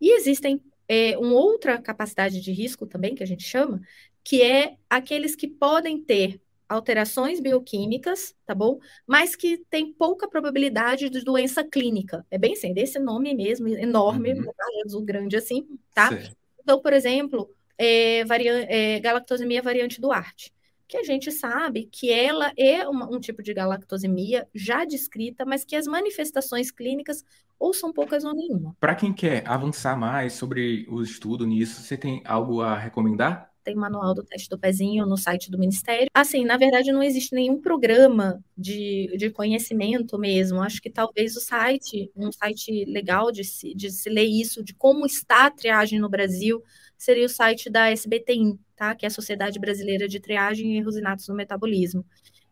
E 0.00 0.16
existem 0.16 0.60
é, 0.88 1.18
uma 1.18 1.34
outra 1.34 1.80
capacidade 1.80 2.40
de 2.40 2.52
risco 2.52 2.86
também, 2.86 3.14
que 3.14 3.22
a 3.22 3.26
gente 3.26 3.44
chama, 3.44 3.80
que 4.24 4.42
é 4.42 4.76
aqueles 4.88 5.36
que 5.36 5.48
podem 5.48 6.02
ter 6.02 6.40
alterações 6.68 7.40
bioquímicas, 7.40 8.34
tá 8.44 8.54
bom? 8.54 8.78
Mas 9.06 9.36
que 9.36 9.58
tem 9.70 9.92
pouca 9.92 10.28
probabilidade 10.28 11.08
de 11.08 11.20
doença 11.20 11.62
clínica. 11.62 12.26
É 12.30 12.38
bem 12.38 12.54
assim, 12.54 12.72
desse 12.72 12.98
nome 12.98 13.34
mesmo, 13.34 13.68
enorme, 13.68 14.32
uhum. 14.32 14.50
azul 14.84 15.02
grande 15.02 15.36
assim, 15.36 15.66
tá? 15.94 16.10
Então, 16.60 16.80
por 16.80 16.92
exemplo, 16.92 17.48
é, 17.78 18.24
variante, 18.24 18.66
é, 18.68 18.98
galactosemia 18.98 19.62
variante 19.62 20.00
Duarte 20.00 20.55
que 20.88 20.96
a 20.96 21.02
gente 21.02 21.32
sabe 21.32 21.88
que 21.90 22.10
ela 22.10 22.52
é 22.56 22.86
uma, 22.88 23.06
um 23.10 23.18
tipo 23.18 23.42
de 23.42 23.52
galactosemia 23.52 24.48
já 24.54 24.84
descrita, 24.84 25.44
mas 25.44 25.64
que 25.64 25.76
as 25.76 25.86
manifestações 25.86 26.70
clínicas 26.70 27.24
ou 27.58 27.72
são 27.72 27.92
poucas 27.92 28.24
ou 28.24 28.34
nenhuma. 28.34 28.76
Para 28.78 28.94
quem 28.94 29.12
quer 29.12 29.46
avançar 29.48 29.96
mais 29.96 30.34
sobre 30.34 30.86
o 30.88 31.02
estudo 31.02 31.46
nisso, 31.46 31.82
você 31.82 31.96
tem 31.96 32.22
algo 32.24 32.60
a 32.60 32.76
recomendar? 32.76 33.50
Tem 33.66 33.74
o 33.74 33.80
manual 33.80 34.14
do 34.14 34.22
teste 34.22 34.48
do 34.48 34.56
pezinho 34.56 35.04
no 35.04 35.16
site 35.16 35.50
do 35.50 35.58
Ministério. 35.58 36.06
Assim, 36.14 36.44
na 36.44 36.56
verdade, 36.56 36.92
não 36.92 37.02
existe 37.02 37.34
nenhum 37.34 37.60
programa 37.60 38.40
de, 38.56 39.12
de 39.18 39.28
conhecimento 39.28 40.16
mesmo. 40.16 40.62
Acho 40.62 40.80
que 40.80 40.88
talvez 40.88 41.36
o 41.36 41.40
site, 41.40 42.08
um 42.14 42.30
site 42.30 42.84
legal 42.84 43.32
de 43.32 43.42
se, 43.42 43.74
de 43.74 43.90
se 43.90 44.08
ler 44.08 44.26
isso, 44.26 44.62
de 44.62 44.72
como 44.72 45.04
está 45.04 45.46
a 45.46 45.50
triagem 45.50 45.98
no 45.98 46.08
Brasil, 46.08 46.62
seria 46.96 47.26
o 47.26 47.28
site 47.28 47.68
da 47.68 47.90
SBTIM, 47.90 48.56
tá? 48.76 48.94
Que 48.94 49.04
é 49.04 49.08
a 49.08 49.10
Sociedade 49.10 49.58
Brasileira 49.58 50.06
de 50.06 50.20
Triagem 50.20 50.74
e 50.74 50.78
Erros 50.78 50.96
Inatos 50.96 51.26
no 51.26 51.34
Metabolismo. 51.34 52.06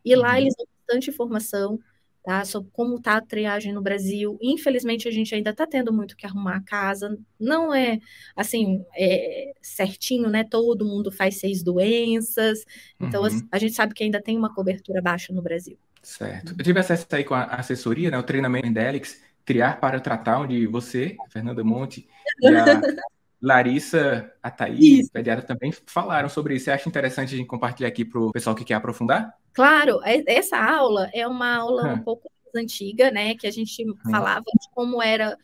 E 0.04 0.16
lá 0.16 0.32
uhum. 0.32 0.38
eles 0.38 0.54
dão 0.58 0.66
bastante 0.80 1.10
informação, 1.10 1.78
tá? 2.24 2.44
Sobre 2.44 2.70
como 2.72 2.96
está 2.96 3.16
a 3.16 3.20
triagem 3.20 3.72
no 3.72 3.82
Brasil. 3.82 4.38
Infelizmente, 4.40 5.06
a 5.06 5.10
gente 5.10 5.34
ainda 5.34 5.50
está 5.50 5.66
tendo 5.66 5.92
muito 5.92 6.16
que 6.16 6.26
arrumar 6.26 6.56
a 6.56 6.62
casa. 6.62 7.16
Não 7.38 7.72
é, 7.72 8.00
assim, 8.34 8.82
é 8.96 9.52
certinho, 9.60 10.30
né? 10.30 10.42
Todo 10.42 10.86
mundo 10.86 11.12
faz 11.12 11.38
seis 11.38 11.62
doenças. 11.62 12.64
Então, 12.98 13.22
uhum. 13.22 13.46
a 13.52 13.58
gente 13.58 13.74
sabe 13.74 13.92
que 13.92 14.02
ainda 14.02 14.22
tem 14.22 14.38
uma 14.38 14.52
cobertura 14.52 15.02
baixa 15.02 15.32
no 15.32 15.42
Brasil. 15.42 15.78
Certo. 16.02 16.54
Eu 16.58 16.64
tive 16.64 16.80
acesso 16.80 17.06
aí 17.12 17.24
com 17.24 17.34
a 17.34 17.44
assessoria, 17.44 18.10
né? 18.10 18.18
O 18.18 18.22
treinamento 18.22 18.66
Indelix, 18.66 19.22
Criar 19.44 19.78
para 19.78 20.00
Tratar, 20.00 20.40
onde 20.40 20.66
você, 20.66 21.16
Fernanda 21.28 21.62
Monte, 21.62 22.08
e 22.40 22.48
a 22.48 22.80
Larissa, 23.40 24.32
a 24.42 24.50
Thaís, 24.50 25.10
pediatra 25.10 25.44
também 25.44 25.72
falaram 25.86 26.28
sobre 26.28 26.54
isso. 26.54 26.64
Você 26.64 26.70
acha 26.70 26.88
interessante 26.88 27.34
a 27.34 27.36
gente 27.36 27.46
compartilhar 27.46 27.88
aqui 27.88 28.04
para 28.04 28.20
o 28.20 28.32
pessoal 28.32 28.56
que 28.56 28.64
quer 28.64 28.74
aprofundar? 28.74 29.34
Claro, 29.52 30.00
é, 30.04 30.22
essa 30.26 30.58
aula 30.58 31.10
é 31.12 31.26
uma 31.26 31.56
aula 31.56 31.92
um 31.92 32.00
pouco 32.00 32.30
mais 32.52 32.64
antiga, 32.64 33.10
né? 33.10 33.34
Que 33.34 33.46
a 33.46 33.50
gente 33.50 33.84
falava 34.10 34.44
de 34.44 34.68
como 34.72 35.02
era 35.02 35.36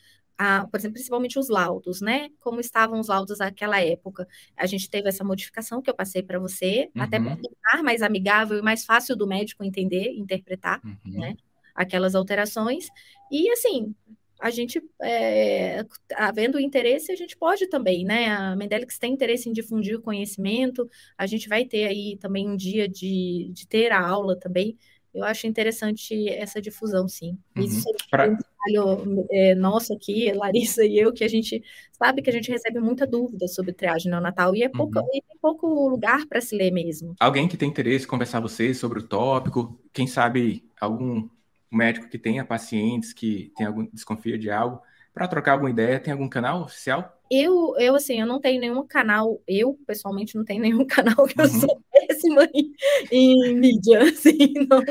a, 0.42 0.66
por 0.66 0.78
exemplo, 0.78 0.94
principalmente 0.94 1.38
os 1.38 1.50
laudos, 1.50 2.00
né? 2.00 2.30
Como 2.40 2.60
estavam 2.60 2.98
os 2.98 3.08
laudos 3.08 3.40
naquela 3.40 3.78
época. 3.78 4.26
A 4.56 4.64
gente 4.64 4.88
teve 4.88 5.06
essa 5.06 5.22
modificação 5.22 5.82
que 5.82 5.90
eu 5.90 5.94
passei 5.94 6.22
para 6.22 6.38
você, 6.38 6.90
uhum. 6.96 7.02
até 7.02 7.20
para 7.20 7.36
tornar 7.36 7.82
mais 7.84 8.00
amigável 8.00 8.56
e 8.56 8.62
mais 8.62 8.86
fácil 8.86 9.14
do 9.14 9.26
médico 9.26 9.62
entender, 9.62 10.14
interpretar, 10.16 10.80
uhum. 10.82 10.98
né? 11.04 11.34
Aquelas 11.74 12.14
alterações. 12.14 12.86
E 13.30 13.50
assim, 13.50 13.94
a 14.40 14.50
gente, 14.50 14.82
é, 15.02 15.84
havendo 16.14 16.58
interesse, 16.58 17.12
a 17.12 17.16
gente 17.16 17.36
pode 17.36 17.66
também, 17.68 18.04
né? 18.04 18.28
A 18.28 18.56
Mendelix 18.56 18.98
tem 18.98 19.12
interesse 19.12 19.48
em 19.48 19.52
difundir 19.52 19.96
o 19.96 20.02
conhecimento, 20.02 20.88
a 21.16 21.26
gente 21.26 21.48
vai 21.48 21.64
ter 21.64 21.86
aí 21.86 22.16
também 22.18 22.48
um 22.48 22.56
dia 22.56 22.88
de, 22.88 23.50
de 23.52 23.66
ter 23.66 23.92
a 23.92 24.00
aula 24.00 24.36
também. 24.36 24.76
Eu 25.12 25.24
acho 25.24 25.46
interessante 25.46 26.28
essa 26.28 26.60
difusão, 26.60 27.08
sim. 27.08 27.36
Uhum. 27.56 27.64
Isso 27.64 27.88
é 27.88 27.92
pra... 28.10 28.30
um 28.30 28.36
trabalho 28.36 29.26
é, 29.30 29.54
nosso 29.56 29.92
aqui, 29.92 30.32
Larissa 30.32 30.84
e 30.84 30.98
eu, 30.98 31.12
que 31.12 31.24
a 31.24 31.28
gente 31.28 31.62
sabe 31.92 32.22
que 32.22 32.30
a 32.30 32.32
gente 32.32 32.50
recebe 32.50 32.78
muita 32.78 33.06
dúvida 33.06 33.48
sobre 33.48 33.72
triagem 33.72 34.10
neonatal 34.10 34.54
e 34.54 34.62
é 34.62 34.68
pouco, 34.68 34.98
uhum. 34.98 35.06
e 35.12 35.20
tem 35.20 35.36
pouco 35.42 35.66
lugar 35.88 36.26
para 36.26 36.40
se 36.40 36.56
ler 36.56 36.70
mesmo. 36.70 37.14
Alguém 37.18 37.48
que 37.48 37.56
tem 37.56 37.68
interesse 37.68 38.04
em 38.04 38.08
conversar 38.08 38.40
com 38.40 38.48
vocês 38.48 38.78
sobre 38.78 39.00
o 39.00 39.06
tópico, 39.06 39.78
quem 39.92 40.06
sabe 40.06 40.64
algum 40.80 41.28
um 41.72 41.76
médico 41.76 42.08
que 42.08 42.18
tenha 42.18 42.44
pacientes 42.44 43.12
que 43.12 43.52
tem 43.56 43.66
algum 43.66 43.86
desconfia 43.92 44.38
de 44.38 44.50
algo, 44.50 44.82
para 45.12 45.28
trocar 45.28 45.52
alguma 45.52 45.70
ideia, 45.70 46.00
tem 46.00 46.12
algum 46.12 46.28
canal 46.28 46.62
oficial? 46.62 47.16
Eu, 47.30 47.76
eu 47.78 47.94
assim, 47.94 48.20
eu 48.20 48.26
não 48.26 48.40
tenho 48.40 48.60
nenhum 48.60 48.84
canal, 48.84 49.40
eu 49.46 49.78
pessoalmente 49.86 50.36
não 50.36 50.44
tenho 50.44 50.62
nenhum 50.62 50.84
canal 50.86 51.26
que 51.26 51.40
eu 51.40 51.44
uhum. 51.44 51.60
sou 51.60 51.82
péssima 51.92 52.48
em, 52.52 52.72
em, 53.10 53.54
mídia, 53.54 54.02
assim, 54.10 54.54
não, 54.68 54.82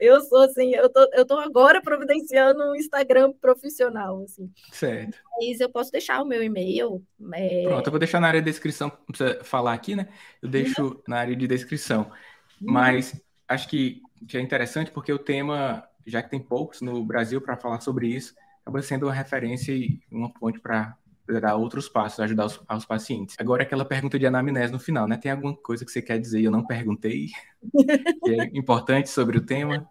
eu 0.00 0.20
sou 0.22 0.40
assim, 0.40 0.74
eu 0.74 0.88
tô, 0.88 1.08
eu 1.12 1.24
tô 1.24 1.38
agora 1.38 1.80
providenciando 1.80 2.64
um 2.64 2.74
Instagram 2.74 3.32
profissional, 3.40 4.22
assim. 4.24 4.50
Certo. 4.72 5.18
Mas 5.38 5.60
eu 5.60 5.70
posso 5.70 5.92
deixar 5.92 6.20
o 6.20 6.26
meu 6.26 6.42
e-mail. 6.42 7.00
É... 7.32 7.62
Pronto, 7.64 7.86
eu 7.86 7.92
vou 7.92 8.00
deixar 8.00 8.20
na 8.20 8.28
área 8.28 8.40
de 8.40 8.50
descrição, 8.50 8.88
não 8.88 9.06
precisa 9.06 9.44
falar 9.44 9.72
aqui, 9.72 9.94
né? 9.94 10.08
Eu 10.42 10.48
deixo 10.48 10.82
uhum. 10.82 11.02
na 11.06 11.18
área 11.18 11.36
de 11.36 11.46
descrição. 11.46 12.10
Uhum. 12.60 12.72
Mas 12.72 13.20
acho 13.46 13.68
que, 13.68 14.02
que 14.26 14.36
é 14.36 14.40
interessante 14.40 14.90
porque 14.90 15.12
o 15.12 15.18
tema 15.18 15.88
já 16.08 16.22
que 16.22 16.30
tem 16.30 16.40
poucos 16.40 16.80
no 16.80 17.04
Brasil 17.04 17.40
para 17.40 17.56
falar 17.56 17.80
sobre 17.80 18.08
isso, 18.08 18.34
acaba 18.62 18.82
sendo 18.82 19.06
uma 19.06 19.12
referência 19.12 19.72
e 19.72 20.00
uma 20.10 20.32
ponte 20.32 20.60
para 20.60 20.96
dar 21.40 21.56
outros 21.56 21.88
passos, 21.88 22.20
ajudar 22.20 22.46
os, 22.46 22.60
aos 22.66 22.84
pacientes. 22.84 23.36
Agora, 23.38 23.62
aquela 23.62 23.84
pergunta 23.84 24.18
de 24.18 24.26
anamnese 24.26 24.72
no 24.72 24.78
final, 24.78 25.06
né? 25.06 25.16
Tem 25.16 25.30
alguma 25.30 25.54
coisa 25.56 25.84
que 25.84 25.90
você 25.90 26.00
quer 26.00 26.18
dizer 26.18 26.40
e 26.40 26.44
eu 26.44 26.50
não 26.50 26.66
perguntei, 26.66 27.28
que 28.24 28.30
é 28.30 28.44
importante 28.54 29.10
sobre 29.10 29.38
o 29.38 29.44
tema? 29.44 29.88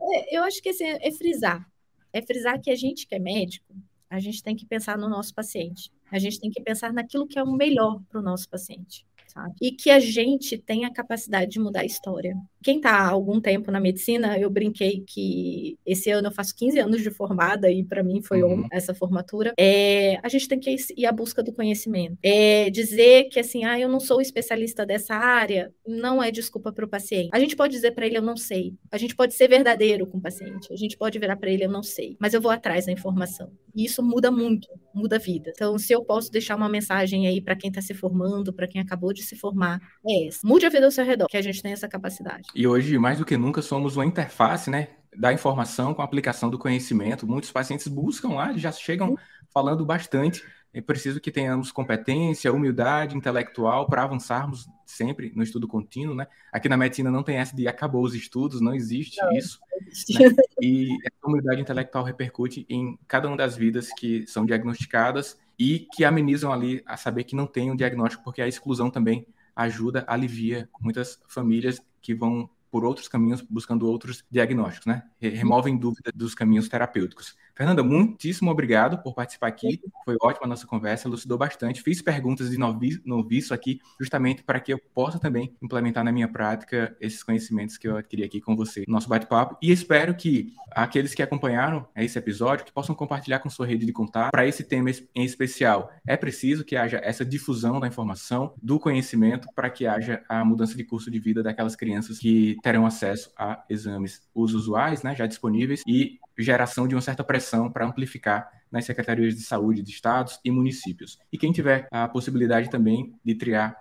É, 0.00 0.36
eu 0.36 0.42
acho 0.42 0.62
que 0.62 0.70
assim, 0.70 0.84
é 0.84 1.12
frisar. 1.12 1.66
É 2.12 2.20
frisar 2.20 2.60
que 2.60 2.70
a 2.70 2.76
gente 2.76 3.06
que 3.06 3.14
é 3.14 3.18
médico, 3.18 3.74
a 4.10 4.20
gente 4.20 4.42
tem 4.42 4.54
que 4.54 4.66
pensar 4.66 4.98
no 4.98 5.08
nosso 5.08 5.34
paciente. 5.34 5.90
A 6.10 6.18
gente 6.18 6.38
tem 6.38 6.50
que 6.50 6.62
pensar 6.62 6.92
naquilo 6.92 7.26
que 7.26 7.38
é 7.38 7.42
o 7.42 7.50
melhor 7.50 8.02
para 8.10 8.20
o 8.20 8.22
nosso 8.22 8.48
paciente 8.48 9.06
sabe? 9.32 9.54
E 9.60 9.72
que 9.72 9.90
a 9.90 9.98
gente 9.98 10.58
tem 10.58 10.84
a 10.84 10.92
capacidade 10.92 11.50
de 11.50 11.60
mudar 11.60 11.80
a 11.80 11.84
história. 11.84 12.36
Quem 12.62 12.76
está 12.76 12.90
há 12.90 13.08
algum 13.08 13.40
tempo 13.40 13.70
na 13.70 13.80
medicina, 13.80 14.38
eu 14.38 14.50
brinquei 14.50 15.02
que 15.06 15.78
esse 15.84 16.10
ano 16.10 16.28
eu 16.28 16.32
faço 16.32 16.54
15 16.54 16.78
anos 16.78 17.02
de 17.02 17.10
formada 17.10 17.70
e 17.70 17.84
para 17.84 18.02
mim 18.02 18.22
foi 18.22 18.42
uhum. 18.42 18.66
essa 18.70 18.94
formatura. 18.94 19.52
É, 19.58 20.18
a 20.22 20.28
gente 20.28 20.48
tem 20.48 20.58
que 20.58 20.76
ir 20.96 21.06
à 21.06 21.12
busca 21.12 21.42
do 21.42 21.52
conhecimento. 21.52 22.16
É, 22.22 22.70
dizer 22.70 23.24
que 23.24 23.40
assim, 23.40 23.64
ah, 23.64 23.78
eu 23.78 23.88
não 23.88 24.00
sou 24.00 24.20
especialista 24.20 24.86
dessa 24.86 25.14
área, 25.14 25.72
não 25.86 26.22
é 26.22 26.30
desculpa 26.30 26.72
para 26.72 26.84
o 26.84 26.88
paciente. 26.88 27.30
A 27.32 27.38
gente 27.38 27.56
pode 27.56 27.72
dizer 27.72 27.92
para 27.92 28.06
ele 28.06 28.18
eu 28.18 28.22
não 28.22 28.36
sei. 28.36 28.74
A 28.90 28.98
gente 28.98 29.14
pode 29.14 29.34
ser 29.34 29.48
verdadeiro 29.48 30.06
com 30.06 30.18
o 30.18 30.20
paciente. 30.20 30.72
A 30.72 30.76
gente 30.76 30.96
pode 30.96 31.18
virar 31.18 31.36
para 31.36 31.50
ele 31.50 31.64
eu 31.64 31.70
não 31.70 31.82
sei, 31.82 32.16
mas 32.20 32.34
eu 32.34 32.40
vou 32.40 32.50
atrás 32.50 32.86
da 32.86 32.92
informação. 32.92 33.50
E 33.74 33.84
isso 33.84 34.02
muda 34.02 34.30
muito, 34.30 34.68
muda 34.94 35.16
a 35.16 35.18
vida. 35.18 35.50
Então, 35.54 35.78
se 35.78 35.92
eu 35.92 36.04
posso 36.04 36.30
deixar 36.30 36.56
uma 36.56 36.68
mensagem 36.68 37.26
aí 37.26 37.40
para 37.40 37.56
quem 37.56 37.68
está 37.68 37.80
se 37.80 37.94
formando, 37.94 38.52
para 38.52 38.68
quem 38.68 38.80
acabou 38.80 39.12
de 39.12 39.22
se 39.22 39.34
formar 39.34 39.80
é 40.06 40.26
esse. 40.26 40.44
Mude 40.44 40.66
a 40.66 40.68
vida 40.68 40.84
ao 40.84 40.90
seu 40.90 41.04
redor, 41.04 41.26
que 41.26 41.36
a 41.36 41.42
gente 41.42 41.62
tem 41.62 41.72
essa 41.72 41.88
capacidade. 41.88 42.48
E 42.54 42.66
hoje, 42.66 42.98
mais 42.98 43.18
do 43.18 43.24
que 43.24 43.36
nunca, 43.36 43.62
somos 43.62 43.96
uma 43.96 44.06
interface, 44.06 44.70
né? 44.70 44.88
Da 45.16 45.32
informação 45.32 45.94
com 45.94 46.02
a 46.02 46.04
aplicação 46.04 46.50
do 46.50 46.58
conhecimento. 46.58 47.26
Muitos 47.26 47.50
pacientes 47.50 47.88
buscam 47.88 48.34
lá, 48.34 48.52
já 48.56 48.72
chegam 48.72 49.16
falando 49.52 49.84
bastante 49.84 50.42
é 50.74 50.80
preciso 50.80 51.20
que 51.20 51.30
tenhamos 51.30 51.70
competência, 51.70 52.52
humildade 52.52 53.16
intelectual 53.16 53.86
para 53.86 54.04
avançarmos 54.04 54.66
sempre 54.86 55.30
no 55.36 55.42
estudo 55.42 55.68
contínuo, 55.68 56.14
né? 56.14 56.26
Aqui 56.50 56.66
na 56.68 56.78
medicina 56.78 57.10
não 57.10 57.22
tem 57.22 57.36
essa 57.36 57.54
de 57.54 57.68
acabou 57.68 58.02
os 58.02 58.14
estudos, 58.14 58.60
não 58.60 58.74
existe 58.74 59.20
não, 59.20 59.32
isso. 59.32 59.60
Não 59.70 59.86
existe. 59.86 60.18
Né? 60.18 60.30
E 60.62 60.96
essa 61.04 61.26
humildade 61.26 61.60
intelectual 61.60 62.04
repercute 62.04 62.64
em 62.70 62.98
cada 63.06 63.28
uma 63.28 63.36
das 63.36 63.54
vidas 63.54 63.90
que 63.92 64.26
são 64.26 64.46
diagnosticadas 64.46 65.38
e 65.58 65.86
que 65.92 66.04
amenizam 66.04 66.50
ali 66.50 66.82
a 66.86 66.96
saber 66.96 67.24
que 67.24 67.36
não 67.36 67.46
tem 67.46 67.70
um 67.70 67.76
diagnóstico, 67.76 68.24
porque 68.24 68.40
a 68.40 68.48
exclusão 68.48 68.90
também 68.90 69.26
ajuda, 69.54 70.04
alivia 70.06 70.68
muitas 70.80 71.20
famílias 71.28 71.80
que 72.00 72.14
vão 72.14 72.48
por 72.72 72.86
outros 72.86 73.06
caminhos, 73.06 73.42
buscando 73.42 73.86
outros 73.86 74.24
diagnósticos, 74.30 74.86
né? 74.86 75.02
Removem 75.20 75.76
dúvida 75.76 76.10
dos 76.14 76.34
caminhos 76.34 76.70
terapêuticos. 76.70 77.36
Fernanda, 77.54 77.82
muitíssimo 77.82 78.50
obrigado 78.50 79.02
por 79.02 79.14
participar 79.14 79.48
aqui. 79.48 79.78
Foi 80.06 80.16
ótima 80.22 80.46
a 80.46 80.48
nossa 80.48 80.66
conversa, 80.66 81.06
elucidou 81.06 81.36
bastante. 81.36 81.82
Fiz 81.82 82.00
perguntas 82.00 82.50
de 82.50 82.56
noviço 83.04 83.52
aqui, 83.52 83.78
justamente 84.00 84.42
para 84.42 84.58
que 84.58 84.72
eu 84.72 84.80
possa 84.94 85.18
também 85.18 85.54
implementar 85.60 86.02
na 86.02 86.10
minha 86.10 86.26
prática 86.26 86.96
esses 86.98 87.22
conhecimentos 87.22 87.76
que 87.76 87.86
eu 87.86 87.98
adquiri 87.98 88.24
aqui 88.24 88.40
com 88.40 88.56
você 88.56 88.84
no 88.88 88.94
nosso 88.94 89.06
bate-papo. 89.06 89.58
E 89.60 89.70
espero 89.70 90.14
que 90.14 90.54
aqueles 90.70 91.14
que 91.14 91.22
acompanharam 91.22 91.86
esse 91.94 92.18
episódio 92.18 92.64
que 92.64 92.72
possam 92.72 92.94
compartilhar 92.94 93.40
com 93.40 93.50
sua 93.50 93.66
rede 93.66 93.84
de 93.84 93.92
contato. 93.92 94.30
Para 94.30 94.46
esse 94.46 94.64
tema 94.64 94.90
em 95.14 95.24
especial, 95.24 95.92
é 96.06 96.16
preciso 96.16 96.64
que 96.64 96.74
haja 96.74 97.02
essa 97.04 97.22
difusão 97.22 97.78
da 97.78 97.86
informação, 97.86 98.54
do 98.62 98.80
conhecimento, 98.80 99.46
para 99.54 99.68
que 99.68 99.86
haja 99.86 100.24
a 100.26 100.42
mudança 100.42 100.74
de 100.74 100.84
curso 100.84 101.10
de 101.10 101.18
vida 101.18 101.42
daquelas 101.42 101.76
crianças 101.76 102.18
que 102.18 102.56
terão 102.62 102.86
acesso 102.86 103.30
a 103.36 103.64
exames 103.68 104.22
os 104.34 104.54
usuais, 104.54 105.02
né, 105.02 105.14
já 105.14 105.26
disponíveis, 105.26 105.82
e 105.86 106.18
geração 106.38 106.88
de 106.88 106.94
uma 106.94 107.00
certa 107.00 107.22
pressão 107.22 107.70
para 107.70 107.86
amplificar 107.86 108.48
nas 108.70 108.86
secretarias 108.86 109.34
de 109.34 109.42
saúde 109.42 109.82
de 109.82 109.90
estados 109.90 110.40
e 110.42 110.50
municípios. 110.50 111.18
E 111.30 111.36
quem 111.36 111.52
tiver 111.52 111.86
a 111.90 112.08
possibilidade 112.08 112.70
também 112.70 113.14
de 113.22 113.34
triar 113.34 113.76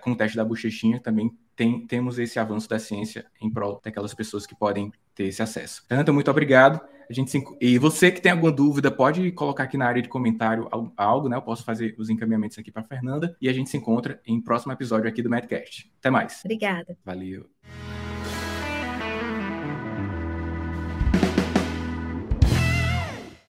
com 0.00 0.12
o 0.12 0.16
teste 0.16 0.36
da 0.36 0.44
bochechinha, 0.44 1.00
também 1.00 1.36
tem, 1.54 1.86
temos 1.86 2.18
esse 2.18 2.38
avanço 2.38 2.68
da 2.68 2.78
ciência 2.78 3.26
em 3.40 3.50
prol 3.50 3.80
daquelas 3.82 4.14
pessoas 4.14 4.46
que 4.46 4.54
podem 4.54 4.90
ter 5.14 5.24
esse 5.24 5.42
acesso. 5.42 5.84
Fernanda, 5.86 6.12
muito 6.12 6.30
obrigado. 6.30 6.80
A 7.08 7.12
gente 7.12 7.30
se... 7.30 7.42
E 7.60 7.78
você 7.78 8.10
que 8.10 8.22
tem 8.22 8.32
alguma 8.32 8.52
dúvida, 8.52 8.90
pode 8.90 9.30
colocar 9.32 9.64
aqui 9.64 9.76
na 9.76 9.86
área 9.86 10.00
de 10.00 10.08
comentário 10.08 10.68
algo, 10.96 11.28
né? 11.28 11.36
Eu 11.36 11.42
posso 11.42 11.64
fazer 11.64 11.94
os 11.98 12.08
encaminhamentos 12.08 12.58
aqui 12.58 12.70
para 12.70 12.82
Fernanda 12.82 13.36
e 13.40 13.48
a 13.48 13.52
gente 13.52 13.68
se 13.68 13.76
encontra 13.76 14.20
em 14.26 14.40
próximo 14.40 14.72
episódio 14.72 15.08
aqui 15.08 15.20
do 15.20 15.28
Medcast. 15.28 15.92
Até 15.98 16.10
mais. 16.10 16.40
Obrigada. 16.44 16.96
Valeu. 17.04 17.46